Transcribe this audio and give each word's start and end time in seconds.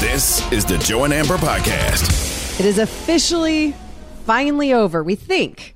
This 0.00 0.50
is 0.52 0.64
the 0.64 0.78
Joe 0.78 1.04
and 1.04 1.12
Amber 1.12 1.36
Podcast. 1.36 2.60
It 2.60 2.66
is 2.66 2.78
officially 2.78 3.74
finally 4.24 4.72
over, 4.72 5.02
we 5.02 5.14
think. 5.14 5.74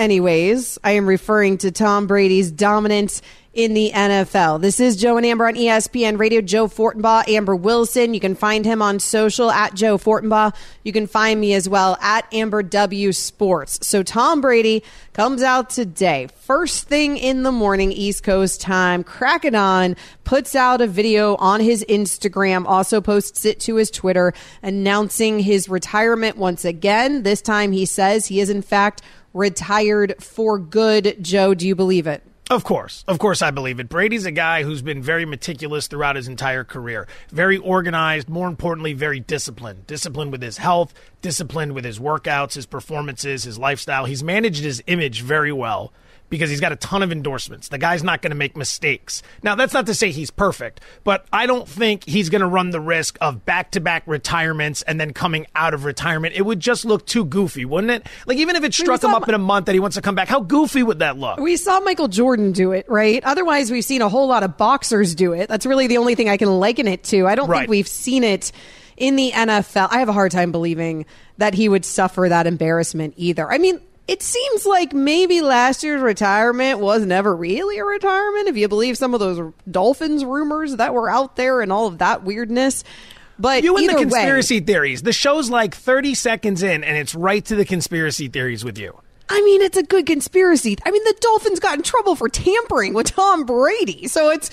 Anyways, 0.00 0.78
I 0.82 0.92
am 0.92 1.06
referring 1.06 1.58
to 1.58 1.70
Tom 1.70 2.06
Brady's 2.06 2.50
dominance 2.50 3.20
in 3.52 3.74
the 3.74 3.90
NFL. 3.92 4.62
This 4.62 4.80
is 4.80 4.96
Joe 4.96 5.18
and 5.18 5.26
Amber 5.26 5.46
on 5.46 5.56
ESPN 5.56 6.18
Radio. 6.18 6.40
Joe 6.40 6.68
Fortenbaugh, 6.68 7.28
Amber 7.28 7.54
Wilson. 7.54 8.14
You 8.14 8.20
can 8.20 8.34
find 8.34 8.64
him 8.64 8.80
on 8.80 8.98
social 8.98 9.50
at 9.50 9.74
Joe 9.74 9.98
Fortenbaugh. 9.98 10.54
You 10.84 10.92
can 10.94 11.06
find 11.06 11.38
me 11.38 11.52
as 11.52 11.68
well 11.68 11.98
at 12.00 12.32
Amber 12.32 12.62
W 12.62 13.12
Sports. 13.12 13.86
So 13.86 14.02
Tom 14.02 14.40
Brady 14.40 14.82
comes 15.12 15.42
out 15.42 15.68
today, 15.68 16.28
first 16.34 16.86
thing 16.86 17.18
in 17.18 17.42
the 17.42 17.52
morning, 17.52 17.92
East 17.92 18.22
Coast 18.22 18.60
time, 18.60 19.04
crack 19.04 19.44
it 19.44 19.54
on, 19.54 19.96
puts 20.24 20.54
out 20.54 20.80
a 20.80 20.86
video 20.86 21.34
on 21.36 21.60
his 21.60 21.84
Instagram, 21.90 22.64
also 22.66 23.02
posts 23.02 23.44
it 23.44 23.60
to 23.60 23.74
his 23.74 23.90
Twitter, 23.90 24.32
announcing 24.62 25.40
his 25.40 25.68
retirement 25.68 26.38
once 26.38 26.64
again. 26.64 27.24
This 27.24 27.42
time 27.42 27.72
he 27.72 27.84
says 27.84 28.28
he 28.28 28.40
is 28.40 28.48
in 28.48 28.62
fact 28.62 29.02
retired 29.32 30.22
for 30.22 30.58
good. 30.58 31.16
Joe, 31.22 31.54
do 31.54 31.66
you 31.66 31.74
believe 31.74 32.06
it? 32.06 32.22
Of 32.50 32.64
course. 32.64 33.04
Of 33.06 33.20
course, 33.20 33.42
I 33.42 33.52
believe 33.52 33.78
it. 33.78 33.88
Brady's 33.88 34.26
a 34.26 34.32
guy 34.32 34.64
who's 34.64 34.82
been 34.82 35.00
very 35.00 35.24
meticulous 35.24 35.86
throughout 35.86 36.16
his 36.16 36.26
entire 36.26 36.64
career, 36.64 37.06
very 37.30 37.56
organized, 37.56 38.28
more 38.28 38.48
importantly, 38.48 38.92
very 38.92 39.20
disciplined. 39.20 39.86
Disciplined 39.86 40.32
with 40.32 40.42
his 40.42 40.58
health, 40.58 40.92
disciplined 41.22 41.74
with 41.74 41.84
his 41.84 42.00
workouts, 42.00 42.54
his 42.54 42.66
performances, 42.66 43.44
his 43.44 43.56
lifestyle. 43.56 44.04
He's 44.04 44.24
managed 44.24 44.64
his 44.64 44.82
image 44.88 45.22
very 45.22 45.52
well 45.52 45.92
because 46.30 46.48
he's 46.48 46.60
got 46.60 46.72
a 46.72 46.76
ton 46.76 47.02
of 47.02 47.12
endorsements. 47.12 47.68
The 47.68 47.76
guy's 47.78 48.02
not 48.02 48.22
going 48.22 48.30
to 48.30 48.36
make 48.36 48.56
mistakes. 48.56 49.22
Now, 49.42 49.54
that's 49.56 49.74
not 49.74 49.86
to 49.86 49.94
say 49.94 50.10
he's 50.10 50.30
perfect, 50.30 50.80
but 51.04 51.26
I 51.32 51.46
don't 51.46 51.68
think 51.68 52.04
he's 52.04 52.28
going 52.30 52.40
to 52.40 52.46
run 52.46 52.70
the 52.70 52.80
risk 52.80 53.18
of 53.20 53.44
back 53.44 53.72
to 53.72 53.80
back 53.80 54.04
retirements 54.06 54.82
and 54.82 54.98
then 55.00 55.12
coming 55.12 55.46
out 55.54 55.74
of 55.74 55.84
retirement. 55.84 56.34
It 56.34 56.42
would 56.42 56.60
just 56.60 56.84
look 56.84 57.04
too 57.04 57.24
goofy, 57.24 57.64
wouldn't 57.64 57.90
it? 57.90 58.06
Like, 58.26 58.38
even 58.38 58.56
if 58.56 58.64
it 58.64 58.72
struck 58.72 59.02
him 59.04 59.12
up 59.12 59.28
in 59.28 59.34
a 59.34 59.38
month 59.38 59.66
that 59.66 59.72
he 59.74 59.80
wants 59.80 59.96
to 59.96 60.02
come 60.02 60.14
back, 60.14 60.28
how 60.28 60.40
goofy 60.40 60.82
would 60.82 61.00
that 61.00 61.18
look? 61.18 61.38
We 61.40 61.56
saw 61.56 61.80
Michael 61.80 62.08
Jordan 62.08 62.52
do 62.52 62.72
it, 62.72 62.86
right? 62.88 63.22
Otherwise, 63.24 63.70
we've 63.70 63.84
seen 63.84 64.00
a 64.00 64.08
whole 64.08 64.28
lot 64.28 64.42
of 64.42 64.56
boxers 64.56 65.14
do 65.14 65.32
it. 65.32 65.48
That's 65.48 65.66
really 65.66 65.88
the 65.88 65.98
only 65.98 66.14
thing 66.14 66.28
I 66.28 66.36
can 66.36 66.48
liken 66.60 66.86
it 66.86 67.02
to. 67.04 67.26
I 67.26 67.34
don't 67.34 67.48
Right. 67.48 67.60
think 67.60 67.70
we've 67.70 67.88
seen 67.88 68.22
it 68.24 68.52
in 68.96 69.16
the 69.16 69.32
NFL. 69.32 69.88
I 69.90 69.98
have 69.98 70.08
a 70.08 70.12
hard 70.12 70.30
time 70.30 70.52
believing 70.52 71.06
that 71.38 71.54
he 71.54 71.68
would 71.68 71.84
suffer 71.84 72.28
that 72.28 72.46
embarrassment 72.46 73.14
either. 73.16 73.50
I 73.50 73.58
mean, 73.58 73.80
it 74.10 74.24
seems 74.24 74.66
like 74.66 74.92
maybe 74.92 75.40
last 75.40 75.84
year's 75.84 76.02
retirement 76.02 76.80
was 76.80 77.06
never 77.06 77.34
really 77.34 77.78
a 77.78 77.84
retirement, 77.84 78.48
if 78.48 78.56
you 78.56 78.66
believe 78.66 78.98
some 78.98 79.14
of 79.14 79.20
those 79.20 79.52
Dolphins 79.70 80.24
rumors 80.24 80.74
that 80.76 80.92
were 80.92 81.08
out 81.08 81.36
there 81.36 81.60
and 81.60 81.70
all 81.72 81.86
of 81.86 81.98
that 81.98 82.24
weirdness. 82.24 82.82
But 83.38 83.62
You 83.62 83.76
and 83.76 83.88
the 83.88 83.94
way, 83.94 84.00
conspiracy 84.00 84.58
theories. 84.58 85.02
The 85.02 85.12
show's 85.12 85.48
like 85.48 85.76
30 85.76 86.14
seconds 86.14 86.64
in, 86.64 86.82
and 86.82 86.96
it's 86.96 87.14
right 87.14 87.44
to 87.44 87.54
the 87.54 87.64
conspiracy 87.64 88.26
theories 88.26 88.64
with 88.64 88.78
you. 88.78 89.00
I 89.32 89.40
mean, 89.42 89.62
it's 89.62 89.76
a 89.76 89.84
good 89.84 90.06
conspiracy. 90.06 90.76
I 90.84 90.90
mean, 90.90 91.04
the 91.04 91.14
Dolphins 91.20 91.60
got 91.60 91.76
in 91.76 91.84
trouble 91.84 92.16
for 92.16 92.28
tampering 92.28 92.94
with 92.94 93.14
Tom 93.14 93.44
Brady, 93.44 94.08
so 94.08 94.28
it's 94.30 94.50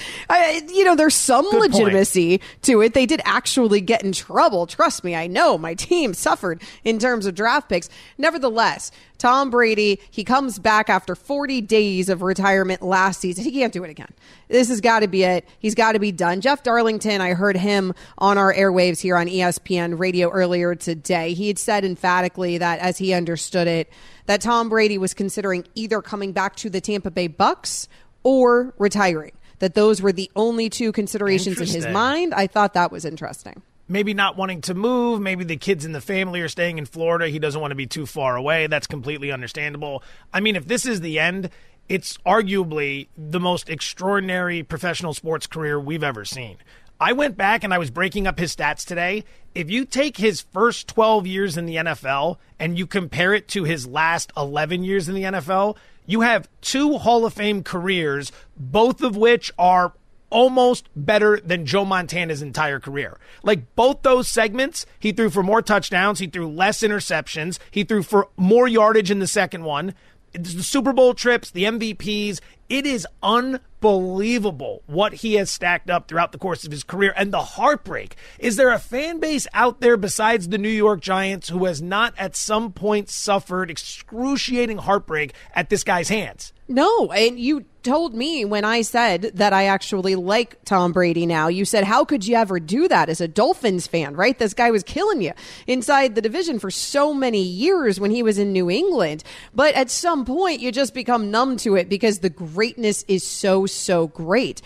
you 0.72 0.86
know 0.86 0.96
there's 0.96 1.16
some 1.16 1.46
Good 1.46 1.72
point. 1.72 1.74
legitimacy 1.74 2.42
to 2.62 2.82
it. 2.82 2.94
They 2.94 3.08
did 3.08 3.20
actually 3.26 3.82
get 3.82 4.04
in 4.04 4.12
trouble. 4.12 4.68
Trust 4.68 5.04
me, 5.04 5.16
I 5.16 5.26
know 5.26 5.58
my 5.58 5.74
team 5.74 6.14
suffered 6.14 6.62
in 6.84 7.00
terms 7.00 7.26
of 7.26 7.34
draft 7.34 7.70
picks. 7.70 7.90
Nevertheless, 8.20 8.92
Tom 9.18 9.50
Brady 9.50 10.00
he 10.12 10.24
comes 10.24 10.60
back 10.60 10.90
after 10.90 11.16
40 11.16 11.62
days 11.62 12.10
of 12.10 12.22
retirement 12.22 12.82
last 12.82 13.22
season. 13.22 13.44
He 13.44 13.52
can't 13.52 13.74
do 13.74 13.84
it 13.84 13.90
again. 13.90 14.14
This 14.48 14.70
has 14.70 14.82
got 14.82 15.00
to 15.00 15.08
be 15.08 15.24
it. 15.24 15.48
He's 15.60 15.76
got 15.76 15.94
to 15.94 16.00
be 16.00 16.12
done. 16.12 16.42
Jeff 16.42 16.64
Darlington, 16.64 17.22
I 17.22 17.34
heard 17.34 17.58
him 17.58 17.94
on 18.18 18.38
our 18.38 18.54
airwaves 18.54 19.00
here 19.00 19.18
on 19.18 19.28
ESPN 19.28 20.00
Radio 20.00 20.30
earlier 20.30 20.76
today. 20.76 21.34
He 21.34 21.48
had 21.48 21.60
said 21.60 21.84
emphatically 21.86 22.58
that 22.58 22.80
as 22.80 22.98
he 22.98 23.14
understood 23.14 23.68
it 23.68 23.92
that 24.26 24.42
Tom 24.42 24.70
Brady 24.70 24.98
was 24.98 25.14
considering 25.14 25.66
either 25.76 26.02
coming 26.02 26.34
back 26.34 26.56
to 26.58 26.70
the 26.70 26.82
Tampa 26.82 27.12
Bay 27.12 27.28
Bucks 27.28 27.88
or 28.24 28.74
retiring. 28.78 29.32
That 29.60 29.74
those 29.74 30.04
were 30.04 30.12
the 30.12 30.30
only 30.36 30.70
two 30.70 30.92
considerations 30.92 31.60
in 31.60 31.68
his 31.68 31.88
mind. 31.88 32.34
I 32.36 32.46
thought 32.46 32.76
that 32.76 32.92
was 32.92 33.06
interesting. 33.06 33.64
Maybe 33.88 34.14
not 34.14 34.38
wanting 34.38 34.62
to 34.62 34.74
move. 34.74 35.22
Maybe 35.22 35.44
the 35.44 35.58
kids 35.58 35.86
in 35.86 35.92
the 35.92 36.02
family 36.02 36.42
are 36.42 36.50
staying 36.50 36.78
in 36.78 36.86
Florida. 36.86 37.28
He 37.28 37.40
doesn't 37.40 37.60
want 37.60 37.72
to 37.72 37.76
be 37.76 37.88
too 37.88 38.06
far 38.06 38.36
away. 38.36 38.68
That's 38.68 38.88
completely 38.88 39.32
understandable. 39.32 40.04
I 40.34 40.40
mean, 40.40 40.56
if 40.56 40.68
this 40.68 40.86
is 40.86 41.02
the 41.02 41.20
end, 41.20 41.50
it's 41.90 42.18
arguably 42.20 43.08
the 43.18 43.40
most 43.40 43.70
extraordinary 43.70 44.64
professional 44.64 45.14
sports 45.14 45.48
career 45.48 45.80
we've 45.80 46.04
ever 46.04 46.26
seen. 46.26 46.58
I 47.00 47.14
went 47.14 47.38
back 47.38 47.64
and 47.64 47.74
I 47.74 47.78
was 47.78 47.92
breaking 47.92 48.26
up 48.26 48.40
his 48.40 48.56
stats 48.56 48.86
today. 48.86 49.24
If 49.54 49.70
you 49.70 49.86
take 49.86 50.18
his 50.18 50.42
first 50.42 50.88
12 50.88 51.28
years 51.28 51.56
in 51.56 51.66
the 51.66 51.76
NFL 51.76 52.38
and 52.60 52.78
you 52.78 52.88
compare 52.88 53.34
it 53.34 53.48
to 53.50 53.64
his 53.64 53.88
last 53.88 54.32
11 54.36 54.84
years 54.84 55.08
in 55.08 55.16
the 55.16 55.24
NFL, 55.24 55.78
you 56.08 56.22
have 56.22 56.50
two 56.62 56.98
Hall 56.98 57.26
of 57.26 57.34
Fame 57.34 57.64
careers, 57.64 58.32
both 58.58 59.02
of 59.02 59.16
which 59.16 59.52
are 59.60 59.94
almost 60.30 60.90
better 60.96 61.40
than 61.44 61.66
Joe 61.66 61.86
Montana's 61.86 62.42
entire 62.42 62.80
career. 62.80 63.20
Like 63.44 63.76
both 63.76 64.02
those 64.02 64.28
segments, 64.28 64.86
he 65.00 65.12
threw 65.12 65.30
for 65.30 65.44
more 65.44 65.62
touchdowns, 65.62 66.20
he 66.20 66.28
threw 66.28 66.48
less 66.48 66.80
interceptions, 66.82 67.60
he 67.72 67.84
threw 67.84 68.04
for 68.04 68.30
more 68.38 68.68
yardage 68.68 69.12
in 69.12 69.20
the 69.20 69.28
second 69.28 69.64
one. 69.64 69.94
It's 70.34 70.54
the 70.54 70.64
Super 70.64 70.94
Bowl 70.94 71.14
trips, 71.14 71.50
the 71.50 71.64
MVPs, 71.64 72.42
it 72.70 72.86
is 72.86 73.08
unbelievable 73.24 74.84
what 74.88 75.14
he 75.14 75.36
has 75.36 75.50
stacked 75.50 75.90
up 75.90 76.08
throughout 76.08 76.34
the 76.34 76.38
course 76.38 76.66
of 76.66 76.72
his 76.72 76.84
career. 76.84 77.14
And 77.16 77.32
the 77.32 77.42
heartbreak 77.42 78.16
is 78.40 78.58
there 78.58 78.72
a 78.72 78.80
fan 78.80 79.20
base 79.20 79.48
out 79.54 79.80
there 79.80 79.96
besides 79.96 80.50
the 80.50 80.58
New 80.58 80.68
York 80.70 81.00
Giants 81.00 81.50
who 81.50 81.66
has 81.66 81.82
not 81.82 82.14
at 82.18 82.36
some 82.36 82.74
point 82.74 83.10
suffered 83.10 83.72
excruciating 83.72 84.80
heartbreak 84.80 85.34
at 85.54 85.70
this 85.70 85.84
guy's 85.84 86.10
hands? 86.10 86.52
No, 86.68 87.12
and 87.12 87.40
you 87.40 87.66
told 87.88 88.14
me 88.14 88.44
when 88.44 88.66
I 88.66 88.82
said 88.82 89.32
that 89.36 89.54
I 89.54 89.68
actually 89.68 90.16
like 90.16 90.64
Tom 90.66 90.92
Brady 90.92 91.26
now. 91.26 91.48
You 91.48 91.64
said, 91.64 91.86
How 91.86 92.04
could 92.04 92.28
you 92.28 92.36
ever 92.36 92.60
do 92.60 92.90
that 92.90 93.08
as 93.08 93.22
a 93.22 93.30
Dolphins 93.30 93.88
fan, 93.88 94.14
right? 94.14 94.38
This 94.38 94.54
guy 94.54 94.72
was 94.72 94.84
killing 94.84 95.22
you 95.22 95.32
inside 95.68 96.14
the 96.14 96.22
division 96.22 96.60
for 96.60 96.70
so 96.70 97.14
many 97.14 97.42
years 97.42 97.98
when 97.98 98.12
he 98.12 98.24
was 98.24 98.38
in 98.38 98.52
New 98.52 98.70
England. 98.70 99.24
But 99.56 99.74
at 99.76 99.90
some 99.90 100.26
point, 100.26 100.60
you 100.60 100.74
just 100.74 100.94
become 100.94 101.32
numb 101.32 101.56
to 101.58 101.78
it 101.78 101.88
because 101.88 102.20
the 102.20 102.30
greatness 102.30 103.06
is 103.08 103.26
so, 103.26 103.66
so 103.66 104.08
great. 104.08 104.62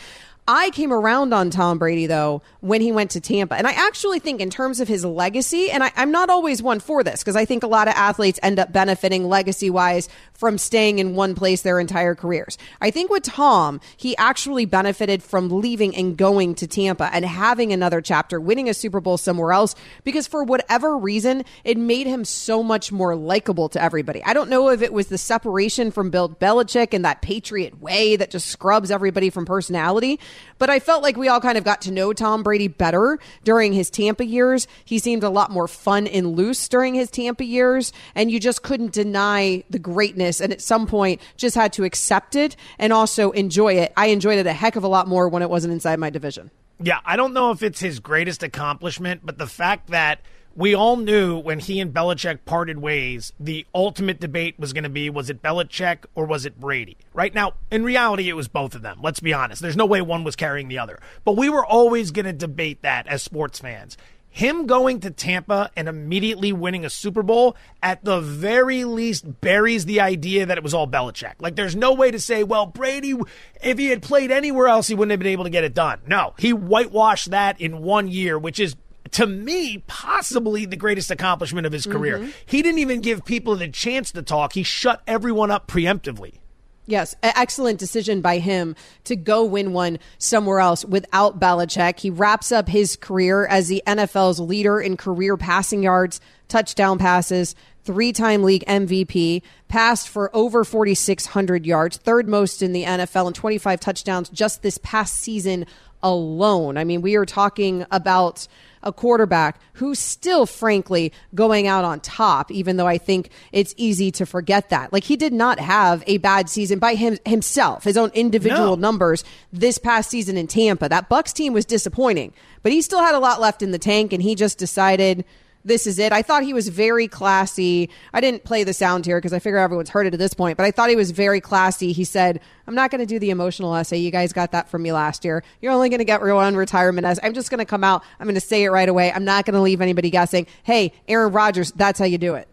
I 0.53 0.69
came 0.71 0.91
around 0.91 1.33
on 1.33 1.49
Tom 1.49 1.77
Brady 1.77 2.07
though 2.07 2.41
when 2.59 2.81
he 2.81 2.91
went 2.91 3.11
to 3.11 3.21
Tampa. 3.21 3.55
And 3.55 3.65
I 3.65 3.71
actually 3.71 4.19
think 4.19 4.41
in 4.41 4.49
terms 4.49 4.81
of 4.81 4.89
his 4.89 5.05
legacy, 5.05 5.71
and 5.71 5.81
I, 5.81 5.93
I'm 5.95 6.11
not 6.11 6.29
always 6.29 6.61
one 6.61 6.81
for 6.81 7.05
this 7.05 7.23
because 7.23 7.37
I 7.37 7.45
think 7.45 7.63
a 7.63 7.67
lot 7.67 7.87
of 7.87 7.93
athletes 7.93 8.37
end 8.43 8.59
up 8.59 8.73
benefiting 8.73 9.29
legacy 9.29 9.69
wise 9.69 10.09
from 10.33 10.57
staying 10.57 10.99
in 10.99 11.15
one 11.15 11.35
place 11.35 11.61
their 11.61 11.79
entire 11.79 12.15
careers. 12.15 12.57
I 12.81 12.91
think 12.91 13.09
with 13.09 13.23
Tom, 13.23 13.79
he 13.95 14.17
actually 14.17 14.65
benefited 14.65 15.23
from 15.23 15.47
leaving 15.47 15.95
and 15.95 16.17
going 16.17 16.55
to 16.55 16.67
Tampa 16.67 17.09
and 17.13 17.23
having 17.23 17.71
another 17.71 18.01
chapter, 18.01 18.41
winning 18.41 18.67
a 18.67 18.73
Super 18.73 18.99
Bowl 18.99 19.17
somewhere 19.17 19.53
else 19.53 19.73
because 20.03 20.27
for 20.27 20.43
whatever 20.43 20.97
reason, 20.97 21.45
it 21.63 21.77
made 21.77 22.07
him 22.07 22.25
so 22.25 22.61
much 22.61 22.91
more 22.91 23.15
likable 23.15 23.69
to 23.69 23.81
everybody. 23.81 24.21
I 24.25 24.33
don't 24.33 24.49
know 24.49 24.69
if 24.69 24.81
it 24.81 24.91
was 24.91 25.07
the 25.07 25.17
separation 25.17 25.91
from 25.91 26.09
Bill 26.09 26.27
Belichick 26.27 26.93
and 26.93 27.05
that 27.05 27.21
Patriot 27.21 27.79
way 27.79 28.17
that 28.17 28.31
just 28.31 28.47
scrubs 28.47 28.91
everybody 28.91 29.29
from 29.29 29.45
personality, 29.45 30.19
but 30.57 30.69
I 30.69 30.79
felt 30.79 31.03
like 31.03 31.17
we 31.17 31.27
all 31.27 31.41
kind 31.41 31.57
of 31.57 31.63
got 31.63 31.81
to 31.81 31.91
know 31.91 32.13
Tom 32.13 32.43
Brady 32.43 32.67
better 32.67 33.19
during 33.43 33.73
his 33.73 33.89
Tampa 33.89 34.25
years. 34.25 34.67
He 34.85 34.99
seemed 34.99 35.23
a 35.23 35.29
lot 35.29 35.51
more 35.51 35.67
fun 35.67 36.07
and 36.07 36.35
loose 36.35 36.67
during 36.67 36.95
his 36.95 37.09
Tampa 37.09 37.43
years, 37.43 37.93
and 38.15 38.31
you 38.31 38.39
just 38.39 38.63
couldn't 38.63 38.93
deny 38.93 39.63
the 39.69 39.79
greatness. 39.79 40.39
And 40.41 40.51
at 40.51 40.61
some 40.61 40.87
point, 40.87 41.21
just 41.37 41.55
had 41.55 41.73
to 41.73 41.83
accept 41.83 42.35
it 42.35 42.55
and 42.79 42.93
also 42.93 43.31
enjoy 43.31 43.73
it. 43.73 43.93
I 43.97 44.07
enjoyed 44.07 44.39
it 44.39 44.47
a 44.47 44.53
heck 44.53 44.75
of 44.75 44.83
a 44.83 44.87
lot 44.87 45.07
more 45.07 45.29
when 45.29 45.41
it 45.41 45.49
wasn't 45.49 45.73
inside 45.73 45.99
my 45.99 46.09
division. 46.09 46.51
Yeah, 46.83 46.99
I 47.05 47.15
don't 47.15 47.33
know 47.33 47.51
if 47.51 47.61
it's 47.61 47.79
his 47.79 47.99
greatest 47.99 48.41
accomplishment, 48.41 49.21
but 49.23 49.37
the 49.37 49.47
fact 49.47 49.91
that 49.91 50.21
we 50.55 50.75
all 50.75 50.97
knew 50.97 51.37
when 51.37 51.59
he 51.59 51.79
and 51.79 51.93
Belichick 51.93 52.39
parted 52.45 52.79
ways, 52.79 53.31
the 53.39 53.65
ultimate 53.73 54.19
debate 54.19 54.55
was 54.59 54.73
going 54.73 54.83
to 54.83 54.89
be 54.89 55.09
was 55.09 55.29
it 55.29 55.41
Belichick 55.41 56.05
or 56.15 56.25
was 56.25 56.45
it 56.45 56.59
Brady? 56.59 56.97
Right 57.13 57.33
now, 57.33 57.53
in 57.71 57.83
reality, 57.83 58.29
it 58.29 58.33
was 58.33 58.47
both 58.47 58.75
of 58.75 58.81
them. 58.81 58.99
Let's 59.01 59.19
be 59.19 59.33
honest. 59.33 59.61
There's 59.61 59.77
no 59.77 59.85
way 59.85 60.01
one 60.01 60.23
was 60.23 60.35
carrying 60.35 60.67
the 60.67 60.79
other. 60.79 60.99
But 61.23 61.37
we 61.37 61.49
were 61.49 61.65
always 61.65 62.11
going 62.11 62.25
to 62.25 62.33
debate 62.33 62.81
that 62.81 63.07
as 63.07 63.23
sports 63.23 63.59
fans. 63.59 63.97
him 64.31 64.65
going 64.65 65.01
to 65.01 65.11
Tampa 65.11 65.69
and 65.75 65.89
immediately 65.89 66.53
winning 66.53 66.85
a 66.85 66.89
Super 66.89 67.21
Bowl 67.21 67.55
at 67.83 68.03
the 68.03 68.21
very 68.21 68.85
least 68.85 69.41
buries 69.41 69.85
the 69.85 69.99
idea 69.99 70.45
that 70.45 70.57
it 70.57 70.63
was 70.63 70.73
all 70.73 70.87
Belichick. 70.87 71.33
Like, 71.39 71.55
there's 71.55 71.75
no 71.75 71.93
way 71.93 72.11
to 72.11 72.19
say, 72.19 72.43
well, 72.43 72.65
Brady, 72.65 73.13
if 73.61 73.77
he 73.77 73.87
had 73.87 74.01
played 74.01 74.31
anywhere 74.31 74.67
else, 74.67 74.87
he 74.87 74.95
wouldn't 74.95 75.11
have 75.11 75.19
been 75.19 75.27
able 75.27 75.43
to 75.43 75.49
get 75.49 75.65
it 75.65 75.73
done. 75.73 75.99
No, 76.07 76.33
he 76.39 76.53
whitewashed 76.53 77.31
that 77.31 77.59
in 77.59 77.83
one 77.83 78.07
year, 78.07 78.39
which 78.39 78.59
is 78.59 78.75
to 79.11 79.27
me, 79.27 79.83
possibly 79.87 80.65
the 80.65 80.77
greatest 80.77 81.11
accomplishment 81.11 81.67
of 81.67 81.73
his 81.73 81.85
career. 81.85 82.19
Mm-hmm. 82.19 82.29
He 82.45 82.61
didn't 82.61 82.79
even 82.79 83.01
give 83.01 83.25
people 83.25 83.55
the 83.55 83.67
chance 83.67 84.11
to 84.13 84.21
talk. 84.21 84.53
He 84.53 84.63
shut 84.63 85.01
everyone 85.05 85.51
up 85.51 85.67
preemptively. 85.67 86.39
Yes, 86.87 87.15
excellent 87.21 87.79
decision 87.79 88.21
by 88.21 88.39
him 88.39 88.75
to 89.03 89.15
go 89.15 89.45
win 89.45 89.71
one 89.71 89.99
somewhere 90.17 90.59
else 90.59 90.83
without 90.83 91.39
Belichick. 91.39 91.99
He 91.99 92.09
wraps 92.09 92.51
up 92.51 92.67
his 92.67 92.95
career 92.95 93.45
as 93.45 93.67
the 93.67 93.83
NFL's 93.85 94.39
leader 94.39 94.81
in 94.81 94.97
career 94.97 95.37
passing 95.37 95.83
yards, 95.83 96.19
touchdown 96.47 96.97
passes, 96.97 97.55
three 97.83 98.11
time 98.11 98.43
league 98.43 98.65
MVP, 98.65 99.41
passed 99.67 100.09
for 100.09 100.35
over 100.35 100.63
4,600 100.63 101.65
yards, 101.65 101.97
third 101.97 102.27
most 102.27 102.61
in 102.61 102.73
the 102.73 102.83
NFL, 102.83 103.27
and 103.27 103.35
25 103.35 103.79
touchdowns 103.79 104.29
just 104.29 104.61
this 104.61 104.79
past 104.79 105.15
season 105.15 105.65
alone. 106.03 106.77
I 106.77 106.83
mean, 106.83 107.01
we 107.01 107.15
are 107.15 107.25
talking 107.25 107.85
about 107.91 108.47
a 108.83 108.91
quarterback 108.91 109.59
who's 109.73 109.99
still, 109.99 110.45
frankly, 110.45 111.13
going 111.35 111.67
out 111.67 111.85
on 111.85 111.99
top, 111.99 112.49
even 112.51 112.77
though 112.77 112.87
I 112.87 112.97
think 112.97 113.29
it's 113.51 113.75
easy 113.77 114.11
to 114.13 114.25
forget 114.25 114.69
that. 114.69 114.91
Like, 114.91 115.03
he 115.03 115.15
did 115.15 115.33
not 115.33 115.59
have 115.59 116.03
a 116.07 116.17
bad 116.17 116.49
season 116.49 116.79
by 116.79 116.95
him 116.95 117.17
himself, 117.25 117.83
his 117.83 117.97
own 117.97 118.09
individual 118.13 118.75
no. 118.77 118.81
numbers 118.81 119.23
this 119.53 119.77
past 119.77 120.09
season 120.09 120.35
in 120.35 120.47
Tampa. 120.47 120.89
That 120.89 121.09
Bucks 121.09 121.31
team 121.31 121.53
was 121.53 121.65
disappointing, 121.65 122.33
but 122.63 122.71
he 122.71 122.81
still 122.81 123.01
had 123.01 123.13
a 123.13 123.19
lot 123.19 123.39
left 123.39 123.61
in 123.61 123.71
the 123.71 123.79
tank, 123.79 124.13
and 124.13 124.23
he 124.23 124.35
just 124.35 124.57
decided– 124.57 125.25
this 125.63 125.87
is 125.87 125.99
it. 125.99 126.11
I 126.11 126.21
thought 126.21 126.43
he 126.43 126.53
was 126.53 126.67
very 126.67 127.07
classy. 127.07 127.89
I 128.13 128.21
didn't 128.21 128.43
play 128.43 128.63
the 128.63 128.73
sound 128.73 129.05
here 129.05 129.17
because 129.17 129.33
I 129.33 129.39
figure 129.39 129.57
everyone's 129.57 129.89
heard 129.89 130.07
it 130.07 130.13
at 130.13 130.19
this 130.19 130.33
point, 130.33 130.57
but 130.57 130.65
I 130.65 130.71
thought 130.71 130.89
he 130.89 130.95
was 130.95 131.11
very 131.11 131.41
classy. 131.41 131.91
He 131.91 132.03
said, 132.03 132.39
I'm 132.67 132.75
not 132.75 132.91
going 132.91 132.99
to 132.99 133.05
do 133.05 133.19
the 133.19 133.29
emotional 133.29 133.75
essay. 133.75 133.97
You 133.97 134.11
guys 134.11 134.33
got 134.33 134.51
that 134.51 134.69
from 134.69 134.81
me 134.81 134.91
last 134.91 135.25
year. 135.25 135.43
You're 135.61 135.73
only 135.73 135.89
going 135.89 135.99
to 135.99 136.05
get 136.05 136.21
one 136.21 136.55
retirement 136.55 137.05
essay. 137.05 137.21
I'm 137.23 137.33
just 137.33 137.49
going 137.49 137.59
to 137.59 137.65
come 137.65 137.83
out. 137.83 138.03
I'm 138.19 138.25
going 138.25 138.35
to 138.35 138.41
say 138.41 138.63
it 138.63 138.69
right 138.69 138.89
away. 138.89 139.11
I'm 139.11 139.25
not 139.25 139.45
going 139.45 139.55
to 139.55 139.61
leave 139.61 139.81
anybody 139.81 140.09
guessing. 140.09 140.47
Hey, 140.63 140.93
Aaron 141.07 141.31
Rodgers, 141.31 141.71
that's 141.71 141.99
how 141.99 142.05
you 142.05 142.17
do 142.17 142.35
it. 142.35 142.47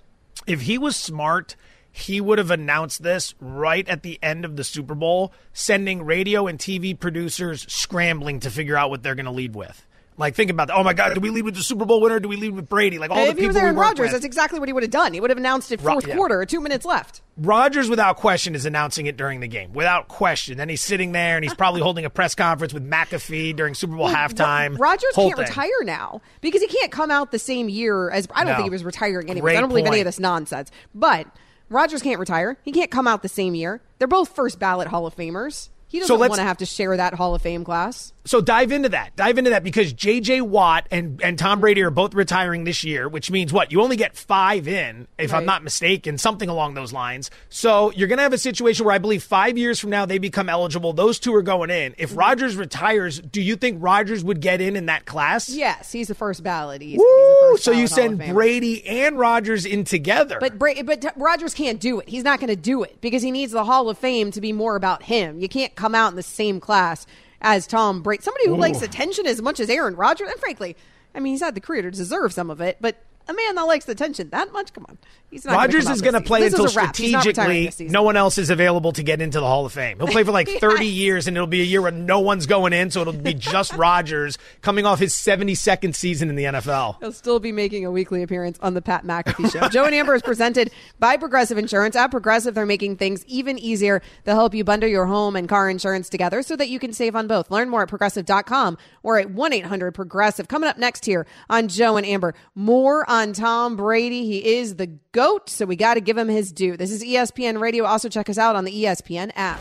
If 0.46 0.62
he 0.62 0.78
was 0.78 0.96
smart, 0.96 1.56
he 1.90 2.20
would 2.20 2.38
have 2.38 2.50
announced 2.50 3.02
this 3.02 3.34
right 3.40 3.88
at 3.88 4.02
the 4.02 4.19
end 4.22 4.44
of 4.44 4.56
the 4.56 4.64
Super 4.64 4.94
Bowl, 4.94 5.32
sending 5.52 6.05
radio 6.05 6.46
and 6.46 6.58
TV 6.58 6.99
producers 6.99 7.66
scrambling 7.72 8.40
to 8.40 8.50
figure 8.50 8.76
out 8.76 8.90
what 8.90 9.02
they're 9.02 9.14
going 9.14 9.26
to 9.26 9.32
lead 9.32 9.55
with. 9.55 9.84
Like, 10.19 10.35
think 10.35 10.50
about 10.50 10.67
that. 10.67 10.76
Oh 10.76 10.82
my 10.82 10.94
God, 10.94 11.15
do 11.15 11.20
we 11.20 11.31
lead 11.31 11.44
with 11.44 11.55
the 11.55 11.62
Super 11.62 11.85
Bowl 11.85 12.00
winner? 12.00 12.19
Do 12.19 12.29
we 12.29 12.37
lead 12.37 12.55
with 12.55 12.69
Brady? 12.69 12.99
Like 12.99 13.11
all 13.11 13.19
if 13.19 13.29
the 13.29 13.35
people. 13.35 13.38
If 13.38 13.43
he 13.43 13.47
was 13.47 13.56
Aaron 13.56 13.76
Rodgers, 13.76 14.11
that's 14.11 14.25
exactly 14.25 14.59
what 14.59 14.69
he 14.69 14.73
would 14.73 14.82
have 14.82 14.91
done. 14.91 15.15
He 15.15 15.20
would 15.20 15.31
have 15.31 15.38
announced 15.38 15.70
it 15.70 15.81
fourth 15.81 16.05
Ro- 16.05 16.09
yeah. 16.11 16.17
quarter, 16.17 16.44
two 16.44 16.61
minutes 16.61 16.85
left. 16.85 17.23
Rodgers, 17.37 17.88
without 17.88 18.17
question, 18.17 18.56
is 18.56 18.67
announcing 18.67 19.06
it 19.06 19.17
during 19.17 19.38
the 19.38 19.47
game, 19.47 19.73
without 19.73 20.09
question. 20.09 20.59
Then 20.59 20.69
he's 20.69 20.81
sitting 20.81 21.12
there 21.12 21.37
and 21.37 21.44
he's 21.44 21.55
probably 21.55 21.81
holding 21.81 22.05
a 22.05 22.11
press 22.11 22.35
conference 22.35 22.75
with 22.75 22.85
McAfee 22.85 23.55
during 23.55 23.75
Super 23.75 23.94
Bowl 23.94 24.06
well, 24.06 24.15
halftime. 24.15 24.76
Rodgers 24.76 25.12
can't 25.15 25.37
thing. 25.37 25.44
retire 25.44 25.85
now 25.85 26.20
because 26.41 26.61
he 26.62 26.67
can't 26.67 26.91
come 26.91 27.12
out 27.12 27.31
the 27.31 27.38
same 27.38 27.69
year 27.69 28.11
as. 28.11 28.26
I 28.35 28.43
don't 28.43 28.53
no. 28.53 28.56
think 28.56 28.65
he 28.65 28.70
was 28.70 28.82
retiring 28.82 29.31
anyway. 29.31 29.56
I 29.56 29.61
don't 29.61 29.69
believe 29.69 29.85
point. 29.85 29.94
any 29.94 30.00
of 30.00 30.06
this 30.06 30.19
nonsense. 30.19 30.73
But 30.97 31.29
Rodgers 31.69 32.03
can't 32.03 32.19
retire. 32.19 32.59
He 32.65 32.73
can't 32.73 32.91
come 32.91 33.06
out 33.06 33.23
the 33.23 33.29
same 33.29 33.55
year. 33.55 33.81
They're 33.99 34.09
both 34.09 34.35
first 34.35 34.59
ballot 34.59 34.88
Hall 34.88 35.06
of 35.06 35.15
Famers. 35.15 35.69
He 35.87 36.00
doesn't 36.00 36.15
so 36.15 36.20
want 36.20 36.35
to 36.35 36.43
have 36.43 36.59
to 36.59 36.67
share 36.67 36.97
that 36.97 37.15
Hall 37.15 37.35
of 37.35 37.41
Fame 37.41 37.65
class. 37.65 38.12
So 38.28 38.42
dive 38.42 38.72
into 38.72 38.90
that. 38.90 39.16
Dive 39.16 39.38
into 39.38 39.48
that 39.50 39.64
because 39.64 39.90
J.J. 39.94 40.42
Watt 40.42 40.86
and, 40.90 41.19
and 41.22 41.38
Tom 41.38 41.60
Brady 41.60 41.80
are 41.80 41.88
both 41.88 42.12
retiring 42.12 42.64
this 42.64 42.84
year, 42.84 43.08
which 43.08 43.30
means 43.30 43.54
what? 43.54 43.72
You 43.72 43.80
only 43.80 43.96
get 43.96 44.19
five 44.19 44.69
in, 44.69 45.08
if 45.16 45.32
right. 45.32 45.38
I'm 45.38 45.46
not 45.46 45.64
mistaken, 45.64 46.19
something 46.19 46.50
along 46.50 46.75
those 46.75 46.92
lines. 46.92 47.30
So 47.48 47.90
you're 47.92 48.06
going 48.06 48.19
to 48.19 48.22
have 48.22 48.34
a 48.34 48.38
situation 48.38 48.84
where 48.84 48.94
I 48.94 48.98
believe 48.98 49.22
five 49.22 49.56
years 49.56 49.80
from 49.80 49.88
now 49.88 50.04
they 50.04 50.19
become 50.19 50.50
eligible. 50.50 50.92
Those 50.92 51.19
two 51.19 51.34
are 51.34 51.42
going 51.42 51.70
in. 51.70 51.94
If 51.96 52.10
mm-hmm. 52.10 52.19
Rodgers 52.19 52.54
retires, 52.54 53.19
do 53.19 53.40
you 53.40 53.56
think 53.56 53.78
Rodgers 53.80 54.22
would 54.22 54.42
get 54.42 54.60
in 54.60 54.76
in 54.76 54.86
that 54.86 55.06
class? 55.06 55.48
Yes, 55.48 55.90
he's 55.90 56.08
the 56.08 56.14
first 56.14 56.42
ballot. 56.42 56.82
He's, 56.82 56.98
Woo! 56.98 57.52
He's 57.52 57.62
so 57.62 57.70
you 57.70 57.86
send 57.86 58.19
Brady 58.19 58.86
and 58.86 59.19
Rodgers 59.19 59.64
in 59.64 59.84
together. 59.84 60.36
But 60.38 60.58
Bra- 60.58 60.82
but 60.84 61.14
Rodgers 61.16 61.54
can't 61.54 61.81
do 61.81 62.00
it. 62.00 62.10
He's 62.10 62.24
not 62.24 62.40
going 62.40 62.48
to 62.48 62.56
do 62.56 62.82
it 62.82 63.00
because 63.00 63.22
he 63.22 63.31
needs 63.31 63.52
the 63.52 63.64
Hall 63.64 63.88
of 63.88 63.96
Fame 63.96 64.32
to 64.32 64.42
be 64.42 64.52
more 64.52 64.76
about 64.76 65.04
him. 65.04 65.40
You 65.40 65.48
can't 65.48 65.74
come 65.74 65.94
out 65.94 66.10
in 66.10 66.16
the 66.16 66.22
same 66.22 66.60
class 66.60 67.06
as 67.40 67.67
Tom 67.67 68.02
Brady. 68.02 68.23
Somebody 68.23 68.46
who 68.46 68.55
Ooh. 68.55 68.58
likes 68.58 68.82
attention 68.82 69.26
as 69.26 69.40
much 69.40 69.61
as 69.61 69.70
Aaron 69.70 69.96
Rodgers. 69.96 70.31
And 70.31 70.40
frankly, 70.40 70.76
I 71.14 71.20
mean, 71.20 71.32
he's 71.32 71.40
had 71.40 71.55
the 71.55 71.61
career 71.61 71.82
to 71.82 71.90
deserve 71.90 72.32
some 72.32 72.50
of 72.50 72.61
it, 72.61 72.79
but 72.81 72.96
a 73.28 73.34
man 73.34 73.54
that 73.56 73.62
likes 73.62 73.84
the 73.84 73.92
attention 73.92 74.30
that 74.30 74.52
much, 74.52 74.72
come 74.72 74.86
on. 74.88 74.98
He's 75.30 75.44
not 75.44 75.52
Rodgers 75.52 75.88
is 75.90 76.00
going 76.00 76.14
to 76.14 76.22
play 76.22 76.40
this 76.40 76.54
until 76.54 76.69
strategically 76.69 77.70
no 77.80 78.02
one 78.02 78.16
else 78.16 78.38
is 78.38 78.48
available 78.48 78.92
to 78.92 79.02
get 79.02 79.20
into 79.20 79.38
the 79.40 79.46
Hall 79.46 79.66
of 79.66 79.72
Fame. 79.72 79.98
He'll 79.98 80.06
play 80.06 80.25
for 80.25 80.32
like 80.32 80.48
30 80.60 80.86
years, 80.86 81.26
and 81.26 81.36
it'll 81.36 81.46
be 81.46 81.60
a 81.60 81.64
year 81.64 81.82
where 81.82 81.90
no 81.90 82.20
one's 82.20 82.46
going 82.46 82.72
in, 82.72 82.90
so 82.90 83.02
it'll 83.02 83.12
be 83.12 83.34
just 83.34 83.72
Rodgers 83.76 84.38
coming 84.62 84.86
off 84.86 84.98
his 84.98 85.12
72nd 85.12 85.94
season 85.94 86.30
in 86.30 86.36
the 86.36 86.44
NFL. 86.44 86.98
He'll 87.00 87.12
still 87.12 87.40
be 87.40 87.52
making 87.52 87.84
a 87.84 87.90
weekly 87.90 88.22
appearance 88.22 88.58
on 88.62 88.72
the 88.72 88.80
Pat 88.80 89.04
McAfee 89.04 89.52
Show. 89.52 89.69
Joe 89.69 89.84
and 89.84 89.94
Amber 89.94 90.14
is 90.14 90.22
presented 90.22 90.70
by 90.98 91.19
Progressive 91.19 91.58
Insurance. 91.58 91.94
At 91.94 92.10
Progressive, 92.10 92.54
they're 92.54 92.64
making 92.64 92.96
things 92.96 93.22
even 93.26 93.58
easier. 93.58 94.00
They'll 94.24 94.36
help 94.36 94.54
you 94.54 94.64
bundle 94.64 94.88
your 94.88 95.04
home 95.04 95.36
and 95.36 95.46
car 95.46 95.69
insurance 95.69 96.08
together 96.08 96.42
so 96.42 96.56
that 96.56 96.70
you 96.70 96.78
can 96.78 96.94
save 96.94 97.14
on 97.14 97.26
both. 97.26 97.50
Learn 97.50 97.69
more 97.69 97.82
at 97.82 97.88
progressive.com 97.88 98.78
or 99.02 99.19
at 99.19 99.31
1 99.31 99.52
800 99.52 99.92
Progressive. 99.92 100.48
Coming 100.48 100.70
up 100.70 100.78
next 100.78 101.04
here 101.04 101.26
on 101.50 101.69
Joe 101.69 101.98
and 101.98 102.06
Amber, 102.06 102.34
more 102.54 103.08
on 103.10 103.18
Tom 103.32 103.76
Brady. 103.76 104.25
He 104.25 104.59
is 104.59 104.76
the 104.76 104.87
GOAT, 105.12 105.50
so 105.50 105.67
we 105.67 105.76
got 105.76 105.94
to 105.94 106.00
give 106.00 106.17
him 106.17 106.29
his 106.29 106.53
due. 106.53 106.76
This 106.76 106.91
is 106.91 107.03
ESPN 107.03 107.61
Radio. 107.61 107.85
Also, 107.85 108.09
check 108.09 108.31
us 108.31 108.38
out 108.38 108.56
on 108.56 108.65
the 108.65 108.85
ESPN 108.85 109.32
app. 109.35 109.61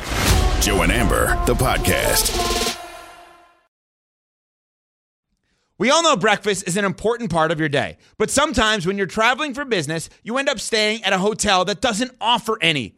Joe 0.61 0.81
and 0.83 0.91
Amber, 0.91 1.27
the 1.45 1.53
podcast. 1.53 2.77
We 5.79 5.91
all 5.91 6.01
know 6.01 6.15
breakfast 6.15 6.67
is 6.67 6.77
an 6.77 6.85
important 6.85 7.31
part 7.31 7.51
of 7.51 7.59
your 7.59 7.69
day, 7.69 7.97
but 8.17 8.31
sometimes 8.31 8.87
when 8.87 8.97
you're 8.97 9.05
traveling 9.05 9.53
for 9.53 9.63
business, 9.65 10.09
you 10.23 10.37
end 10.37 10.49
up 10.49 10.59
staying 10.59 11.03
at 11.03 11.13
a 11.13 11.19
hotel 11.19 11.65
that 11.65 11.81
doesn't 11.81 12.11
offer 12.19 12.57
any. 12.61 12.97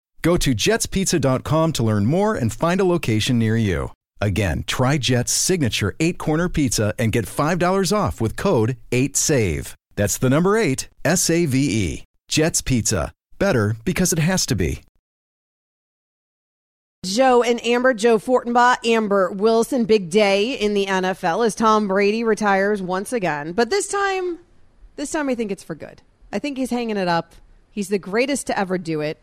Go 0.21 0.37
to 0.37 0.53
jetspizza.com 0.53 1.73
to 1.73 1.83
learn 1.83 2.05
more 2.05 2.35
and 2.35 2.53
find 2.53 2.79
a 2.79 2.85
location 2.85 3.39
near 3.39 3.57
you. 3.57 3.91
Again, 4.19 4.63
try 4.67 4.97
Jet's 4.97 5.31
signature 5.31 5.95
eight 5.99 6.17
corner 6.17 6.47
pizza 6.47 6.93
and 6.99 7.11
get 7.11 7.25
$5 7.25 7.95
off 7.95 8.21
with 8.21 8.37
code 8.37 8.77
8SAVE. 8.91 9.73
That's 9.95 10.17
the 10.17 10.29
number 10.29 10.57
eight, 10.57 10.89
S 11.03 11.29
A 11.29 11.45
V 11.45 11.57
E. 11.57 12.03
Jet's 12.27 12.61
Pizza. 12.61 13.11
Better 13.39 13.75
because 13.83 14.13
it 14.13 14.19
has 14.19 14.45
to 14.45 14.55
be. 14.55 14.83
Joe 17.03 17.41
and 17.41 17.65
Amber, 17.65 17.95
Joe 17.95 18.19
Fortenbaugh, 18.19 18.77
Amber 18.85 19.31
Wilson, 19.31 19.85
big 19.85 20.11
day 20.11 20.53
in 20.53 20.75
the 20.75 20.85
NFL 20.85 21.43
as 21.43 21.55
Tom 21.55 21.87
Brady 21.87 22.23
retires 22.23 22.79
once 22.79 23.11
again. 23.11 23.53
But 23.53 23.71
this 23.71 23.87
time, 23.87 24.37
this 24.97 25.11
time 25.11 25.27
I 25.27 25.33
think 25.33 25.51
it's 25.51 25.63
for 25.63 25.73
good. 25.73 26.03
I 26.31 26.37
think 26.37 26.59
he's 26.59 26.69
hanging 26.69 26.97
it 26.97 27.07
up. 27.07 27.33
He's 27.71 27.89
the 27.89 27.97
greatest 27.97 28.45
to 28.47 28.57
ever 28.57 28.77
do 28.77 29.01
it. 29.01 29.19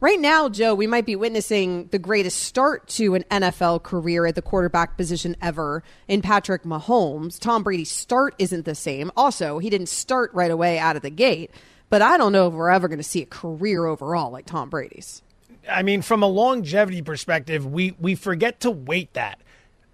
Right 0.00 0.20
now, 0.20 0.48
Joe, 0.48 0.76
we 0.76 0.86
might 0.86 1.06
be 1.06 1.16
witnessing 1.16 1.88
the 1.88 1.98
greatest 1.98 2.44
start 2.44 2.86
to 2.90 3.16
an 3.16 3.24
NFL 3.32 3.82
career 3.82 4.26
at 4.26 4.36
the 4.36 4.42
quarterback 4.42 4.96
position 4.96 5.34
ever 5.42 5.82
in 6.06 6.22
Patrick 6.22 6.62
Mahomes. 6.62 7.36
Tom 7.40 7.64
Brady's 7.64 7.90
start 7.90 8.36
isn't 8.38 8.64
the 8.64 8.76
same. 8.76 9.10
Also, 9.16 9.58
he 9.58 9.68
didn't 9.68 9.88
start 9.88 10.32
right 10.32 10.52
away 10.52 10.78
out 10.78 10.94
of 10.94 11.02
the 11.02 11.10
gate, 11.10 11.50
but 11.90 12.00
I 12.00 12.16
don't 12.16 12.30
know 12.30 12.46
if 12.46 12.54
we're 12.54 12.70
ever 12.70 12.86
going 12.86 13.00
to 13.00 13.04
see 13.04 13.22
a 13.22 13.26
career 13.26 13.86
overall 13.86 14.30
like 14.30 14.46
Tom 14.46 14.70
Brady's. 14.70 15.20
I 15.68 15.82
mean, 15.82 16.02
from 16.02 16.22
a 16.22 16.28
longevity 16.28 17.02
perspective, 17.02 17.66
we 17.66 17.96
we 17.98 18.14
forget 18.14 18.60
to 18.60 18.70
weight 18.70 19.12
that. 19.14 19.40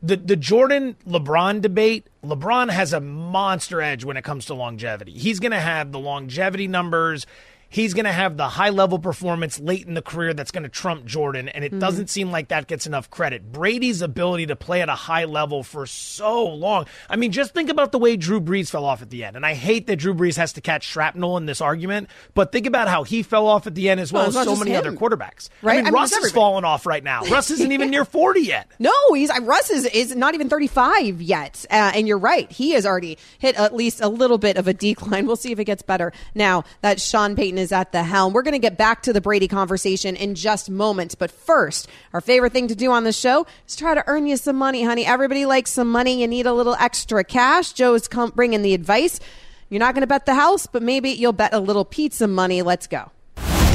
The 0.02 0.16
the 0.16 0.36
Jordan 0.36 0.96
LeBron 1.08 1.62
debate, 1.62 2.08
LeBron 2.22 2.68
has 2.68 2.92
a 2.92 3.00
monster 3.00 3.80
edge 3.80 4.04
when 4.04 4.18
it 4.18 4.22
comes 4.22 4.44
to 4.46 4.54
longevity. 4.54 5.12
He's 5.12 5.40
going 5.40 5.52
to 5.52 5.60
have 5.60 5.92
the 5.92 5.98
longevity 5.98 6.68
numbers 6.68 7.26
he's 7.74 7.92
going 7.92 8.04
to 8.04 8.12
have 8.12 8.36
the 8.36 8.48
high 8.48 8.68
level 8.68 9.00
performance 9.00 9.58
late 9.58 9.84
in 9.84 9.94
the 9.94 10.02
career 10.02 10.32
that's 10.32 10.52
going 10.52 10.62
to 10.62 10.68
trump 10.68 11.04
Jordan. 11.04 11.48
And 11.48 11.64
it 11.64 11.72
mm-hmm. 11.72 11.80
doesn't 11.80 12.08
seem 12.08 12.30
like 12.30 12.48
that 12.48 12.68
gets 12.68 12.86
enough 12.86 13.10
credit. 13.10 13.50
Brady's 13.50 14.00
ability 14.00 14.46
to 14.46 14.54
play 14.54 14.80
at 14.80 14.88
a 14.88 14.94
high 14.94 15.24
level 15.24 15.64
for 15.64 15.84
so 15.84 16.44
long. 16.44 16.86
I 17.10 17.16
mean, 17.16 17.32
just 17.32 17.52
think 17.52 17.70
about 17.70 17.90
the 17.90 17.98
way 17.98 18.16
Drew 18.16 18.40
Brees 18.40 18.70
fell 18.70 18.84
off 18.84 19.02
at 19.02 19.10
the 19.10 19.24
end. 19.24 19.34
And 19.34 19.44
I 19.44 19.54
hate 19.54 19.88
that 19.88 19.96
Drew 19.96 20.14
Brees 20.14 20.36
has 20.36 20.52
to 20.52 20.60
catch 20.60 20.84
shrapnel 20.84 21.36
in 21.36 21.46
this 21.46 21.60
argument, 21.60 22.10
but 22.34 22.52
think 22.52 22.66
about 22.66 22.86
how 22.86 23.02
he 23.02 23.24
fell 23.24 23.48
off 23.48 23.66
at 23.66 23.74
the 23.74 23.90
end 23.90 23.98
as 23.98 24.12
well, 24.12 24.30
well 24.30 24.38
as 24.38 24.46
so 24.46 24.54
many 24.54 24.70
him. 24.70 24.78
other 24.78 24.92
quarterbacks. 24.92 25.48
Right? 25.60 25.72
I 25.72 25.76
mean, 25.78 25.86
I 25.86 25.90
mean 25.90 25.94
Russ 25.94 26.12
is 26.12 26.30
falling 26.30 26.64
off 26.64 26.86
right 26.86 27.02
now. 27.02 27.24
Russ 27.24 27.50
isn't 27.50 27.72
even 27.72 27.90
near 27.90 28.04
40 28.04 28.40
yet. 28.40 28.70
No, 28.84 28.92
he's 29.14 29.30
Russ 29.40 29.70
is, 29.70 29.86
is 29.86 30.14
not 30.14 30.34
even 30.34 30.50
35 30.50 31.22
yet. 31.22 31.64
Uh, 31.70 31.92
and 31.94 32.06
you're 32.06 32.18
right. 32.18 32.50
He 32.52 32.72
has 32.72 32.84
already 32.84 33.16
hit 33.38 33.58
at 33.58 33.74
least 33.74 34.02
a 34.02 34.08
little 34.08 34.36
bit 34.36 34.58
of 34.58 34.68
a 34.68 34.74
decline. 34.74 35.26
We'll 35.26 35.36
see 35.36 35.52
if 35.52 35.58
it 35.58 35.64
gets 35.64 35.82
better 35.82 36.12
now 36.34 36.64
that 36.82 37.00
Sean 37.00 37.34
Payton 37.34 37.56
is 37.63 37.63
at 37.72 37.92
the 37.92 38.02
helm. 38.02 38.32
We're 38.32 38.42
going 38.42 38.52
to 38.52 38.58
get 38.58 38.76
back 38.76 39.02
to 39.02 39.12
the 39.12 39.20
Brady 39.20 39.48
conversation 39.48 40.16
in 40.16 40.34
just 40.34 40.70
moments. 40.70 41.14
But 41.14 41.30
first, 41.30 41.88
our 42.12 42.20
favorite 42.20 42.52
thing 42.52 42.68
to 42.68 42.74
do 42.74 42.90
on 42.90 43.04
the 43.04 43.12
show 43.12 43.46
is 43.66 43.76
try 43.76 43.94
to 43.94 44.04
earn 44.06 44.26
you 44.26 44.36
some 44.36 44.56
money, 44.56 44.84
honey. 44.84 45.06
Everybody 45.06 45.46
likes 45.46 45.70
some 45.70 45.90
money. 45.90 46.20
You 46.20 46.28
need 46.28 46.46
a 46.46 46.52
little 46.52 46.74
extra 46.74 47.24
cash. 47.24 47.72
Joe's 47.72 48.08
come, 48.08 48.30
bringing 48.34 48.62
the 48.62 48.74
advice. 48.74 49.20
You're 49.68 49.80
not 49.80 49.94
going 49.94 50.02
to 50.02 50.06
bet 50.06 50.26
the 50.26 50.34
house, 50.34 50.66
but 50.66 50.82
maybe 50.82 51.10
you'll 51.10 51.32
bet 51.32 51.54
a 51.54 51.60
little 51.60 51.84
pizza 51.84 52.28
money. 52.28 52.62
Let's 52.62 52.86
go. 52.86 53.10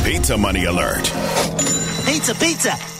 Pizza 0.03 0.37
money 0.37 0.65
alert. 0.65 1.03
Pizza, 2.05 2.35
pizza. 2.35 2.98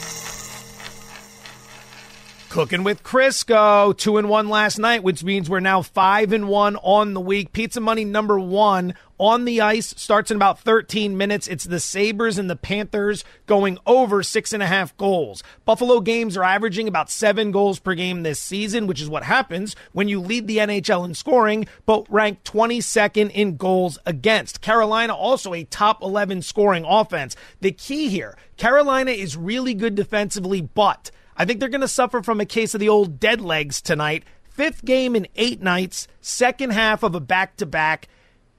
Cooking 2.49 2.83
with 2.83 3.03
Crisco, 3.03 3.95
two 3.95 4.17
and 4.17 4.27
one 4.27 4.49
last 4.49 4.79
night, 4.79 5.03
which 5.03 5.23
means 5.23 5.47
we're 5.47 5.59
now 5.59 5.83
five 5.83 6.33
and 6.33 6.47
one 6.47 6.77
on 6.77 7.13
the 7.13 7.21
week. 7.21 7.53
Pizza 7.53 7.79
money 7.79 8.03
number 8.03 8.39
one 8.39 8.95
on 9.19 9.45
the 9.45 9.61
ice 9.61 9.93
starts 9.95 10.31
in 10.31 10.35
about 10.35 10.59
13 10.61 11.15
minutes. 11.15 11.47
It's 11.47 11.65
the 11.65 11.79
Sabres 11.79 12.39
and 12.39 12.49
the 12.49 12.55
Panthers 12.55 13.23
going 13.45 13.77
over 13.85 14.23
six 14.23 14.51
and 14.51 14.63
a 14.63 14.65
half 14.65 14.97
goals. 14.97 15.43
Buffalo 15.63 15.99
games 15.99 16.35
are 16.35 16.43
averaging 16.43 16.87
about 16.87 17.11
seven 17.11 17.51
goals 17.51 17.77
per 17.77 17.93
game 17.93 18.23
this 18.23 18.39
season, 18.39 18.87
which 18.87 18.99
is 18.99 19.09
what 19.09 19.23
happens 19.23 19.75
when 19.91 20.07
you 20.07 20.19
lead 20.19 20.47
the 20.47 20.57
NHL 20.57 21.05
in 21.05 21.13
scoring, 21.13 21.67
but 21.85 22.11
rank 22.11 22.43
22nd 22.45 23.29
in 23.29 23.57
goals 23.57 23.99
against. 24.07 24.61
Carolina 24.61 25.13
also 25.13 25.53
a 25.53 25.65
top 25.65 26.01
11 26.01 26.41
scoring 26.41 26.83
offense. 26.83 27.35
The 27.61 27.71
key 27.71 28.09
here, 28.09 28.35
Carolina 28.57 29.11
is 29.11 29.37
really 29.37 29.75
good 29.75 29.93
defensively, 29.93 30.61
but 30.61 31.11
I 31.39 31.45
think 31.45 31.61
they're 31.61 31.69
going 31.69 31.79
to 31.79 31.87
suffer 31.87 32.21
from 32.21 32.41
a 32.41 32.45
case 32.45 32.73
of 32.73 32.81
the 32.81 32.89
old 32.89 33.17
dead 33.17 33.39
legs 33.39 33.81
tonight. 33.81 34.25
Fifth 34.49 34.83
game 34.83 35.15
in 35.15 35.25
eight 35.37 35.61
nights, 35.61 36.05
second 36.19 36.71
half 36.71 37.01
of 37.01 37.15
a 37.15 37.21
back 37.21 37.55
to 37.57 37.65
back. 37.65 38.09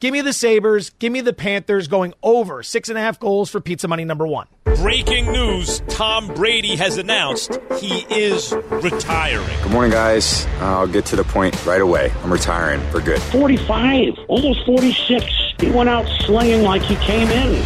Give 0.01 0.15
me 0.15 0.23
the 0.23 0.33
Sabres. 0.33 0.89
Give 0.99 1.13
me 1.13 1.21
the 1.21 1.35
Panthers 1.35 1.89
going 1.89 2.15
over 2.23 2.63
six 2.63 2.89
and 2.89 2.97
a 2.97 3.03
half 3.03 3.21
goals 3.21 3.51
for 3.51 3.61
pizza 3.61 3.87
money 3.87 4.07
number 4.07 4.27
one. 4.27 4.47
Breaking 4.65 5.31
news 5.31 5.83
Tom 5.89 6.27
Brady 6.29 6.75
has 6.75 6.97
announced 6.97 7.59
he 7.79 8.07
is 8.09 8.55
retiring. 8.71 9.63
Good 9.63 9.73
morning, 9.73 9.91
guys. 9.91 10.47
Uh, 10.59 10.79
I'll 10.79 10.87
get 10.87 11.05
to 11.07 11.17
the 11.17 11.25
point 11.25 11.67
right 11.67 11.83
away. 11.83 12.11
I'm 12.25 12.33
retiring 12.33 12.81
for 12.91 13.03
good. 13.03 13.21
45, 13.21 14.15
almost 14.29 14.65
46. 14.65 15.27
He 15.59 15.71
went 15.71 15.91
out 15.91 16.07
slinging 16.21 16.63
like 16.63 16.81
he 16.81 16.97
came 16.97 17.29
in. 17.29 17.63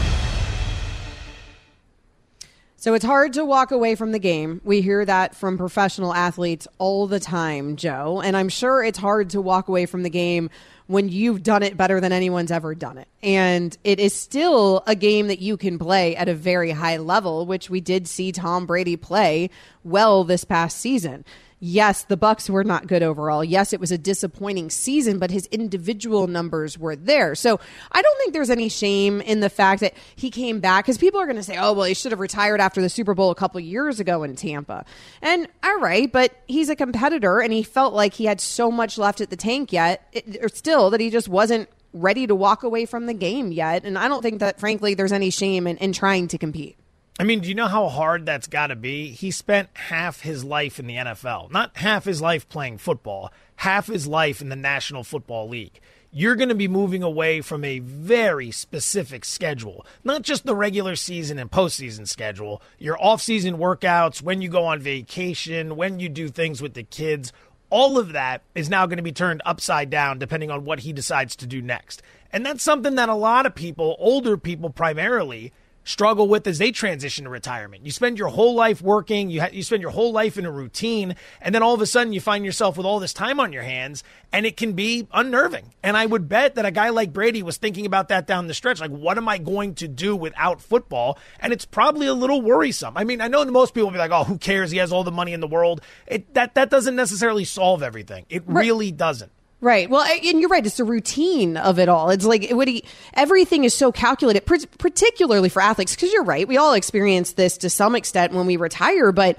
So 2.85 2.93
it's 2.93 3.03
hard 3.03 3.33
to 3.33 3.47
walk 3.47 3.71
away 3.71 3.95
from 3.95 4.13
the 4.13 4.19
game. 4.19 4.61
We 4.63 4.83
hear 4.83 5.03
that 5.07 5.35
from 5.35 5.57
professional 5.57 6.13
athletes 6.13 6.69
all 6.77 7.07
the 7.07 7.19
time, 7.19 7.77
Joe. 7.77 8.21
And 8.21 8.37
I'm 8.37 8.51
sure 8.51 8.85
it's 8.85 8.99
hard 8.99 9.31
to 9.31 9.41
walk 9.41 9.69
away 9.69 9.87
from 9.87 10.03
the 10.03 10.11
game 10.11 10.51
when 10.87 11.09
you've 11.09 11.43
done 11.43 11.63
it 11.63 11.79
better 11.79 11.99
than 11.99 12.13
anyone's 12.13 12.51
ever 12.51 12.75
done 12.75 12.99
it. 12.99 13.09
And 13.23 13.75
it 13.85 14.01
is 14.01 14.13
still 14.13 14.83
a 14.87 14.95
game 14.95 15.29
that 15.29 15.39
you 15.39 15.57
can 15.57 15.79
play 15.79 16.15
at 16.15 16.29
a 16.29 16.35
very 16.35 16.73
high 16.73 16.99
level, 16.99 17.47
which 17.47 17.71
we 17.71 17.81
did 17.81 18.07
see 18.07 18.33
Tom 18.33 18.67
Brady 18.67 18.97
play 18.97 19.49
well 19.83 20.23
this 20.23 20.45
past 20.45 20.77
season 20.79 21.25
yes, 21.65 22.05
the 22.05 22.17
Bucks 22.17 22.51
were 22.51 22.63
not 22.63 22.87
good 22.87 23.03
overall. 23.03 23.43
Yes, 23.43 23.73
it 23.73 23.81
was 23.81 23.91
a 23.91 23.97
disappointing 23.97 24.69
season, 24.69 25.19
but 25.19 25.31
his 25.31 25.47
individual 25.47 26.27
numbers 26.27 26.79
were 26.79 26.95
there. 26.95 27.35
So 27.35 27.59
I 27.91 28.03
don't 28.03 28.19
think 28.19 28.35
there's 28.35 28.51
any 28.51 28.69
shame 28.69 29.23
in 29.23 29.41
the 29.41 29.49
fact 29.49 29.81
that 29.81 29.95
he 30.15 30.31
came 30.31 30.61
back 30.61 30.85
because 30.85 30.99
people 30.99 31.21
are 31.21 31.27
going 31.27 31.37
to 31.37 31.43
say, 31.43 31.57
"Oh, 31.57 31.73
well, 31.73 31.87
he 31.87 31.95
should 31.95 32.13
have 32.13 32.21
retired 32.21 32.61
after 32.61 32.83
the 32.83 32.91
Super 32.91 33.15
Bowl 33.15 33.31
a 33.31 33.35
couple 33.35 33.59
years 33.61 33.99
ago 33.99 34.23
in 34.23 34.37
Tampa." 34.37 34.85
And 35.23 35.49
all 35.63 35.79
right, 35.79 36.13
but 36.13 36.33
he's 36.47 36.69
a 36.69 36.77
competitor, 36.77 37.41
and 37.41 37.53
he 37.53 37.63
felt 37.63 37.95
like 37.95 38.15
he 38.15 38.27
had 38.27 38.41
so 38.41 38.71
much 38.71 38.99
left 38.99 39.23
at 39.23 39.31
the 39.31 39.37
tank 39.37 39.73
yet, 39.73 40.07
it, 40.13 40.39
or 40.43 40.49
still 40.51 40.91
that 40.91 41.01
he 41.01 41.09
just 41.09 41.29
wasn't 41.29 41.69
ready 41.95 42.27
to 42.27 42.35
walk 42.35 42.63
away 42.63 42.85
from 42.85 43.07
the 43.07 43.15
game 43.15 43.53
yet. 43.53 43.85
And 43.85 43.97
I 43.97 44.09
don't 44.09 44.21
think 44.21 44.41
that, 44.41 44.61
frankly, 44.61 44.95
there's 44.95 45.13
any 45.13 45.31
shame 45.31 45.67
in, 45.67 45.79
in 45.79 45.93
trying 45.93 46.29
to 46.29 46.39
compete. 46.39 46.77
I 47.17 47.23
mean, 47.23 47.41
do 47.41 47.49
you 47.49 47.55
know 47.55 47.69
how 47.69 47.89
hard 47.89 48.27
that's 48.27 48.49
got 48.49 48.69
to 48.69 48.77
be? 48.77 49.11
He 49.11 49.31
spent 49.31 49.69
half 49.75 50.23
his 50.23 50.43
life 50.43 50.81
in 50.81 50.89
the 50.89 50.97
NFL, 50.97 51.53
not 51.53 51.77
half 51.77 52.05
his 52.05 52.21
life 52.21 52.49
playing 52.49 52.79
football, 52.79 53.33
half 53.57 53.87
his 53.87 54.09
life 54.09 54.41
in 54.41 54.49
the 54.49 54.57
National 54.57 55.05
Football 55.05 55.49
League. 55.49 55.79
You're 56.11 56.35
going 56.35 56.49
to 56.49 56.57
be 56.57 56.67
moving 56.67 57.05
away 57.05 57.41
from 57.41 57.65
a 57.65 57.79
very 57.79 58.51
specific 58.51 59.25
schedule, 59.25 59.87
not 60.03 60.23
just 60.23 60.45
the 60.45 60.57
regular 60.57 60.97
season 60.97 61.39
and 61.39 61.51
postseason 61.51 62.09
schedule, 62.09 62.61
your 62.79 63.01
off-season 63.01 63.59
workouts, 63.59 64.21
when 64.21 64.43
you 64.43 64.49
go 64.49 64.65
on 64.65 64.81
vacation, 64.81 65.77
when 65.77 66.01
you 66.01 66.09
do 66.09 66.29
things 66.29 66.61
with 66.61 66.75
the 66.75 66.83
kids. 66.83 67.33
All 67.71 67.97
of 67.97 68.13
that 68.13 68.43
is 68.57 68.69
now 68.69 68.87
going 68.87 68.99
to 68.99 69.03
be 69.03 69.13
turned 69.13 69.43
upside 69.45 69.91
down 69.91 70.19
depending 70.19 70.51
on 70.51 70.65
what 70.65 70.81
he 70.81 70.93
decides 70.93 71.37
to 71.37 71.47
do 71.47 71.63
next. 71.63 72.03
And 72.33 72.45
that's 72.45 72.63
something 72.63 72.97
that 72.97 73.09
a 73.09 73.15
lot 73.15 73.47
of 73.47 73.55
people, 73.55 73.97
older 73.99 74.37
people 74.37 74.71
primarily, 74.71 75.53
struggle 75.85 76.27
with 76.27 76.47
as 76.47 76.59
they 76.59 76.71
transition 76.71 77.25
to 77.25 77.31
retirement. 77.31 77.85
You 77.85 77.93
spend 77.93 78.19
your 78.19 78.29
whole 78.29 78.55
life 78.55 78.83
working, 78.83 79.31
you 79.31 79.43
ha- 79.43 79.51
you 79.53 79.63
spend 79.63 79.83
your 79.83 79.91
whole 79.91 80.13
life 80.13 80.37
in 80.37 80.47
a 80.47 80.51
routine, 80.51 81.15
and 81.41 81.55
then 81.55 81.63
all 81.63 81.75
of 81.75 81.81
a 81.81 81.87
sudden 81.87 82.13
you 82.13 82.21
find 82.21 82.45
yourself 82.45 82.77
with 82.77 82.87
all 82.87 82.99
this 82.99 83.13
time 83.13 83.39
on 83.39 83.53
your 83.53 83.63
hands, 83.63 84.03
and 84.33 84.47
it 84.47 84.57
can 84.57 84.73
be 84.73 85.07
unnerving. 85.13 85.75
And 85.83 85.97
I 85.97 86.07
would 86.07 86.29
bet 86.29 86.57
that 86.57 86.67
a 86.67 86.71
guy 86.71 86.89
like 86.89 87.13
Brady 87.13 87.43
was 87.43 87.57
thinking 87.57 87.87
about 87.87 88.09
that 88.09 88.27
down 88.27 88.47
the 88.47 88.55
stretch, 88.55 88.81
like 88.81 88.91
what 88.91 89.19
am 89.19 89.29
I 89.29 89.39
going 89.39 89.75
to 89.77 89.89
do 89.89 90.17
without 90.17 90.61
football? 90.61 91.19
And 91.41 91.53
it's 91.53 91.65
probably 91.65 92.07
a 92.07 92.15
little 92.15 92.43
worrisome. 92.43 92.97
I 92.97 93.05
mean, 93.05 93.21
I 93.21 93.29
know 93.29 93.45
most 93.45 93.75
people 93.75 93.89
will 93.89 93.93
be 93.93 93.99
like, 93.99 94.11
"Oh, 94.11 94.25
who 94.25 94.39
cares? 94.39 94.71
He 94.71 94.79
has 94.79 94.93
all 94.93 95.05
the 95.05 95.13
money 95.13 95.33
in 95.33 95.41
the 95.41 95.47
world." 95.47 95.81
It 96.07 96.35
that 96.35 96.55
that 96.55 96.71
doesn't 96.71 96.97
necessarily 96.97 97.45
solve 97.45 97.83
everything. 97.83 98.27
It 98.29 98.43
really 98.47 98.91
doesn't. 98.91 99.31
Right. 99.65 99.89
Well, 99.89 100.03
and 100.03 100.41
you're 100.41 100.51
right. 100.51 100.67
It's 100.67 100.77
the 100.77 100.85
routine 100.85 101.57
of 101.57 101.79
it 101.79 101.89
all. 101.89 102.11
It's 102.11 102.27
like 102.27 102.51
what 102.51 102.69
he, 102.69 102.85
everything 103.15 103.65
is 103.65 103.73
so 103.73 103.93
calculated, 103.93 104.45
particularly 104.45 105.49
for 105.49 105.63
athletes. 105.63 105.95
Because 105.95 106.13
you're 106.13 106.23
right. 106.23 106.47
We 106.47 106.59
all 106.59 106.75
experience 106.75 107.33
this 107.33 107.57
to 107.59 107.71
some 107.71 107.97
extent 107.97 108.35
when 108.35 108.45
we 108.45 108.57
retire, 108.57 109.11
but 109.11 109.39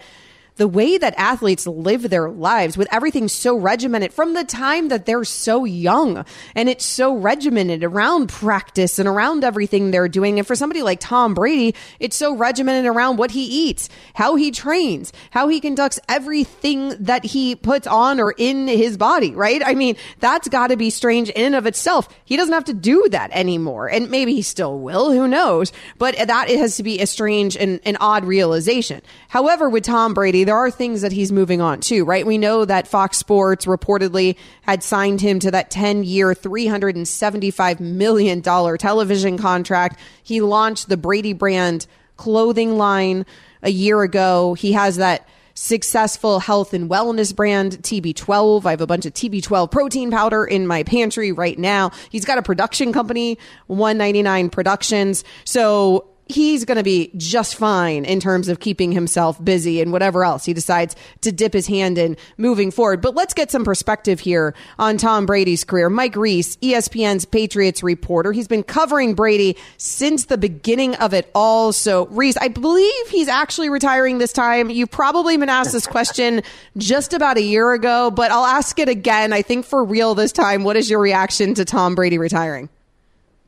the 0.56 0.68
way 0.68 0.98
that 0.98 1.14
athletes 1.18 1.68
live 1.68 2.10
their 2.10 2.30
lives 2.30 2.78
with 2.78 2.88
everything 2.92 3.28
so 3.28 3.58
regimented 3.58 4.14
from 4.14 4.34
the 4.34 4.44
time 4.44 4.88
that 4.88 5.06
they're 5.06 5.24
so 5.24 5.66
young 5.66 6.26
and 6.56 6.70
it's 6.70 6.86
so 6.86 7.16
regimented 7.16 7.84
around 7.84 8.30
practice 8.30 8.98
and 8.98 9.08
around 9.08 9.44
everything 9.44 9.92
they're 9.92 10.08
doing. 10.08 10.40
And 10.40 10.48
for 10.48 10.56
somebody 10.56 10.82
like 10.82 11.00
Tom 11.00 11.34
Brady, 11.34 11.76
it's 12.00 12.16
so 12.16 12.36
regimented 12.36 12.86
around 12.86 13.18
what 13.18 13.32
he 13.32 13.44
eats, 13.44 13.90
how 14.14 14.36
he 14.36 14.52
trains, 14.52 15.12
how 15.32 15.48
he 15.50 15.60
conducts 15.60 16.00
everything 16.08 16.90
that 17.04 17.26
he 17.26 17.56
puts 17.56 17.86
on 17.86 18.20
or 18.20 18.34
in 18.38 18.68
his 18.68 18.98
body, 18.98 19.36
right? 19.36 19.62
I 19.66 19.76
mean, 19.76 19.98
that's 20.20 20.48
got 20.48 20.68
to 20.68 20.78
be 20.78 20.90
strange 20.90 21.30
in 21.30 21.46
and 21.46 21.56
of 21.56 21.66
itself. 21.66 22.08
He 22.24 22.38
doesn't 22.38 22.54
have 22.54 22.66
to 22.66 22.74
do 22.74 23.08
that 23.12 23.30
anymore. 23.32 23.88
And 23.90 24.10
maybe 24.10 24.34
he 24.34 24.42
still 24.42 24.80
will, 24.80 25.12
who 25.12 25.28
knows? 25.28 25.74
But 25.98 26.16
that 26.16 26.50
has 26.50 26.78
to 26.78 26.84
be 26.84 27.02
a 27.02 27.08
strange 27.08 27.58
and 27.58 27.82
an 27.84 27.98
odd 28.00 28.24
realization. 28.24 29.02
However, 29.28 29.70
with 29.70 29.84
Tom 29.84 30.14
Brady, 30.14 30.45
there 30.46 30.56
are 30.56 30.72
things 30.72 31.02
that 31.02 31.12
he's 31.12 31.32
moving 31.32 31.62
on 31.62 31.80
to, 31.82 32.04
right? 32.04 32.26
We 32.26 32.38
know 32.38 32.66
that 32.66 32.88
Fox 32.88 33.18
Sports 33.18 33.66
reportedly 33.66 34.38
had 34.62 34.84
signed 34.84 35.22
him 35.22 35.40
to 35.40 35.52
that 35.52 35.72
10 35.72 36.04
year, 36.04 36.34
$375 36.34 37.80
million 37.80 38.42
television 38.42 39.38
contract. 39.38 40.00
He 40.24 40.42
launched 40.42 40.90
the 40.90 40.98
Brady 40.98 41.34
brand 41.34 41.88
clothing 42.18 42.78
line 42.78 43.26
a 43.62 43.70
year 43.70 44.02
ago. 44.02 44.54
He 44.54 44.74
has 44.74 44.98
that 44.98 45.28
successful 45.56 46.40
health 46.40 46.74
and 46.74 46.90
wellness 46.90 47.34
brand 47.36 47.78
TB12. 47.82 48.66
I 48.66 48.72
have 48.72 48.82
a 48.82 48.88
bunch 48.88 49.06
of 49.06 49.14
TB12 49.14 49.72
protein 49.72 50.12
powder 50.12 50.46
in 50.46 50.68
my 50.68 50.84
pantry 50.84 51.32
right 51.32 51.58
now. 51.58 51.92
He's 52.10 52.26
got 52.26 52.38
a 52.38 52.42
production 52.42 52.94
company, 52.94 53.40
199 53.68 54.50
Productions. 54.50 55.24
So 55.46 56.08
he's 56.28 56.66
going 56.66 56.78
to 56.78 56.84
be 56.84 57.12
just 57.18 57.56
fine 57.56 58.04
in 58.06 58.20
terms 58.20 58.48
of 58.48 58.60
keeping 58.60 58.92
himself 58.92 59.44
busy 59.44 59.82
and 59.82 59.92
whatever 59.92 60.24
else 60.24 60.46
he 60.46 60.54
decides 60.54 60.96
to 61.22 61.32
dip 61.32 61.54
his 61.54 61.68
hand 61.68 61.98
in 61.98 62.18
moving 62.38 62.72
forward. 62.72 63.02
But 63.02 63.16
let's 63.16 63.34
get 63.34 63.52
some 63.52 63.64
perspective 63.64 64.20
here 64.20 64.56
on 64.80 64.98
Tom 64.98 65.26
Brady's 65.26 65.64
career. 65.64 65.90
Mike 65.90 66.16
Reiss, 66.16 66.58
ESPN's 66.58 67.26
Patriots 67.26 67.84
reporter. 67.84 68.32
He's 68.32 68.48
been 68.48 68.64
covering 68.64 69.14
Brady 69.14 69.58
since 69.78 70.26
the 70.26 70.38
beginning 70.38 70.96
of 70.96 71.14
it 71.14 71.30
all. 71.36 71.72
So, 71.72 72.08
Reiss, 72.08 72.38
I 72.38 72.48
believe 72.48 73.08
he's 73.10 73.28
actually 73.28 73.70
retiring 73.70 74.18
this 74.18 74.34
time. 74.34 74.70
You've 74.70 74.92
probably 74.92 75.38
been 75.38 75.50
asked 75.50 75.74
this 75.74 75.88
question 75.88 76.42
just 76.78 77.14
about 77.14 77.38
a 77.38 77.44
year 77.44 77.74
ago, 77.74 78.10
but 78.10 78.32
I'll 78.32 78.46
ask 78.46 78.80
it 78.80 78.90
again. 78.90 79.32
I 79.34 79.42
think 79.42 79.66
for 79.66 79.84
real 79.84 80.16
this 80.16 80.32
time. 80.32 80.64
What 80.64 80.76
is 80.76 80.90
your 80.90 81.00
reaction 81.00 81.54
to 81.56 81.66
Tom 81.66 81.96
Brady 81.96 82.18
retiring? 82.18 82.70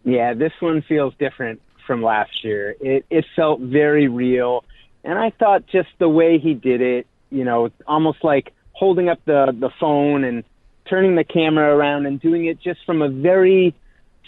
Yeah, 0.03 0.33
this 0.33 0.53
one 0.61 0.83
feels 0.83 1.13
different 1.19 1.59
from 1.87 2.03
last 2.03 2.43
year. 2.43 2.75
It 2.79 3.05
it 3.09 3.25
felt 3.35 3.61
very 3.61 4.07
real, 4.07 4.63
and 5.03 5.17
I 5.17 5.31
thought 5.31 5.65
just 5.65 5.89
the 5.97 6.09
way 6.09 6.37
he 6.37 6.53
did 6.53 6.81
it, 6.81 7.07
you 7.31 7.43
know, 7.43 7.69
almost 7.87 8.23
like 8.23 8.53
holding 8.73 9.09
up 9.09 9.19
the 9.25 9.55
the 9.57 9.71
phone 9.79 10.23
and 10.23 10.43
turning 10.89 11.15
the 11.15 11.23
camera 11.23 11.75
around 11.75 12.05
and 12.05 12.21
doing 12.21 12.45
it 12.45 12.59
just 12.61 12.79
from 12.85 13.01
a 13.01 13.09
very 13.09 13.73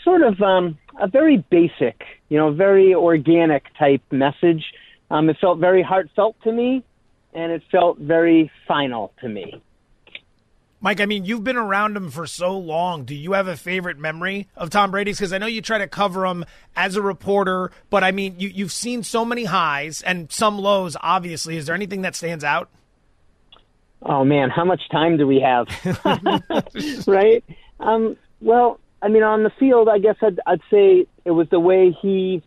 sort 0.04 0.22
of 0.22 0.42
um, 0.42 0.78
a 1.00 1.08
very 1.08 1.38
basic, 1.50 2.02
you 2.30 2.38
know, 2.38 2.52
very 2.52 2.96
organic 2.96 3.66
type 3.78 4.02
message. 4.12 4.64
Um, 5.12 5.30
it 5.30 5.38
felt 5.40 5.60
very 5.60 5.82
heartfelt 5.82 6.36
to 6.44 6.52
me, 6.52 6.84
and 7.34 7.52
it 7.52 7.64
felt 7.72 7.98
very 7.98 8.52
final 8.68 9.12
to 9.22 9.30
me. 9.30 9.62
Mike, 10.82 11.02
I 11.02 11.06
mean, 11.06 11.26
you've 11.26 11.44
been 11.44 11.58
around 11.58 11.98
him 11.98 12.10
for 12.10 12.26
so 12.26 12.58
long. 12.58 13.04
Do 13.04 13.14
you 13.14 13.34
have 13.34 13.48
a 13.48 13.58
favorite 13.58 13.98
memory 13.98 14.48
of 14.56 14.70
Tom 14.70 14.92
Brady's? 14.92 15.18
Because 15.18 15.34
I 15.34 15.38
know 15.38 15.46
you 15.46 15.62
try 15.62 15.78
to 15.78 15.88
cover 15.88 16.26
him 16.26 16.46
as 16.76 16.96
a 16.96 17.02
reporter, 17.02 17.72
but 17.90 18.04
I 18.04 18.12
mean, 18.12 18.36
you, 18.40 18.48
you've 18.48 18.72
seen 18.72 19.04
so 19.04 19.26
many 19.26 19.44
highs 19.44 20.02
and 20.02 20.32
some 20.32 20.58
lows, 20.58 20.96
obviously. 21.02 21.58
Is 21.58 21.66
there 21.66 21.76
anything 21.76 22.04
that 22.04 22.16
stands 22.16 22.46
out? 22.46 22.70
Oh, 24.02 24.24
man, 24.24 24.50
how 24.50 24.64
much 24.64 24.82
time 24.90 25.18
do 25.18 25.28
we 25.28 25.42
have? 25.42 25.68
right? 27.08 27.44
Um, 27.82 28.16
well, 28.40 28.80
I 29.02 29.10
mean, 29.10 29.24
on 29.24 29.44
the 29.44 29.52
field, 29.60 29.90
I 29.90 30.00
guess 30.00 30.16
I'd, 30.22 30.40
I'd 30.46 30.62
say 30.72 31.08
it 31.26 31.32
was 31.32 31.50
the 31.50 31.60
way 31.60 31.96
he 32.02 32.42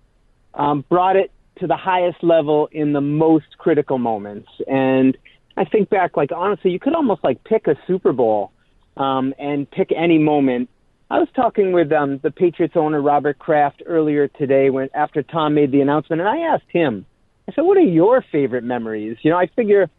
um, 0.54 0.86
brought 0.88 1.16
it 1.16 1.30
to 1.58 1.66
the 1.66 1.76
highest 1.76 2.22
level 2.22 2.68
in 2.72 2.94
the 2.94 3.02
most 3.02 3.58
critical 3.58 3.98
moments. 3.98 4.48
And 4.66 5.18
I 5.56 5.64
think 5.64 5.90
back, 5.90 6.16
like 6.16 6.30
honestly, 6.35 6.71
you 6.71 6.80
could 6.80 6.94
almost 6.94 7.23
like 7.23 7.42
pick 7.44 7.66
a 7.66 7.76
Super 7.87 8.12
Bowl 8.12 8.52
um, 8.97 9.35
and 9.38 9.71
pick 9.71 9.90
any 9.94 10.18
moment. 10.18 10.68
I 11.11 11.18
was 11.18 11.28
talking 11.37 11.73
with 11.73 11.92
um, 11.92 12.21
the 12.23 12.30
Patriots 12.30 12.75
owner 12.76 13.02
Robert 13.02 13.38
Kraft 13.38 13.82
earlier 13.85 14.28
today 14.28 14.71
when 14.71 14.88
after 14.94 15.23
Tom 15.23 15.54
made 15.54 15.71
the 15.71 15.82
announcement, 15.82 16.21
and 16.21 16.28
I 16.28 16.38
asked 16.54 16.71
him. 16.71 17.04
I 17.49 17.52
said, 17.52 17.62
"What 17.62 17.76
are 17.76 17.80
your 17.80 18.25
favorite 18.32 18.64
memories?" 18.64 19.18
You 19.23 19.30
know, 19.30 19.37
I 19.37 19.47
figure 19.54 19.90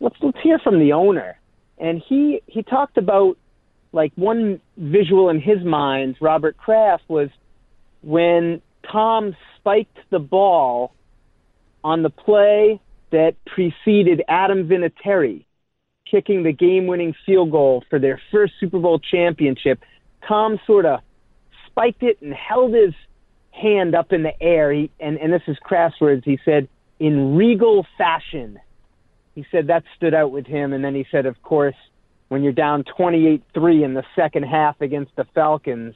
let's 0.00 0.16
let's 0.20 0.38
hear 0.42 0.58
from 0.58 0.78
the 0.78 0.92
owner, 0.92 1.38
and 1.78 2.02
he 2.06 2.42
he 2.46 2.62
talked 2.62 2.98
about 2.98 3.38
like 3.92 4.12
one 4.16 4.60
visual 4.76 5.30
in 5.30 5.40
his 5.40 5.64
mind. 5.64 6.16
Robert 6.20 6.58
Kraft 6.58 7.04
was 7.08 7.30
when 8.02 8.60
Tom 8.90 9.34
spiked 9.56 9.98
the 10.10 10.18
ball 10.18 10.92
on 11.82 12.02
the 12.02 12.10
play 12.10 12.80
that 13.10 13.36
preceded 13.46 14.22
Adam 14.28 14.68
Vinatieri 14.68 15.44
kicking 16.10 16.42
the 16.42 16.52
game-winning 16.52 17.14
field 17.26 17.50
goal 17.50 17.84
for 17.90 17.98
their 17.98 18.20
first 18.32 18.54
Super 18.58 18.78
Bowl 18.78 18.98
championship. 18.98 19.80
Tom 20.26 20.58
sort 20.66 20.86
of 20.86 21.00
spiked 21.66 22.02
it 22.02 22.20
and 22.22 22.32
held 22.32 22.74
his 22.74 22.94
hand 23.50 23.94
up 23.94 24.12
in 24.12 24.22
the 24.22 24.42
air. 24.42 24.72
He, 24.72 24.90
and, 25.00 25.18
and 25.18 25.32
this 25.32 25.42
is 25.46 25.56
Kraft's 25.62 26.00
words. 26.00 26.22
He 26.24 26.38
said, 26.44 26.68
in 26.98 27.36
regal 27.36 27.86
fashion. 27.96 28.58
He 29.34 29.46
said 29.50 29.68
that 29.68 29.84
stood 29.96 30.14
out 30.14 30.32
with 30.32 30.46
him. 30.46 30.72
And 30.72 30.84
then 30.84 30.94
he 30.94 31.06
said, 31.10 31.26
of 31.26 31.40
course, 31.42 31.76
when 32.28 32.42
you're 32.42 32.52
down 32.52 32.84
28-3 32.98 33.84
in 33.84 33.94
the 33.94 34.04
second 34.16 34.44
half 34.44 34.80
against 34.80 35.14
the 35.16 35.24
Falcons, 35.34 35.94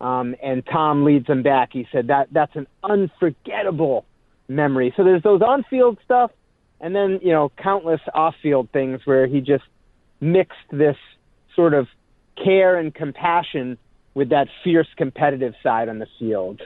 um, 0.00 0.34
and 0.42 0.64
Tom 0.66 1.04
leads 1.04 1.26
them 1.26 1.42
back, 1.42 1.70
he 1.72 1.86
said 1.92 2.06
that 2.06 2.28
that's 2.32 2.56
an 2.56 2.66
unforgettable 2.82 4.06
memory. 4.48 4.94
So 4.96 5.04
there's 5.04 5.22
those 5.22 5.42
on-field 5.42 5.98
stuff, 6.04 6.30
and 6.80 6.94
then 6.94 7.20
you 7.22 7.32
know 7.32 7.50
countless 7.62 8.00
off-field 8.14 8.68
things 8.72 9.00
where 9.04 9.26
he 9.26 9.40
just 9.40 9.64
mixed 10.20 10.58
this 10.70 10.96
sort 11.54 11.74
of 11.74 11.86
care 12.42 12.76
and 12.76 12.94
compassion 12.94 13.78
with 14.14 14.30
that 14.30 14.48
fierce 14.64 14.88
competitive 14.96 15.54
side 15.62 15.88
on 15.88 15.98
the 15.98 16.06
field. 16.18 16.60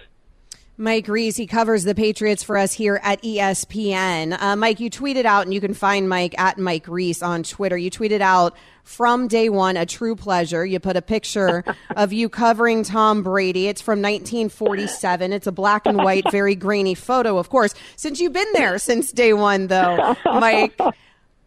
Mike 0.76 1.06
Reiss, 1.06 1.36
he 1.36 1.46
covers 1.46 1.84
the 1.84 1.94
Patriots 1.94 2.42
for 2.42 2.58
us 2.58 2.72
here 2.72 2.98
at 3.04 3.22
ESPN. 3.22 4.36
Uh, 4.40 4.56
Mike, 4.56 4.80
you 4.80 4.90
tweeted 4.90 5.24
out, 5.24 5.44
and 5.44 5.54
you 5.54 5.60
can 5.60 5.72
find 5.72 6.08
Mike 6.08 6.36
at 6.36 6.58
Mike 6.58 6.88
Reiss 6.88 7.22
on 7.22 7.44
Twitter. 7.44 7.76
You 7.76 7.92
tweeted 7.92 8.20
out 8.20 8.56
from 8.82 9.28
day 9.28 9.48
one, 9.48 9.76
a 9.76 9.86
true 9.86 10.16
pleasure. 10.16 10.66
You 10.66 10.80
put 10.80 10.96
a 10.96 11.02
picture 11.02 11.62
of 11.96 12.12
you 12.12 12.28
covering 12.28 12.82
Tom 12.82 13.22
Brady. 13.22 13.68
It's 13.68 13.80
from 13.80 14.02
1947. 14.02 15.32
It's 15.32 15.46
a 15.46 15.52
black 15.52 15.86
and 15.86 15.98
white, 15.98 16.28
very 16.32 16.56
grainy 16.56 16.94
photo, 16.94 17.38
of 17.38 17.50
course. 17.50 17.72
Since 17.94 18.20
you've 18.20 18.32
been 18.32 18.52
there 18.54 18.78
since 18.78 19.12
day 19.12 19.32
one, 19.32 19.68
though, 19.68 20.16
Mike, 20.24 20.76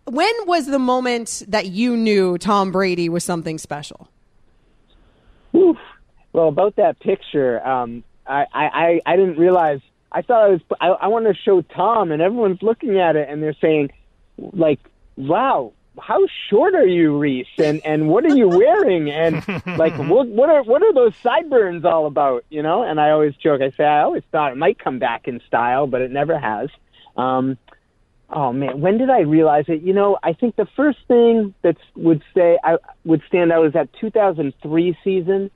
when 0.05 0.33
was 0.45 0.67
the 0.67 0.79
moment 0.79 1.43
that 1.49 1.67
you 1.67 1.97
knew 1.97 2.37
Tom 2.37 2.71
Brady 2.71 3.09
was 3.09 3.25
something 3.25 3.57
special? 3.57 4.07
Oof. 5.53 5.77
Well, 6.31 6.47
about 6.47 6.77
that 6.77 6.99
picture, 7.01 7.65
um, 7.67 8.05
I, 8.27 8.45
I, 8.53 9.01
I 9.05 9.15
didn't 9.15 9.37
realize. 9.37 9.81
I 10.11 10.21
thought 10.21 10.43
I 10.43 10.47
was. 10.49 10.61
I, 10.79 10.87
I 10.87 11.07
wanted 11.07 11.33
to 11.35 11.41
show 11.41 11.61
Tom, 11.61 12.11
and 12.11 12.21
everyone's 12.21 12.61
looking 12.61 12.99
at 12.99 13.15
it, 13.15 13.29
and 13.29 13.41
they're 13.41 13.55
saying, 13.59 13.91
like, 14.37 14.79
"Wow, 15.15 15.73
how 15.99 16.27
short 16.49 16.75
are 16.75 16.85
you, 16.85 17.17
Reiss? 17.17 17.47
And 17.57 17.81
and 17.85 18.07
what 18.07 18.25
are 18.25 18.35
you 18.35 18.47
wearing? 18.47 19.09
And 19.09 19.35
like, 19.77 19.97
what 19.97 20.27
what 20.27 20.49
are 20.49 20.63
what 20.63 20.81
are 20.81 20.93
those 20.93 21.15
sideburns 21.17 21.85
all 21.85 22.05
about? 22.05 22.45
You 22.49 22.63
know?" 22.63 22.83
And 22.83 22.99
I 22.99 23.11
always 23.11 23.35
joke. 23.35 23.61
I 23.61 23.71
say, 23.71 23.83
I 23.83 24.01
always 24.01 24.23
thought 24.31 24.51
it 24.53 24.57
might 24.57 24.79
come 24.79 24.99
back 24.99 25.27
in 25.27 25.41
style, 25.47 25.87
but 25.87 26.01
it 26.01 26.11
never 26.11 26.39
has. 26.39 26.69
Um, 27.15 27.57
oh 28.29 28.53
man, 28.53 28.79
when 28.79 28.97
did 28.97 29.09
I 29.09 29.21
realize 29.21 29.65
it? 29.67 29.81
You 29.81 29.93
know, 29.93 30.17
I 30.23 30.33
think 30.33 30.55
the 30.55 30.67
first 30.75 30.99
thing 31.07 31.53
that 31.63 31.77
would 31.95 32.23
say 32.33 32.57
I 32.63 32.77
would 33.03 33.21
stand 33.27 33.51
out 33.51 33.65
is 33.65 33.73
that 33.73 33.89
2003 33.99 34.97
season 35.03 35.51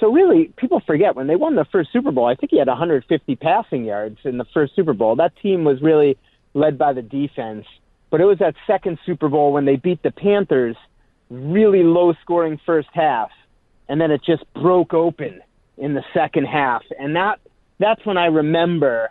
so 0.00 0.12
really, 0.12 0.52
people 0.56 0.80
forget 0.86 1.14
when 1.14 1.26
they 1.26 1.36
won 1.36 1.54
the 1.54 1.64
first 1.70 1.92
Super 1.92 2.10
Bowl. 2.10 2.26
I 2.26 2.34
think 2.34 2.50
he 2.50 2.58
had 2.58 2.68
150 2.68 3.36
passing 3.36 3.84
yards 3.84 4.18
in 4.24 4.38
the 4.38 4.44
first 4.52 4.74
Super 4.74 4.92
Bowl. 4.92 5.16
That 5.16 5.32
team 5.40 5.64
was 5.64 5.80
really 5.80 6.18
led 6.52 6.78
by 6.78 6.92
the 6.92 7.02
defense. 7.02 7.66
But 8.10 8.20
it 8.20 8.24
was 8.24 8.38
that 8.38 8.54
second 8.66 8.98
Super 9.06 9.28
Bowl 9.28 9.52
when 9.52 9.64
they 9.64 9.76
beat 9.76 10.02
the 10.02 10.10
Panthers, 10.10 10.76
really 11.30 11.82
low 11.82 12.12
scoring 12.22 12.60
first 12.64 12.88
half, 12.92 13.30
and 13.88 14.00
then 14.00 14.10
it 14.10 14.22
just 14.24 14.44
broke 14.54 14.94
open 14.94 15.40
in 15.76 15.94
the 15.94 16.04
second 16.12 16.44
half. 16.44 16.82
And 16.98 17.16
that 17.16 17.40
that's 17.78 18.04
when 18.06 18.16
I 18.16 18.26
remember 18.26 19.10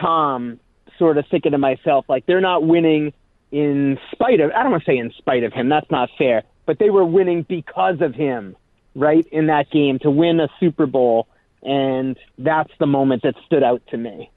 Tom 0.00 0.60
sort 0.98 1.18
of 1.18 1.24
thinking 1.30 1.52
to 1.52 1.58
myself, 1.58 2.04
like 2.08 2.26
they're 2.26 2.40
not 2.40 2.64
winning 2.64 3.12
in 3.52 3.98
spite 4.12 4.40
of 4.40 4.50
I 4.52 4.62
don't 4.62 4.72
want 4.72 4.84
to 4.84 4.90
say 4.90 4.98
in 4.98 5.12
spite 5.18 5.44
of 5.44 5.52
him, 5.52 5.68
that's 5.68 5.90
not 5.90 6.08
fair, 6.18 6.42
but 6.66 6.78
they 6.78 6.90
were 6.90 7.04
winning 7.04 7.42
because 7.42 8.00
of 8.00 8.14
him 8.14 8.56
right 8.96 9.26
in 9.30 9.46
that 9.46 9.70
game 9.70 9.98
to 10.00 10.10
win 10.10 10.40
a 10.40 10.48
Super 10.58 10.86
Bowl, 10.86 11.28
and 11.62 12.16
that's 12.38 12.72
the 12.80 12.86
moment 12.86 13.22
that 13.22 13.34
stood 13.44 13.62
out 13.62 13.82
to 13.90 13.96
me. 13.96 14.30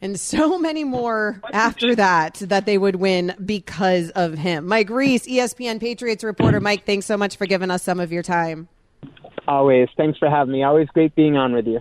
And 0.00 0.20
so 0.20 0.58
many 0.60 0.84
more 0.84 1.40
after 1.52 1.96
that 1.96 2.34
that 2.34 2.66
they 2.66 2.78
would 2.78 2.96
win 2.96 3.34
because 3.44 4.10
of 4.10 4.34
him. 4.34 4.66
Mike 4.66 4.90
Reiss, 4.90 5.26
ESPN 5.26 5.80
Patriots 5.80 6.22
reporter. 6.22 6.60
Mike, 6.60 6.84
thanks 6.84 7.06
so 7.06 7.16
much 7.16 7.36
for 7.36 7.46
giving 7.46 7.70
us 7.70 7.82
some 7.82 7.98
of 7.98 8.12
your 8.12 8.22
time. 8.22 8.68
Always. 9.48 9.88
Thanks 9.96 10.18
for 10.18 10.28
having 10.28 10.52
me. 10.52 10.62
Always 10.62 10.88
great 10.88 11.14
being 11.14 11.36
on 11.36 11.52
with 11.52 11.66
you. 11.66 11.80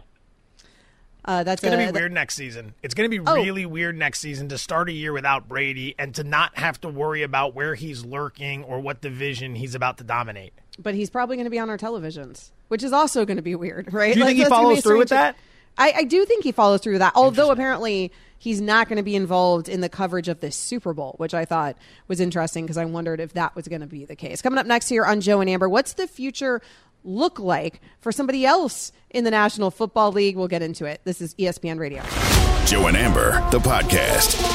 Uh, 1.27 1.43
that's 1.43 1.63
it's 1.63 1.71
going 1.71 1.87
to 1.87 1.91
be 1.91 1.99
weird 1.99 2.11
next 2.11 2.35
season. 2.35 2.75
It's 2.83 2.93
going 2.93 3.09
to 3.09 3.19
be 3.19 3.23
oh. 3.27 3.33
really 3.33 3.65
weird 3.65 3.97
next 3.97 4.19
season 4.19 4.47
to 4.49 4.59
start 4.59 4.89
a 4.89 4.91
year 4.91 5.11
without 5.11 5.47
Brady 5.49 5.95
and 5.97 6.13
to 6.15 6.23
not 6.23 6.55
have 6.59 6.79
to 6.81 6.87
worry 6.87 7.23
about 7.23 7.55
where 7.55 7.73
he's 7.73 8.05
lurking 8.05 8.63
or 8.63 8.79
what 8.79 9.01
division 9.01 9.55
he's 9.55 9.73
about 9.73 9.97
to 9.97 10.03
dominate. 10.03 10.53
But 10.77 10.93
he's 10.93 11.09
probably 11.09 11.37
going 11.37 11.45
to 11.45 11.51
be 11.51 11.59
on 11.59 11.69
our 11.69 11.77
televisions, 11.77 12.51
which 12.67 12.83
is 12.83 12.91
also 12.91 13.25
going 13.25 13.37
to 13.37 13.43
be 13.43 13.55
weird, 13.55 13.93
right? 13.93 14.13
Do 14.13 14.19
you 14.19 14.25
like, 14.25 14.35
think 14.35 14.43
he 14.43 14.49
follows 14.49 14.81
through 14.81 14.99
with 14.99 15.09
that? 15.09 15.37
I, 15.77 15.93
I, 15.97 16.03
do 16.03 16.25
think 16.25 16.43
he 16.43 16.51
follows 16.51 16.81
through 16.81 16.93
with 16.93 16.99
that. 17.01 17.13
Although 17.15 17.51
apparently 17.51 18.11
he's 18.37 18.61
not 18.61 18.87
going 18.87 18.97
to 18.97 19.03
be 19.03 19.15
involved 19.15 19.67
in 19.67 19.81
the 19.81 19.89
coverage 19.89 20.27
of 20.27 20.39
this 20.39 20.55
Super 20.55 20.93
Bowl, 20.93 21.15
which 21.17 21.33
I 21.33 21.45
thought 21.45 21.77
was 22.07 22.19
interesting 22.19 22.65
because 22.65 22.77
I 22.77 22.85
wondered 22.85 23.19
if 23.19 23.33
that 23.33 23.55
was 23.55 23.67
going 23.67 23.81
to 23.81 23.87
be 23.87 24.05
the 24.05 24.15
case. 24.15 24.41
Coming 24.41 24.57
up 24.57 24.65
next 24.65 24.89
here 24.89 25.05
on 25.05 25.21
Joe 25.21 25.41
and 25.41 25.49
Amber, 25.49 25.67
what's 25.67 25.93
the 25.93 26.07
future 26.07 26.61
look 27.03 27.39
like 27.39 27.81
for 27.99 28.11
somebody 28.11 28.45
else 28.45 28.91
in 29.09 29.23
the 29.23 29.31
National 29.31 29.71
Football 29.71 30.11
League? 30.11 30.37
We'll 30.37 30.47
get 30.47 30.61
into 30.61 30.85
it. 30.85 31.01
This 31.03 31.21
is 31.21 31.35
ESPN 31.35 31.79
Radio. 31.79 32.03
Joe 32.65 32.87
and 32.87 32.97
Amber, 32.97 33.31
the 33.51 33.59
podcast. 33.59 34.54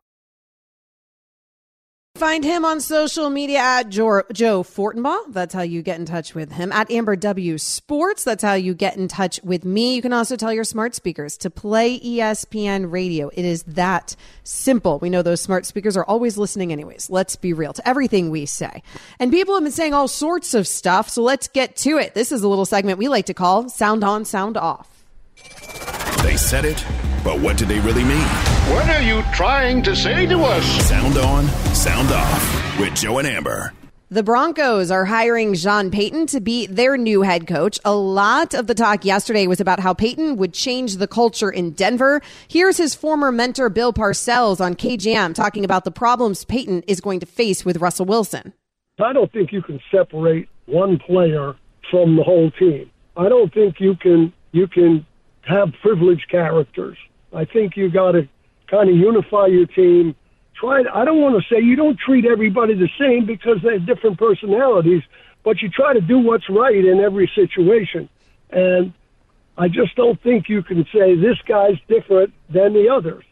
Find 2.21 2.43
him 2.43 2.65
on 2.65 2.81
social 2.81 3.31
media 3.31 3.57
at 3.57 3.89
Joe, 3.89 4.21
Joe 4.31 4.61
Fortenbaugh. 4.61 5.33
That's 5.33 5.55
how 5.55 5.63
you 5.63 5.81
get 5.81 5.97
in 5.97 6.05
touch 6.05 6.35
with 6.35 6.51
him. 6.51 6.71
At 6.71 6.91
Amber 6.91 7.15
W 7.15 7.57
Sports. 7.57 8.23
That's 8.23 8.43
how 8.43 8.53
you 8.53 8.75
get 8.75 8.95
in 8.95 9.07
touch 9.07 9.39
with 9.43 9.65
me. 9.65 9.95
You 9.95 10.03
can 10.03 10.13
also 10.13 10.35
tell 10.35 10.53
your 10.53 10.63
smart 10.63 10.93
speakers 10.93 11.35
to 11.39 11.49
play 11.49 11.99
ESPN 11.99 12.91
radio. 12.91 13.29
It 13.29 13.43
is 13.43 13.63
that 13.63 14.15
simple. 14.43 14.99
We 14.99 15.09
know 15.09 15.23
those 15.23 15.41
smart 15.41 15.65
speakers 15.65 15.97
are 15.97 16.05
always 16.05 16.37
listening 16.37 16.71
anyways. 16.71 17.09
Let's 17.09 17.35
be 17.37 17.53
real 17.53 17.73
to 17.73 17.89
everything 17.89 18.29
we 18.29 18.45
say. 18.45 18.83
And 19.17 19.31
people 19.31 19.55
have 19.55 19.63
been 19.63 19.71
saying 19.71 19.95
all 19.95 20.07
sorts 20.07 20.53
of 20.53 20.67
stuff. 20.67 21.09
So 21.09 21.23
let's 21.23 21.47
get 21.47 21.75
to 21.77 21.97
it. 21.97 22.13
This 22.13 22.31
is 22.31 22.43
a 22.43 22.47
little 22.47 22.65
segment 22.65 22.99
we 22.99 23.07
like 23.07 23.25
to 23.25 23.33
call 23.33 23.67
Sound 23.67 24.03
On, 24.03 24.25
Sound 24.25 24.57
Off. 24.57 25.03
They 26.21 26.37
said 26.37 26.65
it, 26.65 26.85
but 27.23 27.39
what 27.39 27.57
did 27.57 27.67
they 27.67 27.79
really 27.79 28.03
mean? 28.03 28.27
What 28.69 28.89
are 28.89 29.01
you 29.01 29.23
trying 29.33 29.83
to 29.83 29.95
say 29.95 30.25
to 30.25 30.39
us? 30.39 30.65
Sound 30.87 31.17
on, 31.17 31.47
sound 31.73 32.11
off 32.11 32.79
with 32.79 32.95
Joe 32.95 33.19
and 33.19 33.27
Amber. 33.27 33.73
The 34.09 34.23
Broncos 34.23 34.91
are 34.91 35.05
hiring 35.05 35.53
Sean 35.53 35.89
Payton 35.89 36.27
to 36.27 36.41
be 36.41 36.65
their 36.65 36.97
new 36.97 37.21
head 37.21 37.47
coach. 37.47 37.79
A 37.85 37.95
lot 37.95 38.53
of 38.53 38.67
the 38.67 38.73
talk 38.73 39.05
yesterday 39.05 39.47
was 39.47 39.61
about 39.61 39.79
how 39.79 39.93
Payton 39.93 40.35
would 40.35 40.53
change 40.53 40.97
the 40.97 41.07
culture 41.07 41.49
in 41.49 41.71
Denver. 41.71 42.21
Here's 42.49 42.75
his 42.75 42.93
former 42.93 43.31
mentor, 43.31 43.69
Bill 43.69 43.93
Parcells, 43.93 44.59
on 44.59 44.75
KJM 44.75 45.33
talking 45.33 45.63
about 45.63 45.85
the 45.85 45.91
problems 45.91 46.43
Payton 46.43 46.83
is 46.87 46.99
going 46.99 47.21
to 47.21 47.25
face 47.25 47.63
with 47.63 47.77
Russell 47.77 48.05
Wilson. 48.05 48.51
I 48.99 49.13
don't 49.13 49.31
think 49.31 49.53
you 49.53 49.61
can 49.61 49.79
separate 49.89 50.49
one 50.65 50.99
player 50.99 51.55
from 51.89 52.17
the 52.17 52.23
whole 52.23 52.51
team. 52.51 52.91
I 53.15 53.29
don't 53.29 53.53
think 53.53 53.79
you 53.79 53.95
can 53.95 54.33
you 54.51 54.67
can 54.67 55.05
have 55.43 55.69
privileged 55.81 56.29
characters. 56.29 56.97
I 57.33 57.45
think 57.45 57.75
you 57.77 57.89
got 57.89 58.11
to 58.13 58.27
kind 58.67 58.89
of 58.89 58.95
unify 58.95 59.47
your 59.47 59.65
team. 59.67 60.15
Try. 60.55 60.83
I 60.93 61.05
don't 61.05 61.21
want 61.21 61.41
to 61.41 61.53
say 61.53 61.61
you 61.61 61.75
don't 61.75 61.97
treat 61.97 62.25
everybody 62.25 62.73
the 62.73 62.89
same 62.99 63.25
because 63.25 63.57
they 63.63 63.73
have 63.73 63.85
different 63.85 64.17
personalities, 64.17 65.01
but 65.43 65.61
you 65.61 65.69
try 65.69 65.93
to 65.93 66.01
do 66.01 66.19
what's 66.19 66.49
right 66.49 66.75
in 66.75 66.99
every 66.99 67.31
situation. 67.33 68.09
And 68.49 68.93
I 69.57 69.67
just 69.67 69.95
don't 69.95 70.21
think 70.21 70.49
you 70.49 70.63
can 70.63 70.85
say 70.93 71.15
this 71.15 71.37
guy's 71.47 71.77
different 71.87 72.33
than 72.49 72.73
the 72.73 72.89
others. 72.89 73.23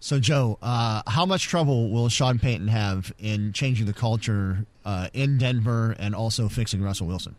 So, 0.00 0.18
Joe, 0.18 0.58
uh, 0.60 1.02
how 1.06 1.24
much 1.26 1.46
trouble 1.46 1.90
will 1.90 2.08
Sean 2.08 2.40
Payton 2.40 2.66
have 2.68 3.12
in 3.20 3.52
changing 3.52 3.86
the 3.86 3.92
culture 3.92 4.66
uh, 4.84 5.08
in 5.12 5.38
Denver 5.38 5.94
and 5.96 6.14
also 6.14 6.48
fixing 6.48 6.82
Russell 6.82 7.06
Wilson? 7.06 7.36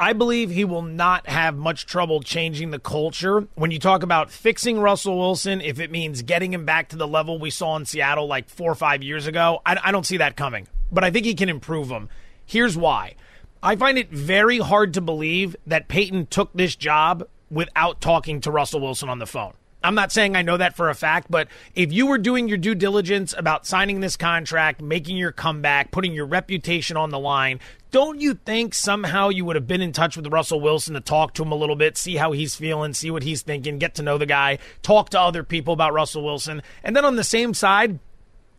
I 0.00 0.12
believe 0.12 0.50
he 0.50 0.64
will 0.64 0.82
not 0.82 1.28
have 1.28 1.56
much 1.56 1.84
trouble 1.84 2.20
changing 2.20 2.70
the 2.70 2.78
culture. 2.78 3.48
When 3.56 3.72
you 3.72 3.80
talk 3.80 4.04
about 4.04 4.30
fixing 4.30 4.78
Russell 4.78 5.18
Wilson, 5.18 5.60
if 5.60 5.80
it 5.80 5.90
means 5.90 6.22
getting 6.22 6.52
him 6.52 6.64
back 6.64 6.90
to 6.90 6.96
the 6.96 7.08
level 7.08 7.40
we 7.40 7.50
saw 7.50 7.74
in 7.76 7.84
Seattle 7.84 8.28
like 8.28 8.48
four 8.48 8.70
or 8.70 8.76
five 8.76 9.02
years 9.02 9.26
ago, 9.26 9.60
I, 9.66 9.76
I 9.82 9.90
don't 9.90 10.06
see 10.06 10.18
that 10.18 10.36
coming. 10.36 10.68
But 10.92 11.02
I 11.02 11.10
think 11.10 11.26
he 11.26 11.34
can 11.34 11.48
improve 11.48 11.88
him. 11.88 12.08
Here's 12.46 12.76
why. 12.76 13.16
I 13.60 13.74
find 13.74 13.98
it 13.98 14.10
very 14.10 14.58
hard 14.58 14.94
to 14.94 15.00
believe 15.00 15.56
that 15.66 15.88
Payton 15.88 16.28
took 16.28 16.52
this 16.52 16.76
job 16.76 17.26
without 17.50 18.00
talking 18.00 18.40
to 18.42 18.52
Russell 18.52 18.80
Wilson 18.80 19.08
on 19.08 19.18
the 19.18 19.26
phone. 19.26 19.54
I'm 19.82 19.94
not 19.94 20.10
saying 20.10 20.34
I 20.34 20.42
know 20.42 20.56
that 20.56 20.76
for 20.76 20.90
a 20.90 20.94
fact, 20.94 21.30
but 21.30 21.48
if 21.74 21.92
you 21.92 22.06
were 22.06 22.18
doing 22.18 22.48
your 22.48 22.58
due 22.58 22.74
diligence 22.74 23.32
about 23.36 23.66
signing 23.66 24.00
this 24.00 24.16
contract, 24.16 24.82
making 24.82 25.16
your 25.16 25.30
comeback, 25.30 25.92
putting 25.92 26.12
your 26.12 26.26
reputation 26.26 26.96
on 26.96 27.10
the 27.10 27.18
line, 27.18 27.60
don't 27.90 28.20
you 28.20 28.34
think 28.34 28.74
somehow 28.74 29.28
you 29.28 29.44
would 29.44 29.56
have 29.56 29.68
been 29.68 29.80
in 29.80 29.92
touch 29.92 30.16
with 30.16 30.26
Russell 30.26 30.60
Wilson 30.60 30.94
to 30.94 31.00
talk 31.00 31.32
to 31.34 31.42
him 31.42 31.52
a 31.52 31.56
little 31.56 31.76
bit, 31.76 31.96
see 31.96 32.16
how 32.16 32.32
he's 32.32 32.56
feeling, 32.56 32.92
see 32.92 33.10
what 33.10 33.22
he's 33.22 33.42
thinking, 33.42 33.78
get 33.78 33.94
to 33.94 34.02
know 34.02 34.18
the 34.18 34.26
guy, 34.26 34.58
talk 34.82 35.10
to 35.10 35.20
other 35.20 35.44
people 35.44 35.74
about 35.74 35.92
Russell 35.92 36.24
Wilson? 36.24 36.60
And 36.82 36.96
then 36.96 37.04
on 37.04 37.16
the 37.16 37.24
same 37.24 37.54
side, 37.54 38.00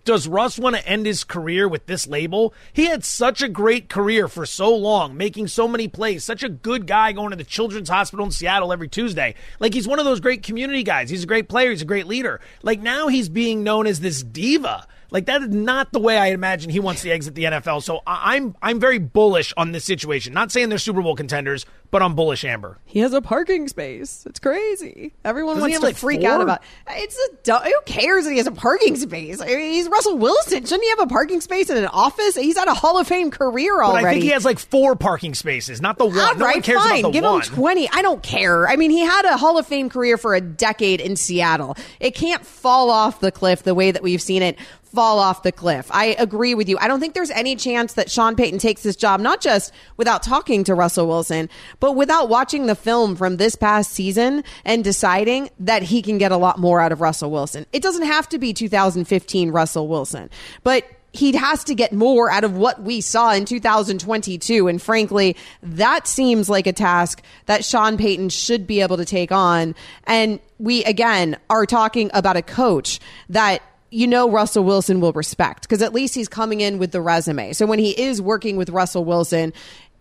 does 0.06 0.28
Russ 0.28 0.58
want 0.58 0.76
to 0.76 0.88
end 0.88 1.06
his 1.06 1.24
career 1.24 1.68
with 1.68 1.86
this 1.86 2.08
label? 2.08 2.54
He 2.74 2.86
had 2.86 3.04
such 3.04 3.42
a 3.42 3.50
great 3.50 3.90
career 3.90 4.28
for 4.28 4.46
so 4.46 4.76
long, 4.76 5.16
making 5.16 5.48
so 5.48 5.68
many 5.68 5.88
plays, 5.88 6.24
such 6.24 6.44
a 6.44 6.50
good 6.50 6.88
guy 6.88 7.12
going 7.12 7.32
to 7.32 7.36
the 7.36 7.44
Children's 7.44 7.90
Hospital 7.90 8.26
in 8.26 8.32
Seattle 8.32 8.74
every 8.74 8.88
Tuesday. 8.88 9.36
Like 9.60 9.74
he's 9.74 9.88
one 9.88 10.00
of 10.00 10.06
those 10.06 10.20
great 10.20 10.44
community 10.44 10.84
guys. 10.84 11.10
He's 11.10 11.24
a 11.24 11.28
great 11.28 11.50
player, 11.50 11.70
he's 11.72 11.82
a 11.82 11.86
great 11.86 12.08
leader. 12.08 12.40
Like 12.64 12.80
now 12.82 13.08
he's 13.08 13.30
being 13.30 13.64
known 13.64 13.88
as 13.88 14.00
this 14.00 14.24
diva. 14.24 14.88
Like 15.12 15.26
that 15.26 15.42
is 15.42 15.50
not 15.50 15.92
the 15.92 16.00
way 16.00 16.18
I 16.18 16.28
imagine 16.28 16.70
he 16.70 16.80
wants 16.80 17.02
to 17.02 17.10
exit 17.10 17.36
the 17.36 17.46
NFL. 17.46 17.84
So 17.84 18.02
I'm 18.06 18.56
I'm 18.62 18.80
very 18.80 19.00
bullish 19.00 19.54
on 19.58 19.72
this 19.72 19.84
situation. 19.86 20.34
Not 20.34 20.52
saying 20.52 20.70
they're 20.70 20.78
Super 20.78 21.02
Bowl 21.02 21.16
contenders, 21.16 21.66
but 21.92 22.02
I'm 22.02 22.16
bullish, 22.16 22.46
Amber. 22.46 22.78
He 22.86 23.00
has 23.00 23.14
a 23.14 23.22
parking 23.22 23.68
space. 23.68 24.26
It's 24.28 24.40
crazy. 24.40 25.14
Everyone 25.26 25.56
Doesn't 25.56 25.62
wants 25.62 25.74
have, 25.76 25.82
to 25.82 25.88
like, 25.88 25.96
freak 25.98 26.22
four? 26.22 26.30
out 26.30 26.42
about. 26.42 26.62
It's 26.92 27.18
a 27.48 27.60
who 27.60 27.82
cares 27.86 28.26
that 28.26 28.32
he 28.32 28.38
has 28.38 28.48
a 28.48 28.52
parking 28.52 28.96
space? 28.96 29.42
I 29.42 29.46
mean, 29.48 29.74
he's 29.74 29.88
Russell 29.90 30.18
Wilson. 30.18 30.64
Shouldn't 30.64 30.84
he 30.84 30.90
have 30.90 31.00
a 31.02 31.08
parking 31.08 31.42
space 31.42 31.70
in 31.70 31.78
an 31.78 31.88
office? 31.88 32.36
He's 32.36 32.58
had 32.58 32.68
a 32.68 32.74
Hall 32.74 33.00
of 33.00 33.08
Fame 33.08 33.32
career 33.32 33.78
But 33.78 33.86
already. 33.86 34.08
I 34.08 34.12
think 34.12 34.24
he 34.24 34.30
has 34.30 34.46
like 34.46 34.60
four 34.60 34.96
parking 34.96 35.34
spaces, 35.34 35.82
not 35.82 35.98
the 35.98 36.06
one. 36.06 36.18
All 36.20 36.36
no 36.36 36.46
right, 36.46 36.56
one 36.58 36.62
cares 36.62 36.82
fine. 36.82 37.00
about 37.00 37.10
the 37.10 37.14
Give 37.14 37.24
one. 37.24 37.42
him 37.42 37.48
20. 37.54 37.90
I 37.92 38.02
don't 38.02 38.24
care. 38.24 38.68
I 38.68 38.76
mean, 38.76 38.92
he 38.92 39.00
had 39.00 39.26
a 39.26 39.38
Hall 39.38 39.58
of 39.58 39.66
Fame 39.66 39.90
career 39.90 40.18
for 40.18 40.36
a 40.36 40.42
decade 40.42 41.02
in 41.02 41.16
Seattle. 41.16 41.76
It 42.00 42.16
can't 42.16 42.46
fall 42.46 42.90
off 42.90 43.20
the 43.20 43.32
cliff 43.32 43.64
the 43.64 43.76
way 43.76 43.92
that 43.92 44.04
we've 44.04 44.22
seen 44.22 44.42
it 44.44 44.58
fall 44.94 45.20
off 45.20 45.44
the 45.44 45.52
cliff. 45.52 45.88
I 45.92 46.16
agree 46.18 46.56
with 46.56 46.68
you. 46.68 46.78
I 46.80 46.88
don't 46.88 47.00
think 47.00 47.14
there's 47.14 47.30
any 47.32 47.56
chance 47.56 47.94
that 47.94 48.10
Sean 48.10 48.36
Payton 48.36 48.60
takes 48.60 48.82
this 48.82 48.96
job, 48.96 49.20
not 49.20 49.40
just 49.42 49.72
without 49.98 50.24
talking 50.24 50.64
to 50.64 50.74
Russell 50.74 51.08
Wilson, 51.08 51.50
but 51.80 51.94
without 51.94 52.30
watching 52.30 52.68
the 52.68 52.76
film 52.76 53.16
from 53.16 53.38
this 53.38 53.56
past 53.56 53.92
season 53.92 54.44
and 54.66 54.84
deciding 54.84 55.50
that 55.60 55.84
he 55.84 56.02
can 56.02 56.18
get 56.18 56.32
a 56.32 56.38
lot 56.38 56.60
more 56.60 56.82
out 56.82 56.92
of 56.92 57.02
Russell 57.02 57.32
Wilson. 57.32 57.66
It 57.74 57.82
doesn't 57.82 58.06
have 58.06 58.28
to 58.30 58.38
be 58.38 58.54
2015 58.54 59.52
Russell 59.52 59.88
Wilson, 59.88 60.30
but 60.64 60.86
he 61.12 61.32
has 61.34 61.64
to 61.64 61.76
get 61.76 61.92
more 61.92 62.30
out 62.32 62.44
of 62.44 62.56
what 62.56 62.82
we 62.82 63.02
saw 63.02 63.34
in 63.34 63.46
2022. 63.46 64.68
And 64.68 64.82
frankly, 64.82 65.36
that 65.64 66.08
seems 66.08 66.50
like 66.50 66.68
a 66.68 66.74
task 66.74 67.24
that 67.48 67.66
Sean 67.66 67.98
Payton 67.98 68.30
should 68.30 68.68
be 68.68 68.82
able 68.82 68.98
to 68.98 69.06
take 69.06 69.32
on. 69.32 69.76
And 70.06 70.40
we, 70.60 70.84
again, 70.84 71.38
are 71.50 71.66
talking 71.66 72.12
about 72.14 72.38
a 72.38 72.42
coach 72.42 73.00
that 73.30 73.64
you 73.90 74.06
know 74.06 74.30
Russell 74.30 74.64
Wilson 74.64 75.02
will 75.02 75.14
respect 75.14 75.64
because 75.64 75.82
at 75.82 75.94
least 75.94 76.14
he's 76.14 76.28
coming 76.28 76.62
in 76.62 76.78
with 76.78 76.92
the 76.92 77.02
resume. 77.02 77.54
So 77.54 77.66
when 77.66 77.80
he 77.80 78.00
is 78.00 78.22
working 78.22 78.56
with 78.56 78.70
Russell 78.70 79.04
Wilson, 79.04 79.52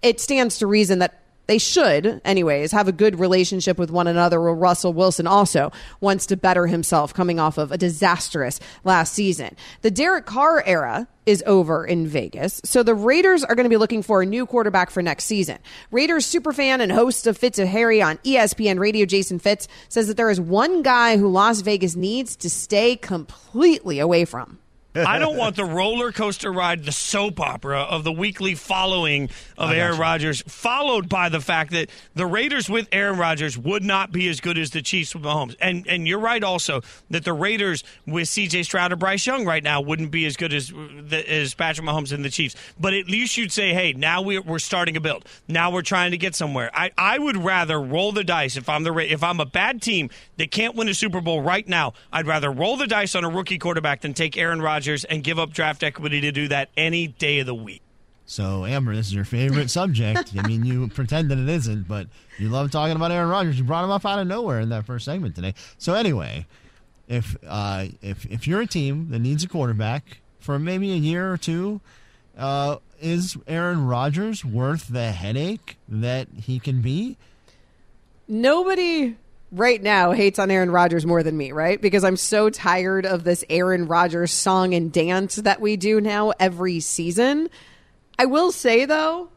it 0.03 0.21
stands 0.21 0.59
to 0.59 0.67
reason 0.67 0.99
that 0.99 1.23
they 1.49 1.59
should, 1.59 2.21
anyways, 2.27 2.73
have 2.73 2.89
a 2.89 2.93
good 2.93 3.19
relationship 3.19 3.79
with 3.79 3.91
one 3.91 4.07
another. 4.07 4.41
Where 4.41 4.55
Russell 4.55 4.93
Wilson 4.93 5.27
also 5.27 5.73
wants 6.01 6.27
to 6.27 6.37
better 6.37 6.67
himself 6.67 7.15
coming 7.15 7.41
off 7.41 7.57
of 7.57 7.73
a 7.73 7.79
disastrous 7.79 8.61
last 8.85 9.15
season. 9.15 9.57
The 9.81 9.91
Derek 9.91 10.27
Carr 10.27 10.63
era 10.67 11.09
is 11.25 11.43
over 11.47 11.87
in 11.87 12.07
Vegas. 12.07 12.61
So 12.65 12.83
the 12.83 12.95
Raiders 12.95 13.45
are 13.45 13.55
going 13.55 13.65
to 13.65 13.71
be 13.71 13.79
looking 13.79 14.03
for 14.03 14.21
a 14.21 14.27
new 14.27 14.45
quarterback 14.45 14.91
for 14.91 15.03
next 15.03 15.25
season. 15.25 15.59
Raiders 15.91 16.27
superfan 16.27 16.81
and 16.81 16.93
host 16.93 17.27
of 17.27 17.39
Fitz 17.39 17.59
of 17.59 17.67
Harry 17.67 18.03
on 18.03 18.19
ESPN 18.19 18.79
Radio, 18.79 19.07
Jason 19.07 19.39
Fitz, 19.39 19.69
says 19.89 20.07
that 20.09 20.19
there 20.19 20.31
is 20.31 20.41
one 20.41 20.83
guy 20.83 21.17
who 21.17 21.29
Las 21.29 21.63
Vegas 21.63 21.97
needs 21.97 22.37
to 22.37 22.51
stay 22.51 22.95
completely 22.95 23.99
away 24.01 24.27
from. 24.27 24.59
I 24.95 25.19
don't 25.19 25.37
want 25.37 25.57
the 25.57 25.65
roller 25.65 26.13
coaster 26.13 26.53
ride, 26.53 26.85
the 26.85 26.93
soap 26.93 27.41
opera 27.41 27.81
of 27.81 28.05
the 28.05 28.13
weekly 28.13 28.55
following 28.55 29.29
of 29.57 29.71
Aaron. 29.71 29.99
Rodgers, 29.99 30.43
followed 30.47 31.09
by 31.09 31.29
the 31.29 31.41
fact 31.41 31.73
that 31.73 31.91
the 32.15 32.27
Raiders 32.27 32.71
with 32.71 32.89
Aaron 32.91 33.19
Rodgers 33.19 33.59
would 33.59 33.83
not 33.83 34.13
be 34.13 34.29
as 34.29 34.41
good 34.41 34.57
as 34.57 34.71
the 34.71 34.81
Chiefs 34.81 35.15
with 35.15 35.25
Mahomes. 35.25 35.57
And 35.61 35.87
and 35.87 36.09
you're 36.09 36.19
right 36.19 36.43
also 36.43 36.81
that 37.11 37.25
the 37.25 37.33
Raiders 37.33 37.85
with 38.07 38.29
C.J. 38.29 38.63
Stroud 38.63 38.93
or 38.93 38.97
Bryce 38.97 39.27
Young 39.27 39.45
right 39.45 39.63
now 39.63 39.81
wouldn't 39.81 40.11
be 40.11 40.25
as 40.27 40.37
good 40.37 40.55
as 40.55 40.73
as 41.13 41.55
Patrick 41.55 41.87
Mahomes 41.87 42.13
and 42.13 42.25
the 42.25 42.31
Chiefs. 42.31 42.57
But 42.81 42.95
at 42.95 43.09
least 43.09 43.37
you'd 43.37 43.53
say, 43.53 43.75
hey, 43.75 43.93
now 43.93 44.23
we're, 44.23 44.43
we're 44.43 44.59
starting 44.59 44.97
a 44.97 45.01
build. 45.01 45.27
Now 45.47 45.71
we're 45.71 45.83
trying 45.83 46.13
to 46.13 46.19
get 46.19 46.35
somewhere. 46.35 46.71
I, 46.73 46.91
I 46.97 47.19
would 47.19 47.37
rather 47.37 47.81
roll 47.81 48.13
the 48.13 48.25
dice 48.25 48.57
if 48.57 48.69
I'm 48.69 48.85
the 48.85 48.95
if 48.97 49.23
I'm 49.23 49.41
a 49.41 49.47
bad 49.47 49.83
team 49.83 50.09
that 50.39 50.51
can't 50.51 50.75
win 50.77 50.89
a 50.89 50.95
Super 50.95 51.21
Bowl 51.21 51.43
right 51.43 51.69
now. 51.69 51.93
I'd 52.13 52.27
rather 52.27 52.51
roll 52.51 52.77
the 52.77 52.87
dice 52.87 53.15
on 53.15 53.25
a 53.25 53.29
rookie 53.29 53.59
quarterback 53.59 54.01
than 54.01 54.15
take 54.15 54.39
Aaron 54.39 54.63
Rodgers 54.63 54.78
and 54.87 55.25
give 55.25 55.39
up 55.39 55.53
draft 55.53 55.83
equity 55.83 56.21
to 56.21 56.33
do 56.33 56.49
that 56.49 56.69
any 56.77 57.07
day 57.07 57.41
of 57.41 57.47
the 57.47 57.55
week. 57.55 57.83
So, 58.27 58.67
Amber, 58.67 58.95
this 58.95 59.07
is 59.07 59.15
your 59.15 59.25
favorite 59.25 59.71
subject. 59.71 60.35
I 60.39 60.47
mean, 60.47 60.65
you 60.65 60.89
pretend 60.89 61.31
that 61.31 61.39
it 61.39 61.49
isn't, 61.49 61.89
but 61.89 62.09
you 62.39 62.51
love 62.51 62.71
talking 62.71 62.95
about 62.95 63.11
Aaron 63.11 63.31
Rodgers. 63.31 63.59
You 63.59 63.65
brought 63.65 63.85
him 63.85 63.91
up 63.91 64.05
out 64.05 64.19
of 64.19 64.27
nowhere 64.27 64.61
in 64.61 64.69
that 64.69 64.85
first 64.85 65.07
segment 65.07 65.35
today. 65.35 65.55
So, 65.79 65.95
anyway, 65.95 66.47
if 67.09 67.37
uh, 67.47 67.87
if 68.03 68.27
if 68.27 68.47
you're 68.47 68.61
a 68.61 68.67
team 68.67 69.09
that 69.11 69.21
needs 69.21 69.43
a 69.45 69.49
quarterback 69.49 70.19
for 70.41 70.59
maybe 70.59 70.93
a 70.93 70.97
year 70.97 71.33
or 71.33 71.39
two, 71.39 71.81
uh, 72.37 72.77
is 73.01 73.37
Aaron 73.47 73.87
Rodgers 73.87 74.45
worth 74.45 74.89
the 74.89 75.13
headache 75.13 75.79
that 75.89 76.29
he 76.43 76.59
can 76.59 76.83
be? 76.83 77.17
Nobody 78.29 79.17
right 79.51 79.83
now 79.83 80.13
hates 80.13 80.39
on 80.39 80.51
Aaron 80.51 80.71
Rodgers 80.71 81.07
more 81.07 81.23
than 81.23 81.37
me, 81.37 81.53
right? 81.53 81.81
Because 81.81 82.05
I'm 82.05 82.17
so 82.17 82.51
tired 82.51 83.07
of 83.07 83.25
this 83.25 83.45
Aaron 83.49 83.87
Rodgers 83.87 84.33
song 84.33 84.75
and 84.75 84.93
dance 84.93 85.37
that 85.37 85.61
we 85.61 85.77
do 85.77 86.01
now 86.01 86.33
every 86.39 86.81
season. 86.81 87.49
I 88.19 88.27
will 88.27 88.53
say 88.53 88.85
though, 88.85 89.31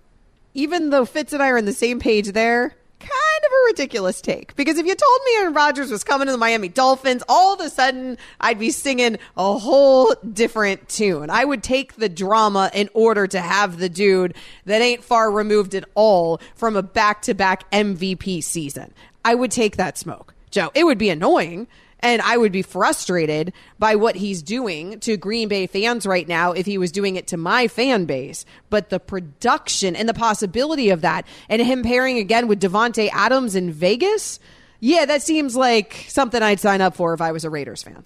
even 0.54 0.90
though 0.90 1.06
Fitz 1.06 1.34
and 1.34 1.42
I 1.42 1.50
are 1.50 1.58
on 1.58 1.66
the 1.66 1.74
same 1.74 2.00
page 2.00 2.32
there, 2.32 2.76
kind 3.00 3.10
of 3.46 3.52
a 3.52 3.66
ridiculous 3.68 4.22
take. 4.22 4.56
Because 4.56 4.78
if 4.78 4.86
you 4.86 4.94
told 4.94 5.20
me 5.26 5.38
Aaron 5.38 5.54
Rodgers 5.54 5.90
was 5.90 6.04
coming 6.04 6.28
to 6.28 6.32
the 6.32 6.38
Miami 6.38 6.68
Dolphins, 6.68 7.24
all 7.30 7.54
of 7.54 7.62
a 7.62 7.70
sudden 7.70 8.18
I'd 8.40 8.60
be 8.60 8.70
singing 8.70 9.18
a 9.38 9.58
whole 9.58 10.14
different 10.34 10.90
tune. 10.90 11.30
I 11.30 11.46
would 11.46 11.64
take 11.64 11.96
the 11.96 12.10
drama 12.10 12.70
in 12.74 12.90
order 12.94 13.28
to 13.28 13.40
have 13.40 13.78
the 13.78 13.90
dude 13.90 14.36
that 14.66 14.82
ain't 14.82 15.04
far 15.04 15.32
removed 15.32 15.74
at 15.74 15.86
all 15.96 16.42
from 16.56 16.76
a 16.76 16.84
back 16.84 17.22
to 17.24 17.34
back 17.34 17.70
MVP 17.72 18.44
season. 18.44 18.94
I 19.24 19.36
would 19.36 19.52
take 19.52 19.78
that 19.78 19.98
smoke. 19.98 20.34
Joe, 20.50 20.72
it 20.74 20.84
would 20.84 20.98
be 20.98 21.10
annoying 21.10 21.68
and 22.02 22.22
I 22.22 22.38
would 22.38 22.52
be 22.52 22.62
frustrated 22.62 23.54
by 23.80 23.96
what 23.96 24.16
he's 24.16 24.42
doing 24.42 25.00
to 25.02 25.18
Green 25.18 25.48
Bay 25.48 25.68
fans 25.68 26.06
right 26.06 26.28
now 26.28 26.52
if 26.52 26.66
he 26.66 26.78
was 26.78 26.92
doing 26.92 27.16
it 27.16 27.28
to 27.28 27.38
my 27.38 27.68
fan 27.68 28.06
base. 28.06 28.46
But 28.70 28.90
the 28.90 29.00
production 29.00 29.96
and 29.96 30.10
the 30.10 30.14
possibility 30.14 30.90
of 30.90 31.02
that 31.02 31.28
and 31.48 31.62
him 31.62 31.84
pairing 31.84 32.18
again 32.18 32.48
with 32.48 32.60
Davante 32.60 33.10
Adams 33.14 33.56
in 33.56 33.72
Vegas, 33.72 34.40
yeah, 34.80 35.06
that 35.06 35.22
seems 35.22 35.56
like 35.56 36.06
something 36.08 36.42
I'd 36.42 36.60
sign 36.60 36.82
up 36.82 36.96
for 36.96 37.14
if 37.14 37.22
I 37.22 37.32
was 37.32 37.46
a 37.46 37.50
Raiders 37.50 37.84
fan. 37.84 38.04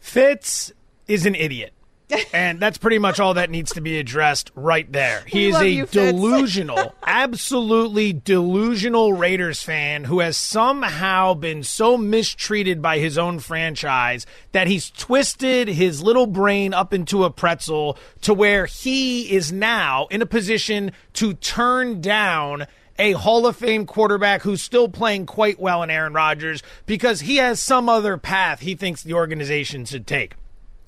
Fitz 0.00 0.72
is 1.06 1.26
an 1.26 1.34
idiot. 1.34 1.74
and 2.32 2.60
that's 2.60 2.78
pretty 2.78 2.98
much 2.98 3.20
all 3.20 3.34
that 3.34 3.50
needs 3.50 3.72
to 3.72 3.80
be 3.80 3.98
addressed 3.98 4.50
right 4.54 4.90
there. 4.90 5.22
He 5.26 5.48
is 5.48 5.56
a 5.56 5.68
you, 5.68 5.86
delusional, 5.90 6.94
absolutely 7.04 8.12
delusional 8.12 9.12
Raiders 9.12 9.62
fan 9.62 10.04
who 10.04 10.20
has 10.20 10.36
somehow 10.36 11.34
been 11.34 11.62
so 11.62 11.96
mistreated 11.96 12.82
by 12.82 12.98
his 12.98 13.18
own 13.18 13.38
franchise 13.38 14.26
that 14.52 14.66
he's 14.66 14.90
twisted 14.90 15.68
his 15.68 16.02
little 16.02 16.26
brain 16.26 16.74
up 16.74 16.92
into 16.92 17.24
a 17.24 17.30
pretzel 17.30 17.98
to 18.22 18.34
where 18.34 18.66
he 18.66 19.32
is 19.32 19.52
now 19.52 20.06
in 20.10 20.22
a 20.22 20.26
position 20.26 20.92
to 21.14 21.34
turn 21.34 22.00
down 22.00 22.66
a 22.98 23.12
Hall 23.12 23.46
of 23.46 23.56
Fame 23.56 23.86
quarterback 23.86 24.42
who's 24.42 24.62
still 24.62 24.88
playing 24.88 25.26
quite 25.26 25.58
well 25.58 25.82
in 25.82 25.90
Aaron 25.90 26.12
Rodgers 26.12 26.62
because 26.86 27.20
he 27.20 27.36
has 27.36 27.58
some 27.58 27.88
other 27.88 28.16
path 28.16 28.60
he 28.60 28.74
thinks 28.74 29.02
the 29.02 29.14
organization 29.14 29.84
should 29.84 30.06
take. 30.06 30.34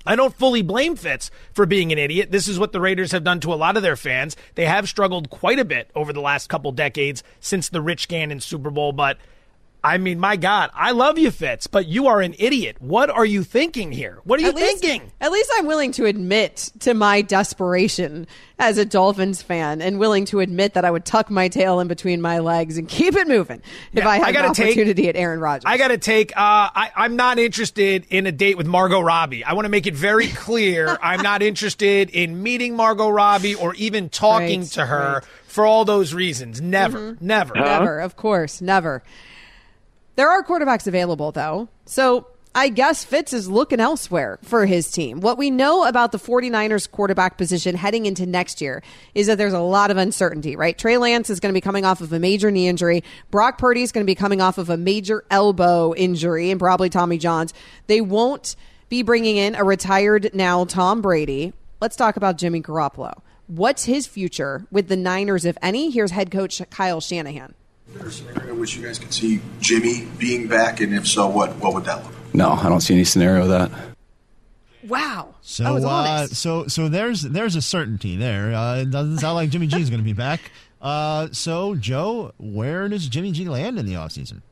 I 0.07 0.17
don't 0.17 0.35
fully 0.35 0.63
blame 0.63 0.97
Fitz 0.97 1.31
for 1.53 1.67
being 1.67 1.93
an 1.93 1.99
idiot. 1.99 2.31
This 2.31 2.49
is 2.49 2.59
what 2.59 2.73
the 2.73 2.81
Raiders 2.81 3.13
have 3.13 3.25
done 3.25 3.41
to 3.41 3.53
a 3.53 3.57
lot 3.57 3.77
of 3.77 3.83
their 3.83 3.97
fans. 3.97 4.37
They 4.55 4.67
have 4.67 4.89
struggled 4.89 5.31
quite 5.31 5.59
a 5.59 5.65
bit 5.65 5.91
over 5.95 6.13
the 6.13 6.21
last 6.21 6.49
couple 6.49 6.73
decades 6.73 7.23
since 7.41 7.69
the 7.69 7.81
Rich 7.81 8.09
Gannon 8.09 8.41
Super 8.41 8.71
Bowl, 8.71 8.93
but 8.93 9.19
I 9.85 9.99
mean, 9.99 10.19
my 10.19 10.37
God, 10.37 10.71
I 10.75 10.93
love 10.93 11.19
you, 11.19 11.31
Fitz, 11.31 11.67
but 11.67 11.87
you 11.87 12.07
are 12.07 12.23
an 12.23 12.35
idiot. 12.39 12.77
What 12.81 13.11
are 13.11 13.25
you 13.27 13.45
thinking 13.45 13.93
here? 13.93 14.19
What 14.25 14.39
are 14.41 14.43
you 14.43 14.49
At 14.49 14.55
least- 14.55 14.83
thinking? 14.83 15.13
At 15.21 15.31
least 15.31 15.51
I'm 15.57 15.67
willing 15.67 15.93
to 15.93 16.07
admit 16.07 16.73
to 16.81 16.95
my 16.95 17.21
desperation 17.21 18.27
as 18.59 18.79
a 18.79 18.85
Dolphins 18.85 19.43
fan 19.43 19.83
and 19.83 19.99
willing 19.99 20.25
to 20.27 20.41
admit 20.41 20.75
that 20.75 20.85
I 20.87 20.91
would 20.91 21.05
tuck 21.05 21.29
my 21.31 21.49
tail 21.49 21.81
in 21.81 21.89
between 21.89 22.21
my 22.23 22.39
legs 22.39 22.79
and 22.79 22.89
keep 22.89 23.15
it 23.15 23.29
moving 23.29 23.61
if 23.93 24.05
Yeah, 24.05 24.09
I 24.09 24.17
had 24.17 24.25
I 24.25 24.29
an 24.29 24.35
gotta 24.35 24.55
take- 24.55 24.67
opportunity 24.69 25.09
at 25.09 25.17
Aaron 25.17 25.41
Rodgers. 25.41 25.65
I 25.67 25.77
got 25.77 25.89
to 25.89 25.99
take. 25.99 26.33
Uh, 26.33 26.41
I, 26.75 26.91
I'm 26.97 27.17
not 27.17 27.39
interested 27.39 28.07
in 28.09 28.27
a 28.27 28.33
date 28.33 28.57
with 28.57 28.67
Margot 28.67 29.01
Robbie. 29.01 29.45
I 29.45 29.53
want 29.53 29.67
to 29.67 29.71
make 29.71 29.87
it 29.87 29.95
very 29.95 30.29
clear. 30.45 30.97
I'm 31.03 31.21
not 31.21 31.43
interested 31.43 32.09
in 32.11 32.43
meeting 32.43 32.75
Margot 32.75 33.09
Robbie 33.11 33.55
or 33.55 33.75
even 33.75 34.09
talking 34.09 34.61
Right, 34.61 34.71
to 34.71 34.87
her 34.87 35.13
right. 35.15 35.25
for 35.47 35.67
all 35.67 35.85
those 35.85 36.15
reasons. 36.15 36.61
Never, 36.61 37.17
never, 37.21 37.55
Never, 37.55 38.01
of 38.01 38.17
course, 38.17 38.63
never. 38.63 39.03
There 40.17 40.31
are 40.31 40.45
quarterbacks 40.45 40.87
available, 40.87 41.33
though. 41.33 41.69
So 41.87 42.29
I 42.57 42.69
guess 42.69 43.03
Fitz 43.03 43.33
is 43.33 43.49
looking 43.49 43.81
elsewhere 43.81 44.39
for 44.43 44.65
his 44.65 44.89
team. 44.93 45.21
What 45.21 45.39
we 45.39 45.51
know 45.51 45.87
about 45.89 46.13
the 46.13 46.19
49ers 46.19 46.89
quarterback 46.89 47.37
position 47.37 47.75
heading 47.75 48.07
into 48.07 48.27
next 48.27 48.61
year 48.61 48.81
is 49.13 49.27
that 49.27 49.39
there's 49.39 49.53
a 49.53 49.59
lot 49.59 49.91
of 49.91 49.97
uncertainty, 49.97 50.55
right? 50.55 50.79
Trey 50.79 50.97
Lance 50.97 51.31
is 51.31 51.41
going 51.41 51.53
to 51.53 51.57
be 51.57 51.61
coming 51.61 51.85
off 51.85 52.01
of 52.01 52.13
a 52.13 52.21
major 52.21 52.53
knee 52.53 52.69
injury. 52.69 53.03
Brock 53.33 53.59
Purdy 53.59 53.83
is 53.83 53.91
going 53.91 54.05
to 54.05 54.11
be 54.11 54.15
coming 54.15 54.41
off 54.41 54.57
of 54.57 54.71
a 54.71 54.77
major 54.77 55.25
elbow 55.33 55.95
injury 55.97 56.53
and 56.53 56.61
probably 56.61 56.89
Tommy 56.89 57.19
John's. 57.19 57.53
They 57.89 58.01
won't 58.01 58.55
be 58.89 59.03
bringing 59.03 59.37
in 59.37 59.57
a 59.57 59.65
retired 59.65 60.31
now 60.33 60.65
Tom 60.65 61.03
Brady. 61.03 61.55
Let's 61.81 61.97
talk 61.97 62.17
about 62.17 62.39
Jimmy 62.39 62.63
Garoppolo. 62.63 63.15
What's 63.49 63.87
his 63.87 64.07
future 64.07 64.65
with 64.71 64.87
the 64.87 64.97
Niners, 64.97 65.45
if 65.45 65.59
any? 65.61 65.91
Here's 65.91 66.13
head 66.13 66.31
coach 66.31 66.63
Kyle 66.71 67.01
Shanahan. 67.01 67.55
Is 67.89 67.95
there 67.95 68.07
a 68.07 68.11
scenario 68.11 68.55
in 68.55 68.61
which 68.61 68.77
you 68.77 68.85
guys 68.85 68.99
could 68.99 69.13
see 69.13 69.41
Jimmy 69.61 70.07
being 70.19 70.49
back, 70.49 70.81
and 70.81 70.95
if 70.95 71.07
so, 71.07 71.27
what 71.29 71.55
what 71.57 71.75
would 71.75 71.85
that 71.85 72.03
look? 72.03 72.13
like? 72.13 72.35
No, 72.35 72.51
I 72.51 72.69
don't 72.69 72.81
see 72.81 72.95
any 72.95 73.05
scenario 73.05 73.43
of 73.43 73.49
that. 73.51 73.71
Wow. 74.87 75.35
So, 75.41 75.65
that 75.65 75.73
was 75.73 75.85
uh, 75.85 76.27
so, 76.29 76.67
so 76.67 76.89
there's 76.89 77.23
there's 77.23 77.57
a 77.57 77.63
certainty 77.63 78.17
there. 78.17 78.55
Uh, 78.55 78.79
it 78.79 78.91
doesn't 78.91 79.19
sound 79.19 79.37
like 79.37 79.51
Jimmy 79.51 79.67
G 79.67 79.81
is 79.81 79.89
going 79.91 80.01
to 80.01 80.05
be 80.05 80.13
back. 80.13 80.41
Uh, 80.81 81.29
so, 81.33 81.75
Joe, 81.75 82.33
where 82.39 82.89
does 82.89 83.09
Jimmy 83.09 83.33
G 83.33 83.47
land 83.47 83.79
in 83.79 83.87
the 83.87 83.95
offseason? 83.95 84.43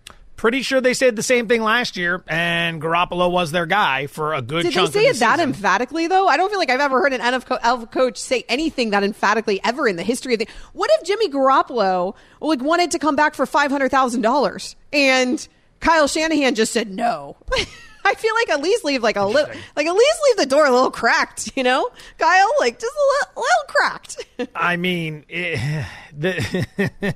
Pretty 0.43 0.63
sure 0.63 0.81
they 0.81 0.93
said 0.93 1.15
the 1.15 1.23
same 1.23 1.47
thing 1.47 1.63
last 1.63 1.97
year, 1.97 2.25
and 2.27 2.83
Garoppolo 2.83 3.31
was 3.31 3.53
their 3.53 3.65
guy 3.65 4.09
for 4.09 4.35
a 4.35 4.43
good 4.43 4.65
Did 4.65 4.73
they 4.73 4.87
say 4.89 5.07
of 5.07 5.11
it 5.11 5.13
the 5.13 5.19
that 5.21 5.39
emphatically, 5.39 6.09
though? 6.09 6.27
I 6.27 6.37
don't 6.37 6.51
feel 6.51 6.59
like 6.59 6.69
I've 6.69 6.81
ever 6.81 7.01
heard 7.01 7.13
an 7.13 7.21
NFL 7.21 7.93
coach 7.93 8.19
say 8.19 8.45
anything 8.49 8.91
that 8.91 9.05
emphatically 9.05 9.61
ever 9.63 9.87
in 9.87 9.95
the 9.95 10.03
history 10.03 10.33
of 10.33 10.41
the. 10.41 10.49
What 10.73 10.91
if 10.95 11.07
Jimmy 11.07 11.29
Garoppolo 11.29 12.17
like 12.41 12.61
wanted 12.61 12.91
to 12.91 12.99
come 12.99 13.15
back 13.15 13.37
for 13.37 13.47
five 13.47 13.71
hundred 13.71 13.93
thousand 13.93 14.23
dollars 14.23 14.75
and 14.93 15.47
Kyle 15.79 16.09
Shanahan 16.09 16.57
just 16.57 16.73
said 16.73 16.91
no? 16.91 17.37
I 18.05 18.15
feel 18.17 18.35
like 18.35 18.51
at 18.51 18.61
least 18.61 18.85
leave 18.85 19.01
like 19.01 19.15
a 19.15 19.25
little, 19.25 19.55
like 19.77 19.87
at 19.87 19.95
least 19.95 20.19
leave 20.25 20.37
the 20.39 20.47
door 20.47 20.67
a 20.67 20.73
little 20.73 20.91
cracked, 20.91 21.57
you 21.57 21.63
know, 21.63 21.89
Kyle, 22.19 22.51
like 22.59 22.81
just 22.81 22.93
a 22.93 23.07
little, 23.13 23.45
little 23.45 23.69
cracked. 23.69 24.27
I 24.57 24.77
mean, 24.77 25.25
eh, 25.31 25.85
the. 26.19 27.15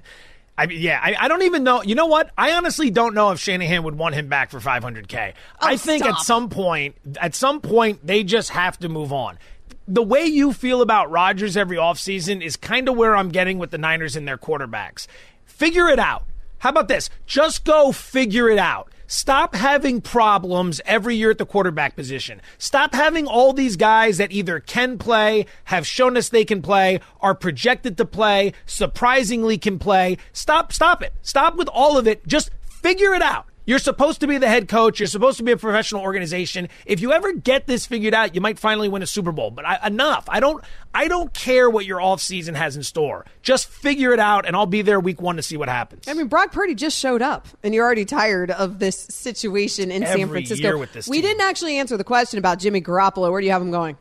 I 0.58 0.66
mean, 0.66 0.80
yeah, 0.80 0.98
I, 1.02 1.14
I 1.18 1.28
don't 1.28 1.42
even 1.42 1.64
know. 1.64 1.82
You 1.82 1.94
know 1.94 2.06
what? 2.06 2.30
I 2.36 2.52
honestly 2.52 2.90
don't 2.90 3.14
know 3.14 3.30
if 3.30 3.38
Shanahan 3.38 3.82
would 3.82 3.98
want 3.98 4.14
him 4.14 4.28
back 4.28 4.50
for 4.50 4.58
500k. 4.58 5.34
I 5.60 5.76
think 5.76 6.04
at 6.04 6.18
some 6.20 6.48
point, 6.48 6.96
at 7.20 7.34
some 7.34 7.60
point, 7.60 8.06
they 8.06 8.24
just 8.24 8.50
have 8.50 8.78
to 8.78 8.88
move 8.88 9.12
on. 9.12 9.38
The 9.86 10.02
way 10.02 10.24
you 10.24 10.52
feel 10.52 10.80
about 10.80 11.10
Rodgers 11.10 11.56
every 11.56 11.76
offseason 11.76 12.42
is 12.42 12.56
kind 12.56 12.88
of 12.88 12.96
where 12.96 13.14
I'm 13.14 13.28
getting 13.28 13.58
with 13.58 13.70
the 13.70 13.78
Niners 13.78 14.16
and 14.16 14.26
their 14.26 14.38
quarterbacks. 14.38 15.06
Figure 15.44 15.88
it 15.88 15.98
out. 15.98 16.24
How 16.58 16.70
about 16.70 16.88
this? 16.88 17.10
Just 17.26 17.64
go 17.64 17.92
figure 17.92 18.48
it 18.48 18.58
out. 18.58 18.90
Stop 19.06 19.54
having 19.54 20.00
problems 20.00 20.80
every 20.84 21.14
year 21.16 21.30
at 21.30 21.38
the 21.38 21.46
quarterback 21.46 21.94
position. 21.94 22.40
Stop 22.58 22.94
having 22.94 23.26
all 23.26 23.52
these 23.52 23.76
guys 23.76 24.18
that 24.18 24.32
either 24.32 24.60
can 24.60 24.98
play, 24.98 25.46
have 25.64 25.86
shown 25.86 26.16
us 26.16 26.28
they 26.28 26.44
can 26.44 26.62
play, 26.62 27.00
are 27.20 27.34
projected 27.34 27.96
to 27.98 28.04
play, 28.04 28.52
surprisingly 28.64 29.58
can 29.58 29.78
play. 29.78 30.18
Stop, 30.32 30.72
stop 30.72 31.02
it. 31.02 31.12
Stop 31.22 31.56
with 31.56 31.68
all 31.68 31.96
of 31.96 32.06
it. 32.06 32.26
Just 32.26 32.50
figure 32.82 33.14
it 33.14 33.22
out. 33.22 33.46
You're 33.66 33.80
supposed 33.80 34.20
to 34.20 34.28
be 34.28 34.38
the 34.38 34.48
head 34.48 34.68
coach. 34.68 35.00
You're 35.00 35.08
supposed 35.08 35.38
to 35.38 35.42
be 35.44 35.50
a 35.50 35.56
professional 35.56 36.02
organization. 36.02 36.68
If 36.86 37.00
you 37.00 37.12
ever 37.12 37.32
get 37.32 37.66
this 37.66 37.84
figured 37.84 38.14
out, 38.14 38.34
you 38.34 38.40
might 38.40 38.60
finally 38.60 38.88
win 38.88 39.02
a 39.02 39.06
Super 39.06 39.32
Bowl. 39.32 39.50
But 39.50 39.66
I, 39.66 39.88
enough. 39.88 40.24
I 40.28 40.38
don't. 40.38 40.64
I 40.94 41.08
don't 41.08 41.34
care 41.34 41.68
what 41.68 41.84
your 41.84 42.00
off 42.00 42.22
season 42.22 42.54
has 42.54 42.76
in 42.76 42.82
store. 42.82 43.26
Just 43.42 43.68
figure 43.68 44.12
it 44.12 44.20
out, 44.20 44.46
and 44.46 44.56
I'll 44.56 44.64
be 44.66 44.82
there 44.82 44.98
week 44.98 45.20
one 45.20 45.36
to 45.36 45.42
see 45.42 45.56
what 45.56 45.68
happens. 45.68 46.08
I 46.08 46.14
mean, 46.14 46.28
Brock 46.28 46.52
Purdy 46.52 46.74
just 46.74 46.96
showed 46.96 47.20
up, 47.20 47.48
and 47.62 47.74
you're 47.74 47.84
already 47.84 48.04
tired 48.04 48.50
of 48.50 48.78
this 48.78 48.96
situation 48.98 49.90
in 49.90 50.06
San 50.06 50.28
Francisco. 50.28 50.62
year 50.62 50.78
with 50.78 50.92
this 50.92 51.08
we 51.08 51.16
team. 51.16 51.26
didn't 51.26 51.42
actually 51.42 51.76
answer 51.76 51.96
the 51.96 52.04
question 52.04 52.38
about 52.38 52.60
Jimmy 52.60 52.80
Garoppolo. 52.80 53.30
Where 53.30 53.40
do 53.40 53.46
you 53.46 53.52
have 53.52 53.60
him 53.62 53.72
going? 53.72 53.98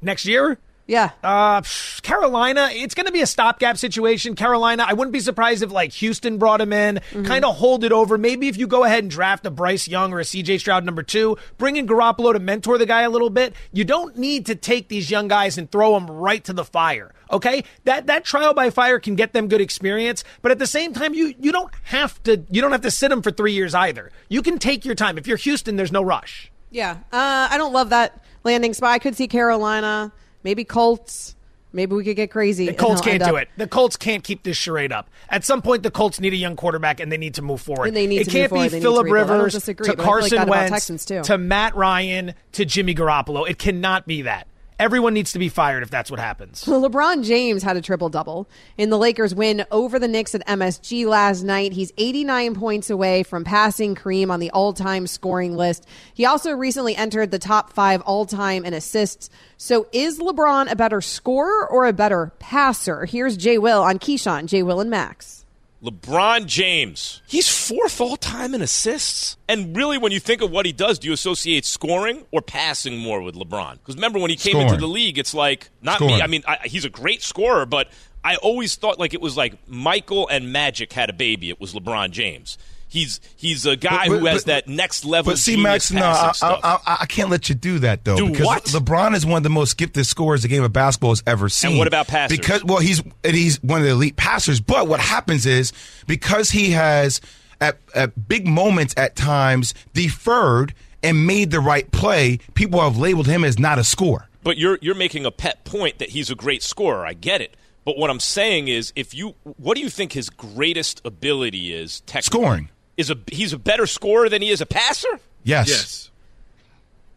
Next 0.00 0.24
year, 0.26 0.58
Yeah. 0.86 1.10
Uh, 1.22 1.62
Carolina, 2.02 2.68
it's 2.72 2.94
going 2.94 3.06
to 3.06 3.12
be 3.12 3.22
a 3.22 3.26
stopgap 3.26 3.78
situation. 3.78 4.34
Carolina, 4.34 4.84
I 4.86 4.92
wouldn't 4.92 5.12
be 5.12 5.20
surprised 5.20 5.62
if 5.62 5.72
like 5.72 5.92
Houston 5.94 6.36
brought 6.36 6.60
him 6.60 6.72
in, 6.72 7.00
kind 7.24 7.44
of 7.44 7.56
hold 7.56 7.84
it 7.84 7.92
over. 7.92 8.18
Maybe 8.18 8.48
if 8.48 8.58
you 8.58 8.66
go 8.66 8.84
ahead 8.84 9.04
and 9.04 9.10
draft 9.10 9.46
a 9.46 9.50
Bryce 9.50 9.88
Young 9.88 10.12
or 10.12 10.20
a 10.20 10.24
CJ 10.24 10.60
Stroud 10.60 10.84
number 10.84 11.02
two, 11.02 11.38
bring 11.56 11.76
in 11.76 11.86
Garoppolo 11.86 12.34
to 12.34 12.38
mentor 12.38 12.76
the 12.76 12.86
guy 12.86 13.02
a 13.02 13.10
little 13.10 13.30
bit. 13.30 13.54
You 13.72 13.84
don't 13.84 14.18
need 14.18 14.46
to 14.46 14.54
take 14.54 14.88
these 14.88 15.10
young 15.10 15.26
guys 15.28 15.56
and 15.56 15.70
throw 15.70 15.94
them 15.94 16.10
right 16.10 16.44
to 16.44 16.52
the 16.52 16.64
fire. 16.64 17.14
Okay, 17.30 17.64
that 17.84 18.06
that 18.06 18.24
trial 18.24 18.52
by 18.52 18.68
fire 18.68 19.00
can 19.00 19.16
get 19.16 19.32
them 19.32 19.48
good 19.48 19.62
experience, 19.62 20.22
but 20.42 20.52
at 20.52 20.58
the 20.58 20.66
same 20.66 20.92
time, 20.92 21.14
you 21.14 21.34
you 21.40 21.50
don't 21.50 21.72
have 21.84 22.22
to 22.24 22.44
you 22.50 22.60
don't 22.60 22.72
have 22.72 22.82
to 22.82 22.90
sit 22.90 23.08
them 23.08 23.22
for 23.22 23.30
three 23.30 23.52
years 23.52 23.74
either. 23.74 24.12
You 24.28 24.42
can 24.42 24.58
take 24.58 24.84
your 24.84 24.94
time. 24.94 25.16
If 25.16 25.26
you're 25.26 25.38
Houston, 25.38 25.76
there's 25.76 25.90
no 25.90 26.02
rush. 26.02 26.52
Yeah. 26.70 26.98
Uh, 27.10 27.48
I 27.50 27.56
don't 27.56 27.72
love 27.72 27.88
that 27.90 28.22
landing 28.44 28.74
spot. 28.74 28.90
I 28.90 28.98
could 28.98 29.16
see 29.16 29.26
Carolina, 29.26 30.12
maybe 30.44 30.64
Colts. 30.64 31.34
Maybe 31.72 31.96
we 31.96 32.04
could 32.04 32.14
get 32.14 32.30
crazy. 32.30 32.66
The 32.66 32.74
Colts 32.74 33.00
can't 33.00 33.20
do 33.20 33.34
up- 33.36 33.42
it. 33.42 33.48
The 33.56 33.66
Colts 33.66 33.96
can't 33.96 34.22
keep 34.22 34.44
this 34.44 34.56
charade 34.56 34.92
up. 34.92 35.10
At 35.28 35.42
some 35.44 35.60
point, 35.60 35.82
the 35.82 35.90
Colts 35.90 36.20
need 36.20 36.32
a 36.32 36.36
young 36.36 36.54
quarterback 36.54 37.00
and 37.00 37.10
they 37.10 37.16
need 37.16 37.34
to 37.34 37.42
move 37.42 37.60
forward. 37.60 37.88
And 37.88 37.96
they 37.96 38.06
need 38.06 38.20
it 38.20 38.24
to 38.26 38.30
can't 38.30 38.52
be 38.52 38.68
to 38.68 38.80
Philip 38.80 39.06
don't 39.06 39.12
Rivers 39.12 39.54
disagree, 39.54 39.88
to 39.88 39.96
but 39.96 40.02
I 40.02 40.04
feel 40.04 40.12
like 40.12 40.20
Carson 40.20 40.36
that 40.38 40.48
Wentz 40.48 40.70
Texans, 40.70 41.04
too. 41.04 41.22
to 41.22 41.36
Matt 41.36 41.74
Ryan 41.74 42.34
to 42.52 42.64
Jimmy 42.64 42.94
Garoppolo. 42.94 43.50
It 43.50 43.58
cannot 43.58 44.06
be 44.06 44.22
that. 44.22 44.46
Everyone 44.76 45.14
needs 45.14 45.32
to 45.32 45.38
be 45.38 45.48
fired 45.48 45.84
if 45.84 45.90
that's 45.90 46.10
what 46.10 46.18
happens. 46.18 46.64
LeBron 46.64 47.24
James 47.24 47.62
had 47.62 47.76
a 47.76 47.80
triple 47.80 48.08
double 48.08 48.48
in 48.76 48.90
the 48.90 48.98
Lakers 48.98 49.32
win 49.32 49.64
over 49.70 50.00
the 50.00 50.08
Knicks 50.08 50.34
at 50.34 50.44
MSG 50.48 51.06
last 51.06 51.44
night. 51.44 51.72
He's 51.72 51.92
89 51.96 52.56
points 52.56 52.90
away 52.90 53.22
from 53.22 53.44
passing 53.44 53.94
Kareem 53.94 54.30
on 54.30 54.40
the 54.40 54.50
all 54.50 54.72
time 54.72 55.06
scoring 55.06 55.56
list. 55.56 55.86
He 56.12 56.26
also 56.26 56.50
recently 56.52 56.96
entered 56.96 57.30
the 57.30 57.38
top 57.38 57.72
five 57.72 58.00
all 58.02 58.26
time 58.26 58.64
in 58.64 58.74
assists. 58.74 59.30
So 59.58 59.86
is 59.92 60.18
LeBron 60.18 60.68
a 60.70 60.74
better 60.76 61.00
scorer 61.00 61.70
or 61.70 61.86
a 61.86 61.92
better 61.92 62.32
passer? 62.40 63.04
Here's 63.04 63.36
Jay 63.36 63.58
Will 63.58 63.80
on 63.80 64.00
Keyshawn, 64.00 64.46
Jay 64.46 64.64
Will 64.64 64.80
and 64.80 64.90
Max. 64.90 65.43
LeBron 65.84 66.46
James. 66.46 67.20
He's 67.26 67.48
fourth 67.48 68.00
all 68.00 68.16
time 68.16 68.54
in 68.54 68.62
assists. 68.62 69.36
And 69.48 69.76
really, 69.76 69.98
when 69.98 70.12
you 70.12 70.20
think 70.20 70.40
of 70.40 70.50
what 70.50 70.64
he 70.64 70.72
does, 70.72 70.98
do 70.98 71.08
you 71.08 71.12
associate 71.12 71.66
scoring 71.66 72.24
or 72.30 72.40
passing 72.40 72.96
more 72.96 73.20
with 73.20 73.34
LeBron? 73.34 73.74
Because 73.74 73.96
remember, 73.96 74.18
when 74.18 74.30
he 74.30 74.36
came 74.36 74.52
Scoring. 74.52 74.68
into 74.68 74.80
the 74.80 74.86
league, 74.88 75.18
it's 75.18 75.34
like, 75.34 75.68
not 75.82 76.00
me. 76.00 76.22
I 76.22 76.26
mean, 76.26 76.42
I, 76.48 76.58
he's 76.64 76.86
a 76.86 76.90
great 76.90 77.22
scorer, 77.22 77.66
but 77.66 77.88
I 78.24 78.36
always 78.36 78.74
thought 78.76 78.98
like 78.98 79.12
it 79.12 79.20
was 79.20 79.36
like 79.36 79.58
Michael 79.68 80.26
and 80.28 80.50
Magic 80.50 80.92
had 80.92 81.10
a 81.10 81.12
baby. 81.12 81.50
It 81.50 81.60
was 81.60 81.74
LeBron 81.74 82.10
James. 82.10 82.56
He's 82.94 83.20
he's 83.34 83.66
a 83.66 83.74
guy 83.74 84.06
But- 84.06 84.08
but- 84.08 84.18
who 84.20 84.26
has 84.26 84.44
but- 84.44 84.46
that 84.46 84.68
next 84.68 85.04
level. 85.04 85.32
But 85.32 85.38
see, 85.38 85.56
Max, 85.56 85.90
no, 85.90 86.04
I. 86.04 86.32
I, 86.40 86.96
I, 87.00 87.06
can't 87.06 87.28
let 87.28 87.48
you 87.48 87.56
do 87.56 87.80
that 87.80 88.04
though. 88.04 88.16
Do 88.16 88.30
because 88.30 88.46
what? 88.46 88.64
LeBron 88.66 89.16
is 89.16 89.26
one 89.26 89.38
of 89.38 89.42
the 89.42 89.50
most 89.50 89.76
gifted 89.76 90.06
scorers 90.06 90.42
the 90.42 90.48
game 90.48 90.62
of 90.62 90.72
basketball 90.72 91.10
has 91.10 91.20
ever 91.26 91.48
seen. 91.48 91.70
And 91.70 91.78
what 91.78 91.88
about 91.88 92.06
passers? 92.06 92.38
Because 92.38 92.62
well, 92.62 92.78
he's 92.78 93.02
and 93.24 93.34
he's 93.34 93.60
one 93.64 93.80
of 93.80 93.84
the 93.84 93.90
elite 93.90 94.14
passers. 94.14 94.60
But 94.60 94.86
what 94.86 95.00
happens 95.00 95.44
is 95.44 95.72
because 96.06 96.50
he 96.50 96.70
has 96.70 97.20
at, 97.60 97.78
at 97.96 98.28
big 98.28 98.46
moments 98.46 98.94
at 98.96 99.16
times 99.16 99.74
deferred 99.92 100.72
and 101.02 101.26
made 101.26 101.50
the 101.50 101.60
right 101.60 101.90
play, 101.90 102.38
people 102.54 102.80
have 102.80 102.96
labeled 102.96 103.26
him 103.26 103.42
as 103.42 103.58
not 103.58 103.80
a 103.80 103.84
scorer. 103.84 104.28
But 104.44 104.56
you're 104.56 104.78
you're 104.80 104.94
making 104.94 105.26
a 105.26 105.32
pet 105.32 105.64
point 105.64 105.98
that 105.98 106.10
he's 106.10 106.30
a 106.30 106.36
great 106.36 106.62
scorer. 106.62 107.04
I 107.04 107.14
get 107.14 107.40
it. 107.40 107.56
But 107.84 107.98
what 107.98 108.08
I'm 108.08 108.20
saying 108.20 108.68
is, 108.68 108.92
if 108.96 109.14
you, 109.14 109.34
what 109.42 109.74
do 109.74 109.82
you 109.82 109.90
think 109.90 110.12
his 110.12 110.30
greatest 110.30 111.02
ability 111.04 111.74
is? 111.74 112.00
Technically? 112.00 112.40
Scoring. 112.40 112.68
Is 112.96 113.10
a 113.10 113.16
he's 113.26 113.52
a 113.52 113.58
better 113.58 113.86
scorer 113.86 114.28
than 114.28 114.42
he 114.42 114.50
is 114.50 114.60
a 114.60 114.66
passer? 114.66 115.20
Yes. 115.42 115.68
Yes. 115.68 116.10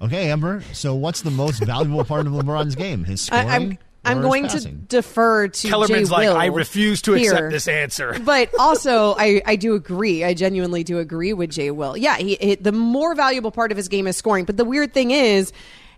Okay, 0.02 0.30
Amber. 0.30 0.64
So, 0.74 0.94
what's 0.96 1.22
the 1.22 1.32
most 1.32 1.64
valuable 1.64 2.04
part 2.04 2.28
of 2.28 2.34
LeBron's 2.34 2.76
game? 2.76 3.04
His 3.04 3.22
scoring. 3.22 3.50
I'm 3.50 3.78
I'm 4.06 4.18
his 4.18 4.26
going 4.26 4.48
to 4.48 4.70
defer 4.70 5.48
to 5.48 5.68
Kellerman's 5.68 6.10
Jay 6.10 6.16
like, 6.16 6.28
Will 6.28 6.38
I 6.38 6.46
refuse 6.46 7.02
to 7.04 7.14
here. 7.14 7.34
accept 7.34 7.52
this 7.52 7.68
answer. 7.68 8.18
but 8.24 8.50
also, 8.60 9.16
I, 9.18 9.42
I 9.46 9.56
do 9.56 9.76
agree. 9.76 10.24
I 10.24 10.34
genuinely 10.34 10.84
do 10.84 11.00
agree 11.00 11.34
with 11.34 11.52
Jay 11.52 11.72
Will. 11.72 11.98
Yeah, 11.98 12.18
he, 12.18 12.36
he, 12.36 12.56
the 12.56 12.72
more 12.72 13.16
valuable 13.16 13.52
part 13.52 13.72
of 13.72 13.78
his 13.78 13.88
game 13.88 14.08
is 14.08 14.16
scoring. 14.16 14.46
But 14.46 14.58
the 14.58 14.66
weird 14.66 14.94
thing 14.94 15.12
is, 15.12 15.52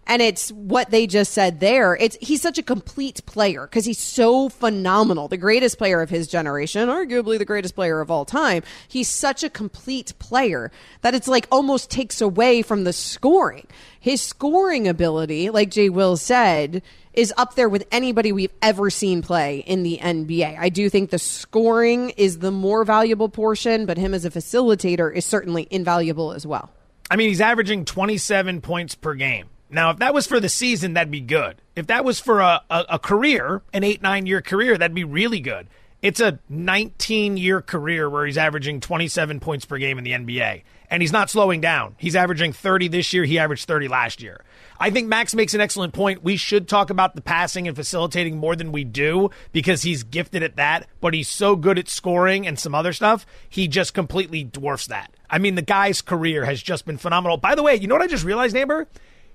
and 0.10 0.24
it's 0.24 0.52
what 0.52 0.90
they 0.90 1.06
just 1.06 1.32
said 1.32 1.60
there. 1.60 1.96
It's 1.96 2.18
he's 2.20 2.42
such 2.42 2.58
a 2.58 2.64
complete 2.64 3.24
player 3.28 3.62
because 3.62 3.86
he's 3.86 4.00
so 4.00 4.50
phenomenal, 4.50 5.28
the 5.28 5.38
greatest 5.38 5.78
player 5.78 6.02
of 6.02 6.10
his 6.10 6.28
generation, 6.28 6.90
arguably 6.90 7.38
the 7.38 7.46
greatest 7.46 7.76
player 7.76 8.02
of 8.02 8.10
all 8.10 8.26
time. 8.26 8.64
He's 8.88 9.08
such 9.08 9.44
a 9.44 9.52
complete 9.52 10.14
player 10.18 10.72
that 11.02 11.14
it's 11.14 11.28
like 11.28 11.48
almost 11.52 11.92
takes 11.92 12.22
away 12.22 12.64
from 12.64 12.86
the 12.86 12.92
scoring. 12.92 13.68
His 14.00 14.20
scoring 14.20 14.88
ability, 14.88 15.52
like 15.52 15.70
Jay 15.70 15.90
Will 15.90 16.18
said, 16.18 16.82
is 17.14 17.32
up 17.38 17.54
there 17.54 17.70
with 17.70 17.86
anybody 17.92 18.32
we've 18.32 18.54
ever 18.64 18.90
seen 18.90 19.22
play 19.22 19.60
in 19.60 19.84
the 19.84 20.00
NBA. 20.02 20.58
I 20.58 20.70
do 20.70 20.90
think 20.90 21.12
the 21.12 21.20
scoring 21.20 22.12
is 22.12 22.40
the 22.40 22.52
more 22.52 22.84
valuable 22.84 23.30
portion, 23.30 23.86
but 23.86 23.98
him 23.98 24.16
as 24.16 24.26
a 24.26 24.32
facilitator 24.32 25.14
is 25.14 25.24
certainly 25.24 25.68
invaluable 25.70 26.34
as 26.34 26.48
well. 26.48 26.72
I 27.12 27.16
mean, 27.16 27.30
he's 27.30 27.42
averaging 27.42 27.86
27 27.86 28.62
points 28.62 28.96
per 28.96 29.14
game. 29.14 29.50
Now, 29.70 29.92
if 29.92 29.98
that 29.98 30.14
was 30.14 30.26
for 30.26 30.40
the 30.40 30.50
season, 30.50 30.94
that'd 30.94 31.12
be 31.12 31.22
good. 31.22 31.62
If 31.76 31.88
that 31.88 32.04
was 32.04 32.20
for 32.20 32.40
a, 32.40 32.64
a, 32.70 32.86
a 32.90 33.00
career, 33.00 33.62
an 33.74 33.84
eight, 33.84 34.02
nine 34.02 34.26
year 34.26 34.42
career, 34.42 34.78
that'd 34.78 34.96
be 34.96 35.04
really 35.04 35.40
good. 35.40 35.68
It's 36.02 36.22
a 36.22 36.40
19 36.48 37.38
year 37.38 37.62
career 37.62 38.10
where 38.10 38.26
he's 38.26 38.38
averaging 38.38 38.80
27 38.80 39.40
points 39.40 39.66
per 39.66 39.78
game 39.78 39.98
in 39.98 40.04
the 40.04 40.12
NBA. 40.12 40.64
And 40.90 41.04
he's 41.04 41.12
not 41.12 41.30
slowing 41.30 41.62
down. 41.62 41.96
He's 42.00 42.16
averaging 42.16 42.54
30 42.54 42.88
this 42.88 43.14
year. 43.14 43.24
He 43.24 43.38
averaged 43.38 43.68
30 43.68 43.88
last 43.90 44.24
year. 44.24 44.44
I 44.80 44.90
think 44.90 45.08
Max 45.08 45.36
makes 45.36 45.54
an 45.54 45.62
excellent 45.62 45.94
point. 45.94 46.24
We 46.24 46.36
should 46.36 46.68
talk 46.68 46.90
about 46.90 47.16
the 47.16 47.22
passing 47.22 47.68
and 47.68 47.76
facilitating 47.76 48.38
more 48.38 48.56
than 48.56 48.72
we 48.72 48.86
do 48.86 49.30
because 49.52 49.84
he's 49.84 50.04
gifted 50.04 50.42
at 50.42 50.56
that, 50.56 50.88
but 51.02 51.14
he's 51.14 51.28
so 51.28 51.56
good 51.56 51.78
at 51.78 51.90
scoring 51.90 52.48
and 52.48 52.58
some 52.58 52.74
other 52.74 52.94
stuff. 52.94 53.26
He 53.48 53.68
just 53.68 53.94
completely 53.94 54.44
dwarfs 54.44 54.88
that. 54.88 55.14
I 55.30 55.38
mean, 55.38 55.56
the 55.56 55.62
guy's 55.62 56.02
career 56.02 56.46
has 56.46 56.64
just 56.64 56.86
been 56.86 56.98
phenomenal. 56.98 57.38
By 57.38 57.54
the 57.54 57.62
way, 57.62 57.76
you 57.76 57.88
know 57.88 57.96
what 57.96 58.02
I 58.02 58.08
just 58.08 58.26
realized, 58.26 58.56
Amber? 58.56 58.88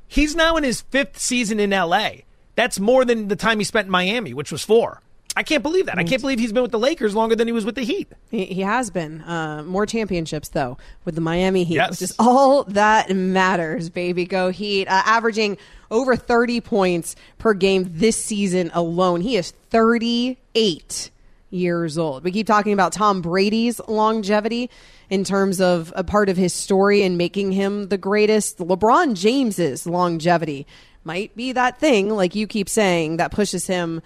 He's 0.08 0.34
now 0.36 0.56
in 0.56 0.64
his 0.64 0.82
fifth 0.82 1.18
season 1.18 1.58
in 1.60 1.70
LA. 1.70 2.10
That's 2.56 2.78
more 2.78 3.04
than 3.04 3.28
the 3.28 3.36
time 3.36 3.58
he 3.58 3.64
spent 3.64 3.86
in 3.86 3.90
Miami, 3.90 4.32
which 4.34 4.52
was 4.52 4.62
four. 4.64 5.00
I 5.36 5.42
can't 5.42 5.64
believe 5.64 5.86
that. 5.86 5.98
I 5.98 6.04
can't 6.04 6.20
believe 6.22 6.38
he's 6.38 6.52
been 6.52 6.62
with 6.62 6.70
the 6.70 6.78
Lakers 6.78 7.12
longer 7.16 7.34
than 7.34 7.48
he 7.48 7.52
was 7.52 7.64
with 7.64 7.74
the 7.74 7.82
Heat. 7.82 8.12
He, 8.30 8.44
he 8.44 8.60
has 8.60 8.90
been. 8.90 9.20
Uh, 9.22 9.64
more 9.66 9.84
championships, 9.84 10.50
though, 10.50 10.78
with 11.04 11.16
the 11.16 11.20
Miami 11.20 11.64
Heat, 11.64 11.74
Yes. 11.74 11.90
which 11.90 12.02
is 12.02 12.14
all 12.20 12.62
that 12.64 13.10
matters, 13.10 13.90
baby. 13.90 14.26
Go 14.26 14.50
Heat. 14.50 14.86
Uh, 14.86 15.02
averaging 15.04 15.58
over 15.90 16.14
30 16.14 16.60
points 16.60 17.16
per 17.38 17.52
game 17.52 17.86
this 17.90 18.16
season 18.16 18.70
alone. 18.74 19.22
He 19.22 19.36
is 19.36 19.50
38 19.70 21.10
years 21.54 21.96
old. 21.96 22.24
We 22.24 22.32
keep 22.32 22.46
talking 22.46 22.72
about 22.72 22.92
Tom 22.92 23.22
Brady's 23.22 23.80
longevity 23.86 24.70
in 25.08 25.24
terms 25.24 25.60
of 25.60 25.92
a 25.96 26.04
part 26.04 26.28
of 26.28 26.36
his 26.36 26.52
story 26.52 27.02
and 27.02 27.16
making 27.16 27.52
him 27.52 27.88
the 27.88 27.98
greatest. 27.98 28.58
LeBron 28.58 29.14
James's 29.14 29.86
longevity 29.86 30.66
might 31.04 31.36
be 31.36 31.52
that 31.52 31.78
thing, 31.78 32.10
like 32.10 32.34
you 32.34 32.46
keep 32.46 32.68
saying, 32.68 33.18
that 33.18 33.30
pushes 33.30 33.66
him 33.66 34.02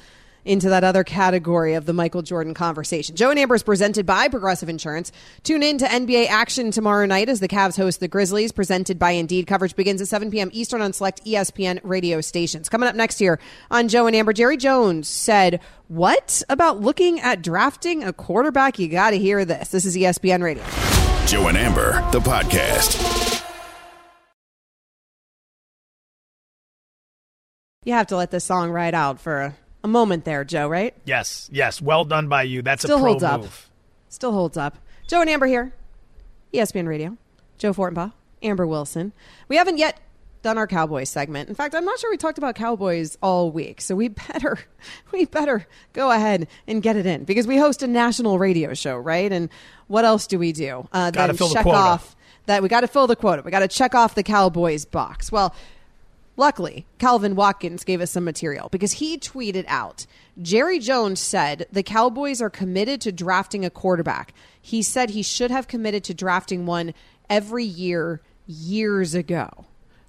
into 0.49 0.71
that 0.71 0.83
other 0.83 1.05
category 1.05 1.75
of 1.75 1.85
the 1.87 1.93
Michael 1.93 2.23
Jordan 2.23 2.55
conversation. 2.55 3.15
Joe 3.15 3.31
and 3.31 3.39
Amber 3.39 3.55
is 3.55 3.63
presented 3.63 4.07
by 4.07 4.29
Progressive 4.29 4.69
Insurance. 4.69 5.13
Tune 5.43 5.63
in 5.63 5.79
to 5.79 5.85
NBA 5.85 6.29
action 6.29 6.71
tomorrow 6.71 7.07
night 7.07 7.29
as 7.29 7.41
the 7.41 7.49
Cavs 7.49 7.77
host 7.77 8.01
the 8.01 8.09
Grizzlies, 8.09 8.51
presented 8.51 8.99
by 8.99 9.11
Indeed. 9.11 9.47
Coverage 9.47 9.77
begins 9.77 10.01
at 10.01 10.09
7 10.09 10.31
p.m. 10.31 10.51
Eastern 10.53 10.81
on 10.81 10.93
select 10.93 11.25
ESPN 11.25 11.81
radio 11.83 12.21
stations. 12.21 12.69
Coming 12.69 12.89
up 12.89 12.95
next 12.95 13.21
year 13.21 13.39
on 13.71 13.89
Joe 13.89 14.07
and 14.07 14.17
Amber, 14.17 14.33
Jerry 14.33 14.57
Jones 14.57 15.07
said, 15.07 15.61
What 15.89 16.43
about 16.49 16.81
looking 16.81 17.21
at 17.21 17.43
drafting 17.43 18.03
a 18.03 18.13
quarterback? 18.13 18.79
You 18.79 18.89
got 18.89 19.11
to 19.11 19.19
hear 19.19 19.45
this. 19.45 19.69
This 19.69 19.85
is 19.85 19.97
ESPN 19.97 20.43
Radio. 20.43 20.65
Joe 21.27 21.49
and 21.49 21.59
Amber, 21.59 21.93
the 22.11 22.21
podcast. 22.21 23.45
You 27.85 27.93
have 27.93 28.09
to 28.09 28.17
let 28.17 28.31
this 28.31 28.45
song 28.45 28.71
ride 28.71 28.95
out 28.95 29.21
for 29.21 29.41
a, 29.41 29.57
a 29.85 29.89
moment 29.89 30.25
there, 30.25 30.45
Joe, 30.45 30.69
right? 30.69 30.95
Yes, 31.05 31.49
yes. 31.53 31.81
Well 31.81 32.05
done 32.05 32.29
by 32.29 32.43
you. 32.45 32.63
That's 32.63 32.83
Still 32.83 32.99
a 32.99 33.01
pro 33.01 33.11
holds 33.11 33.25
up. 33.25 33.41
move. 33.43 33.71
Still 34.09 34.33
holds 34.33 34.57
up. 34.57 34.79
Joe 35.07 35.21
and 35.21 35.31
Amber 35.31 35.47
here. 35.47 35.73
ESPN 36.53 36.87
Radio. 36.89 37.17
Joe 37.59 37.73
Fortenbaugh, 37.73 38.13
Amber 38.43 38.67
Wilson. 38.67 39.13
We 39.49 39.57
haven't 39.57 39.79
yet 39.79 39.99
done 40.43 40.57
our 40.57 40.67
Cowboys 40.69 41.09
segment. 41.09 41.49
In 41.49 41.55
fact, 41.55 41.75
I'm 41.75 41.85
not 41.85 41.99
sure 41.99 42.11
we 42.11 42.17
talked 42.17 42.39
about 42.39 42.55
Cowboys 42.55 43.19
all 43.21 43.51
week. 43.51 43.81
So 43.81 43.97
we 43.97 44.09
better 44.09 44.59
we 45.13 45.25
better 45.25 45.67
go 45.93 46.11
ahead 46.11 46.47
and 46.67 46.83
get 46.83 46.97
it 46.97 47.07
in 47.07 47.25
because 47.25 47.47
we 47.47 47.57
host 47.57 47.83
a 47.83 47.87
national 47.89 48.39
radio 48.39 48.75
show, 48.75 48.97
right? 48.97 49.31
And 49.33 49.49
what 49.89 50.05
else 50.05 50.27
do 50.27 50.39
we 50.39 50.53
do? 50.53 50.89
Uh, 50.93 51.11
Gotta 51.11 51.33
then 51.33 51.37
fill 51.37 51.49
the 51.49 51.55
check 51.55 51.67
off 51.67 52.15
that 52.47 52.63
we 52.63 52.69
got 52.69 52.81
to 52.81 52.89
fill 52.89 53.07
the 53.07 53.17
quota. 53.17 53.43
We 53.45 53.51
got 53.51 53.61
to 53.61 53.69
check 53.69 53.95
off 53.95 54.15
the 54.15 54.23
Cowboys 54.23 54.85
box. 54.85 55.31
Well, 55.33 55.55
Luckily, 56.39 56.87
Calvin 56.99 57.35
Watkins 57.35 57.83
gave 57.83 58.01
us 58.01 58.13
some 58.13 58.25
material 58.25 58.69
because 58.71 58.93
he 58.93 59.19
tweeted 59.19 59.65
out 59.67 60.07
Jerry 60.41 60.79
Jones 60.79 61.19
said 61.19 61.67
the 61.73 61.83
Cowboys 61.83 62.41
are 62.41 62.49
committed 62.49 63.01
to 63.01 63.11
drafting 63.11 63.65
a 63.65 63.71
quarterback. 63.71 64.33
He 64.63 64.81
said 64.81 65.11
he 65.11 65.25
should 65.25 65.51
have 65.51 65.67
committed 65.67 66.05
to 66.05 66.15
drafting 66.15 66.65
one 66.65 66.95
every 67.29 67.65
year 67.65 68.21
years 68.47 69.17
ago. 69.17 69.67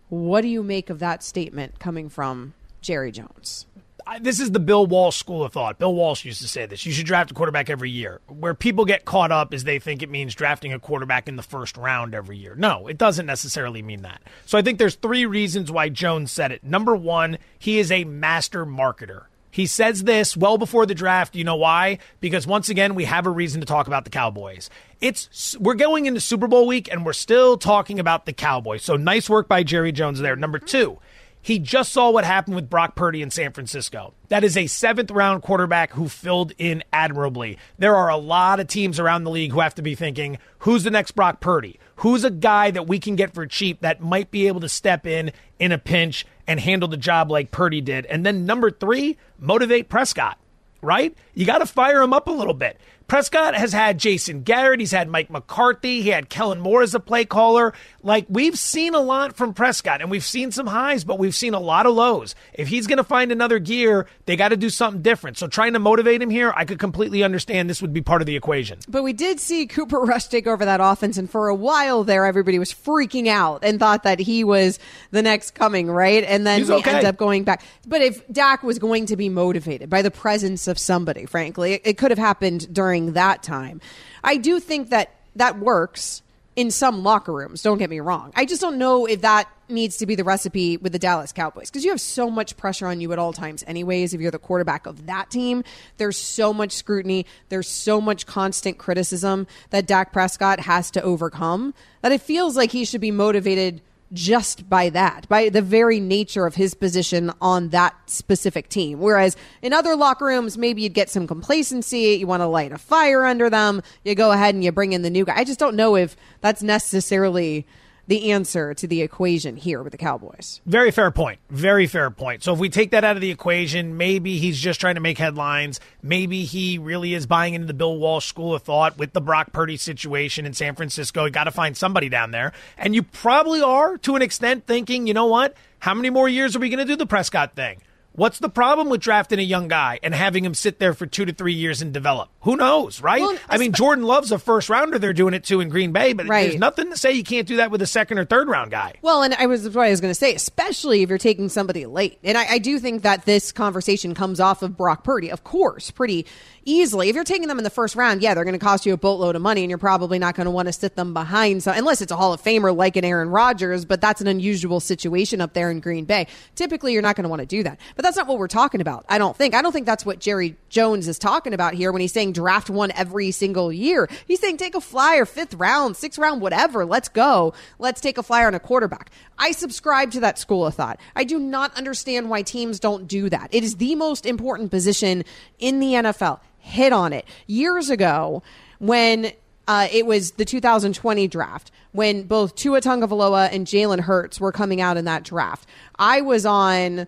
What 0.09 0.41
do 0.41 0.49
you 0.49 0.61
make 0.61 0.91
of 0.91 0.99
that 0.99 1.23
statement 1.23 1.79
coming 1.79 2.09
from 2.09 2.53
Jerry 2.79 3.11
Jones? 3.11 3.65
I- 4.09 4.19
this 4.19 4.39
is 4.39 4.51
the 4.51 4.59
Bill 4.59 4.85
Walsh 4.87 5.17
school 5.17 5.43
of 5.43 5.53
thought. 5.53 5.77
Bill 5.77 5.93
Walsh 5.93 6.25
used 6.25 6.41
to 6.41 6.47
say 6.47 6.65
this. 6.65 6.83
You 6.85 6.91
should 6.91 7.05
draft 7.05 7.29
a 7.29 7.33
quarterback 7.35 7.69
every 7.69 7.91
year. 7.91 8.21
Where 8.27 8.55
people 8.55 8.83
get 8.85 9.05
caught 9.05 9.31
up 9.31 9.53
is 9.53 9.63
they 9.63 9.77
think 9.77 10.01
it 10.01 10.09
means 10.09 10.33
drafting 10.33 10.73
a 10.73 10.79
quarterback 10.79 11.27
in 11.27 11.35
the 11.35 11.43
first 11.43 11.77
round 11.77 12.15
every 12.15 12.37
year. 12.37 12.55
No, 12.55 12.87
it 12.87 12.97
doesn't 12.97 13.27
necessarily 13.27 13.83
mean 13.83 14.01
that. 14.01 14.21
So 14.47 14.57
I 14.57 14.63
think 14.63 14.79
there's 14.79 14.95
three 14.95 15.25
reasons 15.27 15.71
why 15.71 15.89
Jones 15.89 16.31
said 16.31 16.51
it. 16.51 16.63
Number 16.63 16.95
one, 16.95 17.37
he 17.59 17.77
is 17.77 17.91
a 17.91 18.03
master 18.03 18.65
marketer. 18.65 19.25
He 19.51 19.65
says 19.65 20.03
this 20.03 20.37
well 20.37 20.57
before 20.57 20.85
the 20.85 20.95
draft. 20.95 21.35
You 21.35 21.43
know 21.43 21.55
why? 21.55 21.97
Because 22.19 22.45
once 22.47 22.69
again, 22.69 22.95
we 22.95 23.05
have 23.05 23.25
a 23.25 23.31
reason 23.31 23.61
to 23.61 23.65
talk 23.67 23.87
about 23.87 24.03
the 24.05 24.11
Cowboys. 24.11 24.69
It's 25.01 25.57
we're 25.59 25.75
going 25.75 26.05
into 26.05 26.19
Super 26.19 26.47
Bowl 26.47 26.67
week 26.67 26.87
and 26.91 27.05
we're 27.05 27.13
still 27.13 27.57
talking 27.57 27.99
about 27.99 28.25
the 28.25 28.33
Cowboys. 28.33 28.83
So 28.83 28.95
nice 28.95 29.29
work 29.29 29.47
by 29.47 29.63
Jerry 29.63 29.91
Jones 29.91 30.19
there. 30.19 30.35
Number 30.35 30.59
two, 30.59 30.99
He 31.41 31.57
just 31.57 31.91
saw 31.91 32.09
what 32.11 32.25
happened 32.25 32.55
with 32.55 32.69
Brock 32.69 32.95
Purdy 32.95 33.21
in 33.21 33.31
San 33.31 33.53
Francisco. 33.53 34.13
That 34.27 34.43
is 34.43 34.57
a 34.57 34.67
seventh 34.67 35.09
round 35.09 35.41
quarterback 35.41 35.93
who 35.93 36.09
filled 36.09 36.51
in 36.57 36.83
admirably. 36.91 37.57
There 37.77 37.95
are 37.95 38.09
a 38.09 38.17
lot 38.17 38.59
of 38.59 38.67
teams 38.67 38.99
around 38.99 39.23
the 39.23 39.31
league 39.31 39.51
who 39.51 39.61
have 39.61 39.75
to 39.75 39.81
be 39.81 39.95
thinking, 39.95 40.37
who's 40.59 40.83
the 40.83 40.91
next 40.91 41.11
Brock 41.11 41.39
Purdy? 41.39 41.79
Who's 41.97 42.23
a 42.23 42.29
guy 42.29 42.71
that 42.71 42.87
we 42.87 42.99
can 42.99 43.15
get 43.15 43.33
for 43.33 43.45
cheap 43.45 43.81
that 43.81 44.01
might 44.01 44.31
be 44.31 44.47
able 44.47 44.59
to 44.61 44.69
step 44.69 45.07
in 45.07 45.31
in 45.59 45.71
a 45.71 45.77
pinch 45.77 46.25
and 46.45 46.59
handle 46.59 46.89
the 46.89 46.97
job 46.97 47.31
like 47.31 47.51
Purdy 47.51 47.81
did? 47.81 48.05
And 48.05 48.25
then 48.25 48.45
number 48.45 48.69
three, 48.69 49.17
motivate 49.37 49.89
Prescott, 49.89 50.37
right? 50.81 51.15
You 51.33 51.45
got 51.45 51.59
to 51.59 51.65
fire 51.65 52.01
him 52.01 52.13
up 52.13 52.27
a 52.27 52.31
little 52.31 52.53
bit. 52.53 52.79
Prescott 53.09 53.55
has 53.55 53.73
had 53.73 53.97
Jason 53.97 54.43
Garrett. 54.43 54.79
He's 54.79 54.91
had 54.91 55.09
Mike 55.09 55.31
McCarthy. 55.31 56.03
He 56.03 56.09
had 56.09 56.29
Kellen 56.29 56.59
Moore 56.59 56.83
as 56.83 56.93
a 56.93 56.99
play 56.99 57.25
caller. 57.25 57.73
Like, 58.03 58.27
we've 58.29 58.57
seen 58.57 58.93
a 58.93 58.99
lot 58.99 59.35
from 59.35 59.55
Prescott, 59.55 59.99
and 59.99 60.11
we've 60.11 60.23
seen 60.23 60.51
some 60.51 60.67
highs, 60.67 61.03
but 61.03 61.17
we've 61.17 61.33
seen 61.33 61.55
a 61.55 61.59
lot 61.59 61.87
of 61.87 61.95
lows. 61.95 62.35
If 62.53 62.67
he's 62.67 62.85
going 62.85 62.97
to 62.97 63.03
find 63.03 63.31
another 63.31 63.57
gear, 63.57 64.05
they 64.27 64.35
got 64.35 64.49
to 64.49 64.57
do 64.57 64.69
something 64.69 65.01
different. 65.01 65.39
So, 65.39 65.47
trying 65.47 65.73
to 65.73 65.79
motivate 65.79 66.21
him 66.21 66.29
here, 66.29 66.53
I 66.55 66.65
could 66.65 66.77
completely 66.77 67.23
understand 67.23 67.67
this 67.67 67.81
would 67.81 67.93
be 67.93 68.01
part 68.01 68.21
of 68.21 68.27
the 68.27 68.35
equation. 68.35 68.77
But 68.87 69.01
we 69.01 69.11
did 69.11 69.39
see 69.39 69.65
Cooper 69.65 69.99
Rush 69.99 70.27
take 70.27 70.45
over 70.45 70.63
that 70.63 70.79
offense, 70.79 71.17
and 71.17 71.29
for 71.29 71.49
a 71.49 71.55
while 71.55 72.03
there, 72.03 72.27
everybody 72.27 72.59
was 72.59 72.71
freaking 72.71 73.27
out 73.27 73.63
and 73.63 73.79
thought 73.79 74.03
that 74.03 74.19
he 74.19 74.43
was 74.43 74.77
the 75.09 75.23
next 75.23 75.55
coming, 75.55 75.89
right? 75.89 76.23
And 76.23 76.45
then 76.45 76.59
He's 76.59 76.69
we 76.69 76.75
okay. 76.75 76.91
end 76.91 77.07
up 77.07 77.17
going 77.17 77.43
back. 77.43 77.63
But 77.87 78.03
if 78.03 78.25
Dak 78.27 78.61
was 78.61 78.77
going 78.77 79.07
to 79.07 79.17
be 79.17 79.29
motivated 79.29 79.89
by 79.89 80.03
the 80.03 80.11
presence 80.11 80.67
of 80.67 80.77
somebody, 80.77 81.25
frankly, 81.25 81.81
it 81.83 81.97
could 81.97 82.11
have 82.11 82.19
happened 82.19 82.71
during 82.71 82.98
that 83.13 83.43
time. 83.43 83.81
I 84.23 84.37
do 84.37 84.59
think 84.59 84.89
that 84.89 85.15
that 85.35 85.59
works 85.59 86.21
in 86.55 86.71
some 86.71 87.03
locker 87.03 87.31
rooms. 87.31 87.61
Don't 87.61 87.77
get 87.77 87.89
me 87.89 88.01
wrong. 88.01 88.33
I 88.35 88.45
just 88.45 88.61
don't 88.61 88.77
know 88.77 89.05
if 89.05 89.21
that 89.21 89.49
needs 89.69 89.97
to 89.97 90.05
be 90.05 90.15
the 90.15 90.23
recipe 90.23 90.77
with 90.77 90.91
the 90.91 90.99
Dallas 90.99 91.31
Cowboys 91.31 91.69
because 91.69 91.85
you 91.85 91.91
have 91.91 92.01
so 92.01 92.29
much 92.29 92.57
pressure 92.57 92.87
on 92.87 92.99
you 92.99 93.13
at 93.13 93.19
all 93.19 93.31
times, 93.31 93.63
anyways. 93.65 94.13
If 94.13 94.19
you're 94.19 94.31
the 94.31 94.39
quarterback 94.39 94.85
of 94.85 95.05
that 95.05 95.29
team, 95.29 95.63
there's 95.97 96.17
so 96.17 96.53
much 96.53 96.73
scrutiny, 96.73 97.25
there's 97.47 97.69
so 97.69 98.01
much 98.01 98.25
constant 98.25 98.77
criticism 98.77 99.47
that 99.69 99.85
Dak 99.85 100.11
Prescott 100.11 100.59
has 100.59 100.91
to 100.91 101.01
overcome 101.01 101.73
that 102.01 102.11
it 102.11 102.21
feels 102.21 102.57
like 102.57 102.71
he 102.71 102.83
should 102.83 103.01
be 103.01 103.11
motivated 103.11 103.81
just 104.11 104.69
by 104.69 104.89
that, 104.89 105.27
by 105.29 105.49
the 105.49 105.61
very 105.61 105.99
nature 105.99 106.45
of 106.45 106.55
his 106.55 106.73
position 106.73 107.31
on 107.41 107.69
that 107.69 107.95
specific 108.07 108.69
team. 108.69 108.99
Whereas 108.99 109.37
in 109.61 109.73
other 109.73 109.95
locker 109.95 110.25
rooms, 110.25 110.57
maybe 110.57 110.81
you'd 110.81 110.93
get 110.93 111.09
some 111.09 111.27
complacency, 111.27 112.15
you 112.15 112.27
want 112.27 112.41
to 112.41 112.47
light 112.47 112.71
a 112.71 112.77
fire 112.77 113.25
under 113.25 113.49
them, 113.49 113.81
you 114.03 114.15
go 114.15 114.31
ahead 114.31 114.55
and 114.55 114.63
you 114.63 114.71
bring 114.71 114.93
in 114.93 115.01
the 115.01 115.09
new 115.09 115.25
guy. 115.25 115.35
I 115.35 115.43
just 115.43 115.59
don't 115.59 115.75
know 115.75 115.95
if 115.95 116.15
that's 116.41 116.63
necessarily 116.63 117.67
the 118.09 118.31
answer 118.31 118.73
to 118.73 118.87
the 118.87 119.03
equation 119.03 119.55
here 119.55 119.83
with 119.83 119.91
the 119.91 119.97
Cowboys. 119.97 120.61
Very 120.65 120.89
fair 120.89 121.11
point. 121.11 121.39
Very 121.51 121.85
fair 121.85 122.09
point. 122.09 122.43
So 122.43 122.51
if 122.53 122.59
we 122.59 122.67
take 122.67 122.89
that 122.89 123.03
out 123.03 123.15
of 123.15 123.21
the 123.21 123.29
equation, 123.29 123.97
maybe 123.97 124.39
he's 124.39 124.59
just 124.59 124.81
trying 124.81 124.95
to 124.95 125.01
make 125.01 125.19
headlines. 125.19 125.79
Maybe 126.01 126.43
he 126.43 126.79
really 126.79 127.13
is 127.13 127.27
buying 127.27 127.53
into 127.53 127.67
the 127.67 127.73
Bill 127.75 127.99
Walsh 127.99 128.25
school 128.25 128.55
of 128.55 128.63
thought 128.63 128.97
with 128.97 129.13
the 129.13 129.21
Brock 129.21 129.53
Purdy 129.53 129.77
situation 129.77 130.47
in 130.47 130.53
San 130.53 130.73
Francisco. 130.73 131.25
You 131.25 131.31
got 131.31 131.43
to 131.43 131.51
find 131.51 131.77
somebody 131.77 132.09
down 132.09 132.31
there. 132.31 132.51
And 132.79 132.95
you 132.95 133.03
probably 133.03 133.61
are 133.61 133.95
to 133.99 134.15
an 134.15 134.23
extent 134.23 134.65
thinking, 134.65 135.05
you 135.05 135.13
know 135.13 135.27
what? 135.27 135.55
How 135.77 135.93
many 135.93 136.09
more 136.09 136.27
years 136.27 136.55
are 136.55 136.59
we 136.59 136.69
going 136.69 136.79
to 136.79 136.85
do 136.85 136.95
the 136.95 137.05
Prescott 137.05 137.55
thing? 137.55 137.79
What's 138.13 138.39
the 138.39 138.49
problem 138.49 138.89
with 138.89 138.99
drafting 139.01 139.39
a 139.39 139.43
young 139.43 139.67
guy 139.67 139.99
and 140.03 140.13
having 140.13 140.43
him 140.43 140.53
sit 140.53 140.79
there 140.79 140.93
for 140.93 141.05
two 141.05 141.25
to 141.25 141.31
three 141.33 141.53
years 141.53 141.81
and 141.81 141.93
develop? 141.93 142.29
Who 142.41 142.55
knows, 142.57 143.01
right? 143.01 143.21
Well, 143.21 143.37
I 143.47 143.57
mean, 143.57 143.71
Jordan 143.71 144.03
Love's 144.03 144.31
a 144.31 144.39
first 144.39 144.67
rounder. 144.69 144.99
They're 144.99 145.13
doing 145.13 145.33
it 145.33 145.43
too 145.43 145.61
in 145.61 145.69
Green 145.69 145.91
Bay, 145.93 146.13
but 146.13 146.27
Right. 146.27 146.49
there's 146.49 146.59
nothing 146.59 146.89
to 146.89 146.97
say 146.97 147.13
you 147.13 147.23
can't 147.23 147.47
do 147.47 147.57
that 147.57 147.71
with 147.71 147.81
a 147.81 147.87
second 147.87 148.17
or 148.17 148.25
third 148.25 148.47
round 148.49 148.71
guy. 148.71 148.95
Well, 149.01 149.21
and 149.23 149.33
I 149.35 149.45
was 149.45 149.69
what 149.69 149.85
I 149.87 149.91
was 149.91 150.01
going 150.01 150.11
to 150.11 150.15
say, 150.15 150.33
especially 150.33 151.01
if 151.01 151.09
you're 151.09 151.17
taking 151.17 151.47
somebody 151.49 151.85
late. 151.85 152.19
And 152.23 152.37
I, 152.37 152.45
I 152.53 152.57
do 152.57 152.79
think 152.79 153.03
that 153.03 153.25
this 153.25 153.51
conversation 153.51 154.13
comes 154.15 154.39
off 154.39 154.63
of 154.63 154.75
Brock 154.75 155.03
Purdy, 155.03 155.29
of 155.29 155.43
course, 155.43 155.91
pretty 155.91 156.25
easily. 156.65 157.09
If 157.09 157.15
you're 157.15 157.23
taking 157.23 157.47
them 157.47 157.57
in 157.57 157.63
the 157.63 157.69
first 157.69 157.95
round, 157.95 158.21
yeah, 158.21 158.33
they're 158.33 158.43
going 158.43 158.53
to 158.53 158.63
cost 158.63 158.85
you 158.85 158.93
a 158.93 158.97
boatload 158.97 159.35
of 159.35 159.41
money, 159.41 159.61
and 159.63 159.69
you're 159.69 159.77
probably 159.77 160.19
not 160.19 160.35
going 160.35 160.45
to 160.45 160.51
want 160.51 160.67
to 160.67 160.73
sit 160.73 160.95
them 160.95 161.13
behind. 161.13 161.63
So 161.63 161.71
unless 161.71 162.01
it's 162.01 162.11
a 162.11 162.15
Hall 162.15 162.33
of 162.33 162.41
Famer 162.43 162.75
like 162.75 162.95
an 162.95 163.05
Aaron 163.05 163.29
Rodgers, 163.29 163.85
but 163.85 164.01
that's 164.01 164.19
an 164.21 164.27
unusual 164.27 164.79
situation 164.79 165.41
up 165.41 165.53
there 165.53 165.71
in 165.71 165.79
Green 165.79 166.05
Bay. 166.05 166.27
Typically, 166.55 166.93
you're 166.93 167.01
not 167.01 167.15
going 167.15 167.23
to 167.23 167.29
want 167.29 167.39
to 167.41 167.45
do 167.45 167.63
that. 167.63 167.79
But 167.99 168.05
that's 168.05 168.15
not 168.15 168.27
what 168.27 168.37
we're 168.37 168.47
talking 168.47 168.79
about. 168.79 169.03
I 169.09 169.17
don't 169.17 169.35
think. 169.35 169.53
I 169.53 169.61
don't 169.61 169.73
think 169.73 169.85
that's 169.85 170.05
what 170.05 170.19
Jerry 170.19 170.55
Jones 170.69 171.09
is 171.09 171.19
talking 171.19 171.53
about 171.53 171.73
here 171.73 171.91
when 171.91 171.99
he's 171.99 172.13
saying 172.13 172.31
draft 172.31 172.69
one 172.69 172.91
every 172.91 173.31
single 173.31 173.73
year. 173.73 174.07
He's 174.25 174.39
saying 174.39 174.55
take 174.55 174.73
a 174.73 174.79
flyer, 174.79 175.25
fifth 175.25 175.53
round, 175.55 175.97
sixth 175.97 176.17
round, 176.17 176.39
whatever. 176.39 176.85
Let's 176.85 177.09
go. 177.09 177.53
Let's 177.77 177.99
take 177.99 178.17
a 178.17 178.23
flyer 178.23 178.47
on 178.47 178.55
a 178.55 178.59
quarterback. 178.61 179.11
I 179.37 179.51
subscribe 179.51 180.11
to 180.11 180.21
that 180.21 180.39
school 180.39 180.65
of 180.65 180.75
thought. 180.75 180.97
I 181.13 181.25
do 181.25 181.39
not 181.39 181.75
understand 181.75 182.29
why 182.29 182.41
teams 182.41 182.79
don't 182.79 183.05
do 183.05 183.29
that. 183.31 183.49
It 183.51 183.65
is 183.65 183.75
the 183.75 183.95
most 183.95 184.25
important 184.25 184.71
position 184.71 185.25
in 185.57 185.81
the 185.81 185.87
NFL. 185.87 186.39
Hit 186.59 186.93
on 186.93 187.11
it. 187.11 187.25
Years 187.47 187.89
ago, 187.89 188.43
when 188.79 189.33
uh, 189.67 189.89
it 189.91 190.05
was 190.05 190.31
the 190.31 190.45
2020 190.45 191.27
draft 191.27 191.69
when 191.91 192.23
both 192.23 192.55
Tua 192.55 192.79
Tagovailoa 192.79 193.49
and 193.51 193.67
Jalen 193.67 193.99
Hurts 193.99 194.39
were 194.39 194.53
coming 194.53 194.79
out 194.79 194.95
in 194.95 195.03
that 195.03 195.23
draft. 195.23 195.67
I 195.97 196.21
was 196.21 196.45
on 196.45 197.05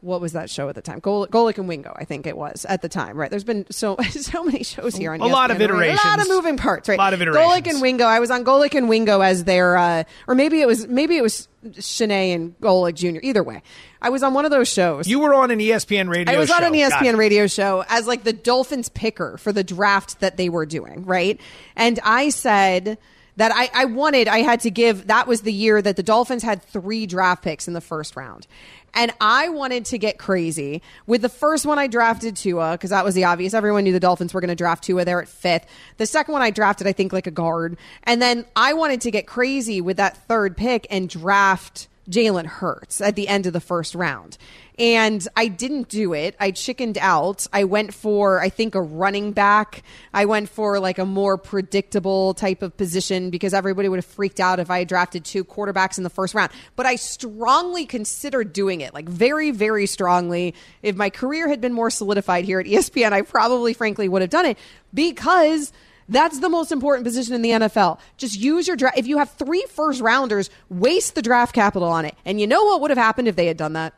what 0.00 0.20
was 0.20 0.32
that 0.32 0.48
show 0.48 0.68
at 0.68 0.74
the 0.76 0.80
time? 0.82 1.00
Golic, 1.00 1.58
and 1.58 1.66
Wingo, 1.68 1.92
I 1.96 2.04
think 2.04 2.26
it 2.26 2.36
was 2.36 2.64
at 2.68 2.82
the 2.82 2.88
time. 2.88 3.16
Right? 3.16 3.30
There's 3.30 3.44
been 3.44 3.66
so 3.70 3.96
so 4.10 4.44
many 4.44 4.62
shows 4.62 4.96
here 4.96 5.12
on 5.12 5.20
A 5.20 5.26
lot 5.26 5.50
of 5.50 5.56
ESPN, 5.56 5.60
right? 5.60 5.64
iterations. 5.70 6.04
a 6.04 6.08
lot 6.08 6.20
of 6.20 6.28
moving 6.28 6.56
parts. 6.56 6.88
Right? 6.88 6.98
A 6.98 7.02
lot 7.02 7.14
of 7.14 7.22
iterations. 7.22 7.52
Golic 7.52 7.70
and 7.70 7.82
Wingo. 7.82 8.04
I 8.04 8.20
was 8.20 8.30
on 8.30 8.44
Golic 8.44 8.74
and 8.74 8.88
Wingo 8.88 9.20
as 9.20 9.44
their, 9.44 9.76
uh, 9.76 10.04
or 10.26 10.34
maybe 10.34 10.60
it 10.60 10.66
was 10.66 10.86
maybe 10.86 11.16
it 11.16 11.22
was 11.22 11.48
Chiney 11.80 12.32
and 12.32 12.58
Golic 12.60 12.94
Jr. 12.94 13.18
Either 13.22 13.42
way, 13.42 13.62
I 14.00 14.10
was 14.10 14.22
on 14.22 14.34
one 14.34 14.44
of 14.44 14.50
those 14.50 14.68
shows. 14.68 15.08
You 15.08 15.18
were 15.18 15.34
on 15.34 15.50
an 15.50 15.58
ESPN 15.58 16.08
radio 16.08 16.32
I 16.32 16.38
was 16.38 16.48
show. 16.48 16.54
on 16.54 16.64
an 16.64 16.72
ESPN 16.74 17.16
radio 17.16 17.46
show 17.48 17.84
as 17.88 18.06
like 18.06 18.22
the 18.24 18.32
Dolphins 18.32 18.88
picker 18.88 19.36
for 19.38 19.52
the 19.52 19.64
draft 19.64 20.20
that 20.20 20.36
they 20.36 20.48
were 20.48 20.66
doing, 20.66 21.04
right? 21.04 21.40
And 21.74 21.98
I 22.04 22.28
said 22.28 22.98
that 23.38 23.52
I, 23.54 23.70
I 23.72 23.84
wanted, 23.84 24.26
I 24.26 24.38
had 24.38 24.60
to 24.60 24.70
give, 24.70 25.06
that 25.06 25.28
was 25.28 25.42
the 25.42 25.52
year 25.52 25.80
that 25.80 25.94
the 25.94 26.02
Dolphins 26.02 26.42
had 26.42 26.60
three 26.60 27.06
draft 27.06 27.42
picks 27.42 27.68
in 27.68 27.74
the 27.74 27.80
first 27.80 28.16
round. 28.16 28.48
And 28.94 29.12
I 29.20 29.48
wanted 29.48 29.84
to 29.86 29.98
get 29.98 30.18
crazy. 30.18 30.82
With 31.06 31.22
the 31.22 31.28
first 31.28 31.64
one, 31.64 31.78
I 31.78 31.86
drafted 31.86 32.34
Tua 32.34 32.72
because 32.72 32.90
that 32.90 33.04
was 33.04 33.14
the 33.14 33.24
obvious. 33.24 33.54
Everyone 33.54 33.84
knew 33.84 33.92
the 33.92 34.00
Dolphins 34.00 34.34
were 34.34 34.40
going 34.40 34.48
to 34.48 34.56
draft 34.56 34.82
Tua 34.82 35.04
there 35.04 35.22
at 35.22 35.28
fifth. 35.28 35.66
The 35.98 36.06
second 36.06 36.32
one, 36.32 36.42
I 36.42 36.50
drafted, 36.50 36.88
I 36.88 36.92
think, 36.92 37.12
like 37.12 37.28
a 37.28 37.30
guard. 37.30 37.76
And 38.02 38.20
then 38.20 38.44
I 38.56 38.72
wanted 38.72 39.02
to 39.02 39.12
get 39.12 39.28
crazy 39.28 39.80
with 39.80 39.98
that 39.98 40.16
third 40.26 40.56
pick 40.56 40.88
and 40.90 41.08
draft 41.08 41.86
Jalen 42.08 42.46
Hurts 42.46 43.00
at 43.00 43.16
the 43.16 43.28
end 43.28 43.46
of 43.46 43.52
the 43.52 43.60
first 43.60 43.94
round. 43.94 44.38
And 44.78 45.26
I 45.36 45.48
didn't 45.48 45.88
do 45.88 46.14
it. 46.14 46.36
I 46.38 46.52
chickened 46.52 46.98
out. 46.98 47.48
I 47.52 47.64
went 47.64 47.92
for, 47.92 48.40
I 48.40 48.48
think, 48.48 48.76
a 48.76 48.80
running 48.80 49.32
back. 49.32 49.82
I 50.14 50.26
went 50.26 50.48
for 50.48 50.78
like 50.78 50.98
a 50.98 51.04
more 51.04 51.36
predictable 51.36 52.34
type 52.34 52.62
of 52.62 52.76
position 52.76 53.30
because 53.30 53.52
everybody 53.52 53.88
would 53.88 53.96
have 53.96 54.04
freaked 54.06 54.38
out 54.38 54.60
if 54.60 54.70
I 54.70 54.80
had 54.80 54.88
drafted 54.88 55.24
two 55.24 55.44
quarterbacks 55.44 55.98
in 55.98 56.04
the 56.04 56.10
first 56.10 56.32
round. 56.32 56.52
But 56.76 56.86
I 56.86 56.94
strongly 56.94 57.86
considered 57.86 58.52
doing 58.52 58.80
it, 58.80 58.94
like 58.94 59.08
very, 59.08 59.50
very 59.50 59.86
strongly. 59.86 60.54
If 60.82 60.94
my 60.94 61.10
career 61.10 61.48
had 61.48 61.60
been 61.60 61.72
more 61.72 61.90
solidified 61.90 62.44
here 62.44 62.60
at 62.60 62.66
ESPN, 62.66 63.12
I 63.12 63.22
probably, 63.22 63.74
frankly, 63.74 64.08
would 64.08 64.22
have 64.22 64.30
done 64.30 64.46
it 64.46 64.58
because 64.94 65.72
that's 66.08 66.40
the 66.40 66.48
most 66.48 66.72
important 66.72 67.04
position 67.04 67.34
in 67.34 67.42
the 67.42 67.50
NFL. 67.50 67.98
Just 68.16 68.38
use 68.38 68.66
your 68.66 68.76
draft. 68.76 68.98
If 68.98 69.06
you 69.06 69.18
have 69.18 69.30
three 69.30 69.64
first 69.68 70.00
rounders, 70.00 70.50
waste 70.68 71.14
the 71.14 71.22
draft 71.22 71.54
capital 71.54 71.88
on 71.88 72.04
it. 72.04 72.14
And 72.24 72.40
you 72.40 72.46
know 72.46 72.64
what 72.64 72.80
would 72.80 72.90
have 72.90 72.98
happened 72.98 73.28
if 73.28 73.36
they 73.36 73.46
had 73.46 73.56
done 73.56 73.74
that? 73.74 73.94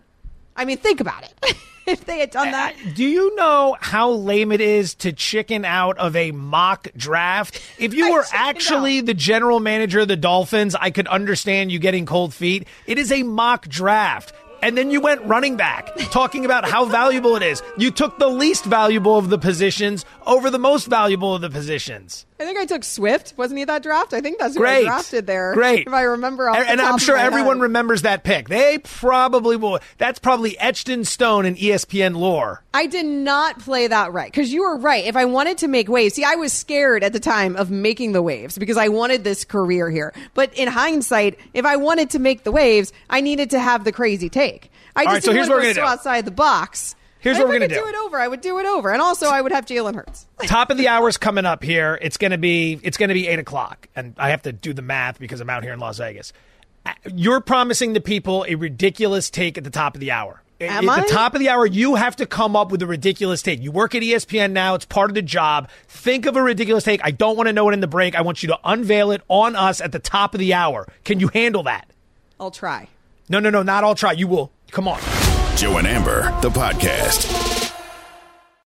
I 0.57 0.65
mean, 0.65 0.79
think 0.79 1.01
about 1.01 1.23
it. 1.23 1.57
if 1.87 2.05
they 2.05 2.21
had 2.21 2.31
done 2.31 2.51
that. 2.51 2.75
Uh, 2.75 2.91
do 2.95 3.05
you 3.05 3.35
know 3.37 3.77
how 3.81 4.11
lame 4.11 4.53
it 4.53 4.61
is 4.61 4.95
to 4.97 5.13
chicken 5.13 5.65
out 5.65 5.99
of 5.99 6.17
a 6.17 6.33
mock 6.33 6.89
draft? 6.97 7.61
If 7.79 7.95
you 7.95 8.13
were 8.13 8.25
actually 8.33 9.01
the 9.01 9.15
general 9.15 9.61
manager 9.61 10.01
of 10.01 10.09
the 10.09 10.17
Dolphins, 10.17 10.75
I 10.75 10.91
could 10.91 11.07
understand 11.09 11.73
you 11.73 11.79
getting 11.79 12.07
cold 12.07 12.35
feet. 12.35 12.67
It 12.87 12.99
is 12.99 13.13
a 13.13 13.23
mock 13.23 13.69
draft. 13.69 14.33
And 14.63 14.77
then 14.77 14.91
you 14.91 15.01
went 15.01 15.23
running 15.23 15.57
back, 15.57 15.95
talking 16.11 16.45
about 16.45 16.69
how 16.69 16.85
valuable 16.85 17.37
it 17.37 17.43
is. 17.43 17.63
You 17.79 17.91
took 17.91 18.19
the 18.19 18.29
least 18.29 18.65
valuable 18.65 19.17
of 19.17 19.31
the 19.31 19.39
positions 19.39 20.05
over 20.27 20.51
the 20.51 20.59
most 20.59 20.87
valuable 20.87 21.35
of 21.35 21.41
the 21.41 21.51
positions. 21.51 22.27
I 22.41 22.45
think 22.45 22.59
I 22.59 22.65
took 22.65 22.85
Swift. 22.85 23.35
Wasn't 23.37 23.59
he 23.59 23.65
that 23.67 23.83
draft? 23.83 24.15
I 24.15 24.23
think 24.23 24.39
that's 24.39 24.55
who 24.55 24.61
Great. 24.61 24.79
I 24.87 24.89
drafted 24.89 25.27
there. 25.27 25.53
Great. 25.55 25.87
If 25.87 25.93
I 25.93 26.03
remember 26.03 26.49
And, 26.49 26.67
and 26.67 26.81
I'm 26.81 26.97
sure 26.97 27.17
everyone 27.17 27.57
head. 27.59 27.63
remembers 27.65 28.03
that 28.03 28.25
pick. 28.25 28.49
They 28.49 28.79
probably 28.79 29.57
will. 29.57 29.79
That's 29.99 30.19
probably 30.19 30.59
etched 30.59 30.89
in 30.89 31.05
stone 31.05 31.45
in 31.45 31.55
ESPN 31.57 32.17
lore. 32.17 32.65
I 32.73 32.87
did 32.87 33.05
not 33.05 33.59
play 33.59 33.89
that 33.89 34.13
right 34.15 34.31
because 34.31 34.53
you 34.53 34.63
were 34.63 34.79
right. 34.79 35.05
If 35.05 35.17
I 35.17 35.27
wanted 35.27 35.59
to 35.59 35.69
make 35.69 35.89
waves, 35.91 36.15
see, 36.15 36.25
I 36.25 36.37
was 36.37 36.53
scared 36.53 37.05
at 37.05 37.13
the 37.13 37.21
time 37.21 37.57
of 37.57 37.71
making 37.71 38.13
the 38.13 38.23
waves 38.23 38.57
because 38.57 38.79
I 38.79 38.89
wanted 38.89 39.23
this 39.23 39.45
career 39.45 39.91
here. 39.91 40.15
But 40.33 40.55
in 40.55 40.67
hindsight, 40.69 41.39
if 41.53 41.67
I 41.67 41.77
wanted 41.77 42.09
to 42.11 42.19
make 42.19 42.45
the 42.45 42.53
waves, 42.53 42.93
I 43.11 43.21
needed 43.21 43.51
to 43.51 43.61
have 43.61 43.85
the 43.85 43.93
crazy 43.93 44.31
take. 44.31 44.71
I 44.97 45.05
just 45.05 45.13
right, 45.15 45.23
so 45.25 45.33
here's 45.33 45.49
what 45.49 45.57
to 45.57 45.59
we're 45.59 45.75
go 45.75 45.75
gonna 45.75 45.75
so 45.75 45.81
do. 45.83 45.87
outside 45.87 46.25
the 46.25 46.31
box. 46.31 46.97
Here's 47.21 47.39
what 47.39 47.49
we're 47.49 47.55
gonna 47.55 47.69
do. 47.69 47.75
do 47.75 47.87
it 47.87 47.95
over. 47.97 48.19
I 48.19 48.29
would 48.29 48.41
do 48.41 48.59
it 48.59 48.67
over, 48.67 48.91
and 48.91 49.01
also 49.03 49.29
I 49.29 49.41
would 49.41 49.53
have 49.53 49.67
Jalen 49.67 49.95
Hurts. 49.95 50.27
Top 50.47 50.71
of 50.71 50.79
the 50.79 50.89
hour's 50.89 51.17
coming 51.17 51.45
up 51.45 51.63
here. 51.63 51.99
It's 52.01 52.17
gonna 52.17 52.39
be 52.39 52.81
it's 52.83 52.97
gonna 52.97 53.15
be 53.15 53.29
eight 53.29 53.39
o'clock, 53.39 53.89
and 53.95 54.15
I 54.19 54.31
have 54.31 54.43
to 54.43 54.53
do 54.53 54.73
the 54.73 54.83
math 54.83 55.19
because 55.19 55.41
I'm 55.41 55.51
out 55.51 55.63
here 55.63 55.73
in 55.73 55.79
Las 55.79 55.99
Vegas. 55.99 56.33
Uh, 56.87 56.93
you're 57.15 57.41
promising 57.41 57.93
the 57.93 58.01
people 58.01 58.47
a 58.49 58.55
ridiculous 58.55 59.29
take 59.29 59.59
at 59.59 59.65
the 59.65 59.71
top 59.71 59.95
of 59.95 60.01
the 60.01 60.11
hour. 60.11 60.43
Am 60.63 60.89
at 60.89 60.99
I? 60.99 61.03
the 61.03 61.09
top 61.09 61.35
of 61.35 61.41
the 61.41 61.49
hour, 61.49 61.65
you 61.65 61.95
have 61.95 62.17
to 62.17 62.27
come 62.27 62.55
up 62.55 62.71
with 62.71 62.83
a 62.83 62.87
ridiculous 62.87 63.41
take. 63.43 63.61
You 63.63 63.71
work 63.71 63.95
at 63.95 64.03
ESPN 64.03 64.53
now; 64.53 64.75
it's 64.75 64.87
part 64.87 65.11
of 65.11 65.15
the 65.15 65.23
job. 65.23 65.69
Think 65.89 66.27
of 66.27 66.37
a 66.37 66.43
ridiculous 66.43 66.85
take. 66.85 67.01
I 67.05 67.11
don't 67.11 67.37
want 67.37 67.49
to 67.49 67.53
know 67.53 67.69
it 67.69 67.73
in 67.73 67.81
the 67.81 67.87
break. 67.87 68.15
I 68.15 68.23
want 68.23 68.43
you 68.43 68.49
to 68.49 68.59
unveil 68.65 69.11
it 69.11 69.23
on 69.29 69.57
us 69.57 69.81
at 69.81 69.93
the 69.93 69.99
top 69.99 70.35
of 70.35 70.39
the 70.41 70.55
hour. 70.55 70.87
Can 71.05 71.21
you 71.21 71.29
handle 71.29 71.63
that? 71.65 71.91
I'll 72.39 72.51
try. 72.51 72.89
No, 73.29 73.41
no, 73.41 73.51
no, 73.51 73.63
not. 73.63 73.85
I'll 73.85 73.95
try. 73.95 74.13
You 74.13 74.27
will. 74.27 74.51
Come 74.71 74.89
on. 74.89 75.01
Joe 75.61 75.77
and 75.77 75.87
Amber, 75.87 76.23
the 76.41 76.49
podcast. 76.49 77.40